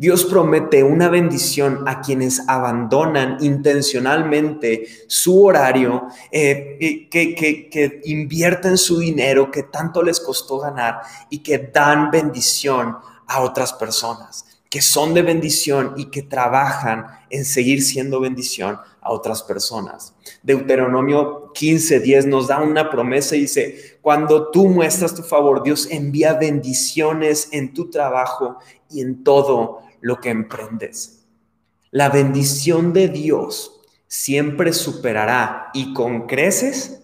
Dios 0.00 0.24
promete 0.24 0.82
una 0.82 1.10
bendición 1.10 1.84
a 1.86 2.00
quienes 2.00 2.48
abandonan 2.48 3.36
intencionalmente 3.42 4.86
su 5.06 5.44
horario, 5.44 6.08
eh, 6.32 7.06
que, 7.10 7.34
que, 7.34 8.00
invierten 8.04 8.78
su 8.78 8.98
dinero 8.98 9.50
que 9.50 9.64
tanto 9.64 10.02
les 10.02 10.18
costó 10.18 10.58
ganar 10.58 11.02
y 11.28 11.40
que 11.40 11.58
dan 11.58 12.10
bendición 12.10 12.96
a 13.26 13.40
otras 13.42 13.74
personas, 13.74 14.46
que 14.70 14.80
son 14.80 15.12
de 15.12 15.20
bendición 15.20 15.92
y 15.98 16.06
que 16.06 16.22
trabajan 16.22 17.04
en 17.28 17.44
seguir 17.44 17.82
siendo 17.82 18.20
bendición 18.20 18.78
a 19.02 19.12
otras 19.12 19.42
personas. 19.42 20.14
Deuteronomio 20.42 21.52
15, 21.52 22.00
10 22.00 22.24
nos 22.24 22.48
da 22.48 22.62
una 22.62 22.88
promesa 22.88 23.36
y 23.36 23.40
dice, 23.40 23.98
cuando 24.00 24.50
tú 24.50 24.66
muestras 24.66 25.14
tu 25.14 25.22
favor, 25.22 25.62
Dios 25.62 25.88
envía 25.90 26.32
bendiciones 26.32 27.50
en 27.52 27.74
tu 27.74 27.90
trabajo 27.90 28.56
y 28.88 29.02
en 29.02 29.22
todo 29.22 29.89
lo 30.00 30.20
que 30.20 30.30
emprendes. 30.30 31.24
La 31.90 32.08
bendición 32.08 32.92
de 32.92 33.08
Dios 33.08 33.80
siempre 34.06 34.72
superará 34.72 35.70
y 35.74 35.92
con 35.92 36.26
creces, 36.26 37.02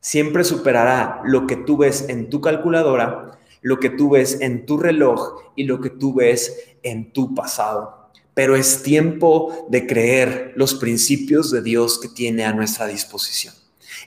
siempre 0.00 0.44
superará 0.44 1.20
lo 1.24 1.46
que 1.46 1.56
tú 1.56 1.76
ves 1.76 2.08
en 2.08 2.30
tu 2.30 2.40
calculadora, 2.40 3.38
lo 3.62 3.78
que 3.80 3.90
tú 3.90 4.10
ves 4.10 4.40
en 4.40 4.66
tu 4.66 4.76
reloj 4.76 5.40
y 5.56 5.64
lo 5.64 5.80
que 5.80 5.90
tú 5.90 6.14
ves 6.14 6.76
en 6.82 7.12
tu 7.12 7.34
pasado. 7.34 8.10
Pero 8.34 8.56
es 8.56 8.82
tiempo 8.82 9.66
de 9.68 9.86
creer 9.86 10.52
los 10.56 10.74
principios 10.74 11.50
de 11.50 11.62
Dios 11.62 11.98
que 11.98 12.08
tiene 12.08 12.44
a 12.44 12.52
nuestra 12.52 12.86
disposición. 12.86 13.54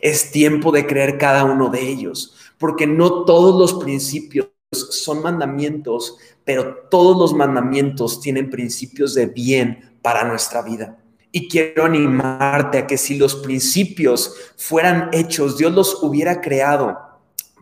Es 0.02 0.32
tiempo 0.32 0.72
de 0.72 0.86
creer 0.86 1.18
cada 1.18 1.46
uno 1.46 1.70
de 1.70 1.82
ellos, 1.88 2.36
porque 2.58 2.86
no 2.86 3.26
todos 3.26 3.60
los 3.60 3.84
principios 3.84 4.48
son 4.72 5.22
mandamientos, 5.22 6.18
pero 6.44 6.88
todos 6.90 7.18
los 7.18 7.34
mandamientos 7.34 8.20
tienen 8.20 8.50
principios 8.50 9.14
de 9.14 9.28
bien 9.28 9.98
para 10.02 10.26
nuestra 10.26 10.62
vida. 10.62 10.98
Y 11.32 11.48
quiero 11.48 11.86
animarte 11.86 12.80
a 12.80 12.88
que 12.88 12.98
si 12.98 13.18
los 13.18 13.36
principios 13.36 14.36
fueran 14.58 15.10
hechos, 15.14 15.58
Dios 15.58 15.74
los 15.74 16.04
hubiera 16.04 16.42
creado 16.42 16.98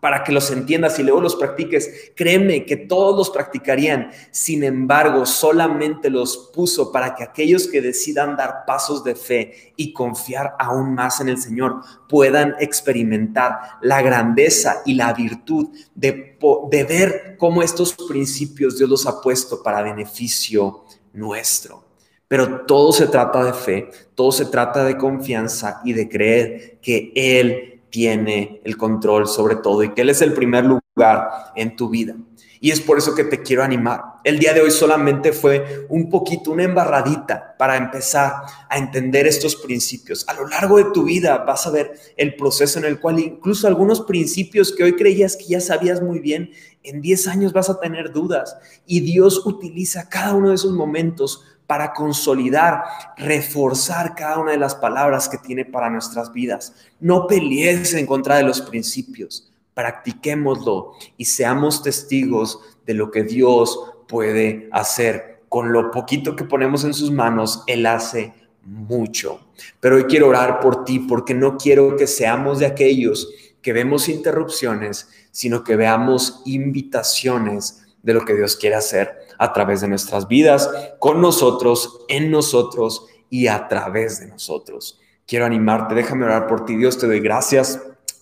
para 0.06 0.24
que 0.24 0.32
los 0.32 0.52
entiendas 0.52 1.00
y 1.00 1.04
luego 1.04 1.20
los 1.20 1.36
practiques. 1.36 2.12
Créeme 2.16 2.64
que 2.64 2.78
todos 2.78 3.18
los 3.18 3.32
practicarían. 3.32 4.12
Sin 4.30 4.64
embargo, 4.64 5.26
solamente 5.26 6.12
los 6.12 6.52
puso 6.54 6.92
para 6.92 7.16
que 7.16 7.24
aquellos 7.24 7.68
que 7.68 7.82
decidan 7.82 8.36
dar 8.36 8.66
pasos 8.68 9.04
de 9.04 9.16
fe 9.16 9.74
y 9.76 9.94
confiar 9.94 10.56
aún 10.60 10.94
más 10.94 11.22
en 11.22 11.30
el 11.30 11.40
Señor 11.40 11.82
puedan 12.08 12.54
experimentar 12.60 13.58
la 13.82 14.04
grandeza 14.04 14.84
y 14.86 14.94
la 14.94 15.12
virtud 15.12 15.70
de, 15.96 16.38
de 16.70 16.84
ver 16.84 17.36
cómo 17.40 17.64
estos 17.64 17.96
principios 18.08 18.78
Dios 18.78 18.88
los 18.88 19.08
ha 19.08 19.20
puesto 19.22 19.64
para 19.64 19.82
beneficio 19.82 20.84
nuestro. 21.14 21.84
Pero 22.28 22.62
todo 22.68 22.92
se 22.92 23.08
trata 23.08 23.44
de 23.44 23.54
fe, 23.54 23.90
todo 24.14 24.32
se 24.32 24.46
trata 24.46 24.84
de 24.84 24.98
confianza 24.98 25.82
y 25.84 25.94
de 25.94 26.08
creer 26.08 26.78
que 26.80 27.12
Él 27.16 27.75
tiene 27.96 28.60
el 28.66 28.76
control 28.76 29.26
sobre 29.26 29.56
todo 29.56 29.82
y 29.82 29.94
que 29.94 30.02
Él 30.02 30.10
es 30.10 30.22
el 30.22 30.34
primer 30.34 30.66
lugar 30.66 31.30
en 31.56 31.78
tu 31.78 31.88
vida. 31.88 32.14
Y 32.60 32.72
es 32.72 32.82
por 32.82 32.98
eso 32.98 33.16
que 33.16 33.24
te 33.24 33.42
quiero 33.42 33.64
animar. 33.64 34.02
El 34.26 34.38
día 34.38 34.54
de 34.54 34.60
hoy 34.60 34.72
solamente 34.72 35.32
fue 35.32 35.86
un 35.88 36.10
poquito, 36.10 36.52
una 36.52 36.64
embarradita 36.64 37.56
para 37.58 37.78
empezar 37.78 38.34
a 38.70 38.78
entender 38.78 39.28
estos 39.28 39.56
principios. 39.56 40.28
A 40.28 40.34
lo 40.34 40.46
largo 40.46 40.76
de 40.76 40.92
tu 40.92 41.04
vida 41.04 41.38
vas 41.38 41.68
a 41.68 41.72
ver 41.72 41.94
el 42.18 42.36
proceso 42.36 42.80
en 42.80 42.86
el 42.86 43.00
cual 43.00 43.20
incluso 43.20 43.66
algunos 43.66 44.02
principios 44.02 44.74
que 44.74 44.84
hoy 44.84 44.98
creías 44.98 45.38
que 45.38 45.46
ya 45.46 45.62
sabías 45.62 46.02
muy 46.02 46.20
bien, 46.20 46.52
en 46.84 47.02
10 47.02 47.28
años 47.30 47.54
vas 47.54 47.70
a 47.70 47.80
tener 47.80 48.12
dudas. 48.12 48.58
Y 48.86 49.00
Dios 49.00 49.46
utiliza 49.46 50.10
cada 50.10 50.34
uno 50.34 50.50
de 50.50 50.56
esos 50.56 50.74
momentos 50.74 51.46
para 51.68 51.94
consolidar, 51.94 52.84
reforzar 53.18 54.16
cada 54.16 54.40
una 54.40 54.52
de 54.52 54.58
las 54.58 54.76
palabras 54.76 55.28
que 55.28 55.38
tiene 55.38 55.66
para 55.66 55.90
nuestras 55.90 56.32
vidas. 56.32 56.74
No 57.00 57.28
pelees 57.28 57.94
en 57.94 58.06
contra 58.06 58.38
de 58.38 58.44
los 58.44 58.62
principios 58.62 59.52
practiquémoslo 59.76 60.94
y 61.18 61.26
seamos 61.26 61.84
testigos 61.84 62.60
de 62.88 62.96
lo 62.96 63.12
que 63.12 63.24
Dios 63.24 63.94
puede 64.08 64.68
hacer. 64.72 65.44
Con 65.50 65.72
lo 65.72 65.92
poquito 65.92 66.36
que 66.36 66.46
ponemos 66.46 66.84
en 66.84 66.94
sus 66.94 67.12
manos, 67.12 67.64
Él 67.68 67.86
hace 67.86 68.34
mucho. 68.64 69.48
Pero 69.80 69.98
hoy 69.98 70.06
quiero 70.06 70.30
orar 70.30 70.60
por 70.60 70.86
ti 70.86 71.00
porque 71.00 71.36
no 71.36 71.58
quiero 71.58 71.96
que 71.96 72.08
seamos 72.08 72.60
de 72.60 72.66
aquellos 72.66 73.30
que 73.62 73.74
vemos 73.74 74.10
interrupciones, 74.10 75.10
sino 75.32 75.64
que 75.64 75.76
veamos 75.76 76.42
invitaciones 76.46 77.86
de 78.02 78.14
lo 78.14 78.26
que 78.26 78.36
Dios 78.36 78.56
quiere 78.56 78.76
hacer 78.76 79.25
a 79.38 79.54
través 79.54 79.82
de 79.82 79.88
nuestras 79.88 80.28
vidas, 80.28 80.70
con 81.00 81.22
nosotros, 81.22 82.06
en 82.08 82.32
nosotros 82.32 83.06
y 83.30 83.48
a 83.48 83.68
través 83.68 84.20
de 84.20 84.28
nosotros. 84.28 85.00
Quiero 85.28 85.46
animarte, 85.46 85.96
déjame 85.96 86.26
orar 86.26 86.48
por 86.48 86.66
ti. 86.66 86.76
Dios, 86.76 86.98
te 86.98 87.08
doy 87.08 87.20
gracias 87.20 87.80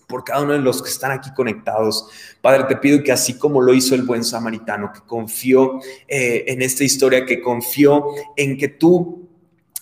por 0.08 0.24
cada 0.24 0.42
uno 0.42 0.54
de 0.54 0.60
los 0.60 0.82
que 0.82 0.90
están 0.90 1.12
aquí 1.12 1.34
conectados. 1.34 2.08
Padre, 2.40 2.66
te 2.66 2.78
pido 2.78 3.04
que 3.04 3.12
así 3.12 3.38
como 3.38 3.62
lo 3.62 3.74
hizo 3.74 3.96
el 3.96 4.04
buen 4.04 4.24
samaritano, 4.24 4.92
que 4.94 5.02
confió 5.02 5.80
eh, 6.08 6.46
en 6.48 6.62
esta 6.62 6.84
historia, 6.84 7.26
que 7.26 7.42
confió 7.42 8.06
en 8.38 8.58
que 8.58 8.68
tú, 8.68 9.28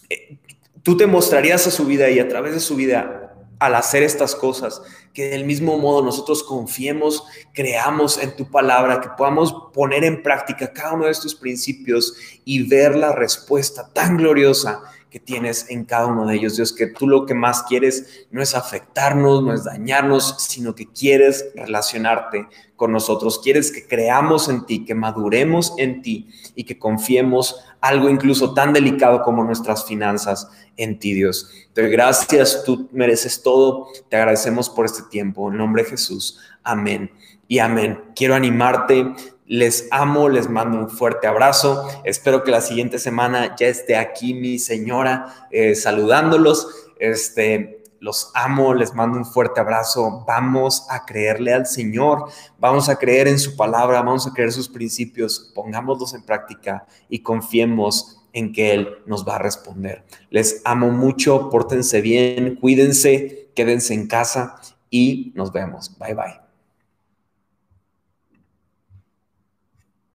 eh, 0.09 0.37
tú 0.81 0.95
te 0.95 1.05
mostrarías 1.05 1.67
a 1.67 1.71
su 1.71 1.85
vida 1.85 2.09
y 2.09 2.19
a 2.19 2.27
través 2.27 2.53
de 2.53 2.59
su 2.59 2.75
vida 2.75 3.20
al 3.61 3.75
hacer 3.75 4.01
estas 4.01 4.33
cosas, 4.33 4.81
que 5.13 5.29
del 5.29 5.45
mismo 5.45 5.77
modo 5.77 6.01
nosotros 6.01 6.41
confiemos, 6.41 7.23
creamos 7.53 8.17
en 8.17 8.35
tu 8.35 8.49
palabra, 8.49 9.01
que 9.01 9.09
podamos 9.15 9.55
poner 9.71 10.03
en 10.03 10.23
práctica 10.23 10.73
cada 10.73 10.93
uno 10.93 11.05
de 11.05 11.11
estos 11.11 11.35
principios 11.35 12.15
y 12.43 12.63
ver 12.67 12.95
la 12.95 13.11
respuesta 13.11 13.87
tan 13.93 14.17
gloriosa 14.17 14.81
que 15.11 15.19
tienes 15.19 15.69
en 15.69 15.85
cada 15.85 16.07
uno 16.07 16.25
de 16.25 16.37
ellos. 16.37 16.55
Dios, 16.55 16.73
que 16.73 16.87
tú 16.87 17.07
lo 17.07 17.27
que 17.27 17.35
más 17.35 17.61
quieres 17.61 18.25
no 18.31 18.41
es 18.41 18.55
afectarnos, 18.55 19.43
no 19.43 19.53
es 19.53 19.63
dañarnos, 19.63 20.37
sino 20.39 20.73
que 20.73 20.87
quieres 20.87 21.45
relacionarte 21.53 22.47
con 22.75 22.91
nosotros. 22.91 23.37
Quieres 23.43 23.71
que 23.71 23.85
creamos 23.85 24.49
en 24.49 24.65
ti, 24.65 24.85
que 24.85 24.95
maduremos 24.95 25.75
en 25.77 26.01
ti 26.01 26.29
y 26.55 26.63
que 26.63 26.79
confiemos 26.79 27.63
algo 27.81 28.09
incluso 28.09 28.53
tan 28.53 28.71
delicado 28.71 29.23
como 29.23 29.43
nuestras 29.43 29.85
finanzas 29.85 30.47
en 30.77 30.99
ti, 30.99 31.13
Dios. 31.13 31.49
Te 31.73 31.87
gracias, 31.89 32.63
tú 32.63 32.87
mereces 32.91 33.41
todo. 33.41 33.87
Te 34.09 34.17
agradecemos 34.17 34.69
por 34.69 34.85
este 34.85 35.03
tiempo. 35.09 35.51
En 35.51 35.57
nombre 35.57 35.83
de 35.83 35.89
Jesús. 35.89 36.39
Amén 36.63 37.11
y 37.47 37.59
amén. 37.59 37.99
Quiero 38.15 38.35
animarte 38.35 39.13
les 39.51 39.89
amo, 39.91 40.29
les 40.29 40.49
mando 40.49 40.77
un 40.77 40.89
fuerte 40.89 41.27
abrazo. 41.27 41.85
Espero 42.05 42.45
que 42.45 42.51
la 42.51 42.61
siguiente 42.61 42.99
semana 42.99 43.53
ya 43.59 43.67
esté 43.67 43.97
aquí 43.97 44.33
mi 44.33 44.59
señora 44.59 45.49
eh, 45.51 45.75
saludándolos. 45.75 46.89
Este, 46.99 47.80
los 48.01 48.31
amo, 48.33 48.73
les 48.73 48.93
mando 48.93 49.17
un 49.17 49.25
fuerte 49.25 49.61
abrazo. 49.61 50.25
Vamos 50.27 50.85
a 50.89 51.05
creerle 51.05 51.53
al 51.53 51.67
Señor, 51.67 52.25
vamos 52.59 52.89
a 52.89 52.97
creer 52.97 53.27
en 53.27 53.39
su 53.39 53.55
palabra, 53.55 54.01
vamos 54.01 54.27
a 54.27 54.33
creer 54.33 54.51
sus 54.51 54.67
principios, 54.67 55.51
pongámoslos 55.55 56.13
en 56.13 56.23
práctica 56.23 56.85
y 57.07 57.19
confiemos 57.19 58.17
en 58.33 58.51
que 58.51 58.73
Él 58.73 58.89
nos 59.05 59.25
va 59.25 59.35
a 59.35 59.39
responder. 59.39 60.03
Les 60.29 60.61
amo 60.65 60.89
mucho, 60.89 61.49
pórtense 61.49 62.01
bien, 62.01 62.55
cuídense, 62.55 63.51
quédense 63.55 63.93
en 63.93 64.07
casa 64.07 64.59
y 64.89 65.31
nos 65.35 65.51
vemos. 65.51 65.97
Bye 65.99 66.15
bye. 66.15 66.40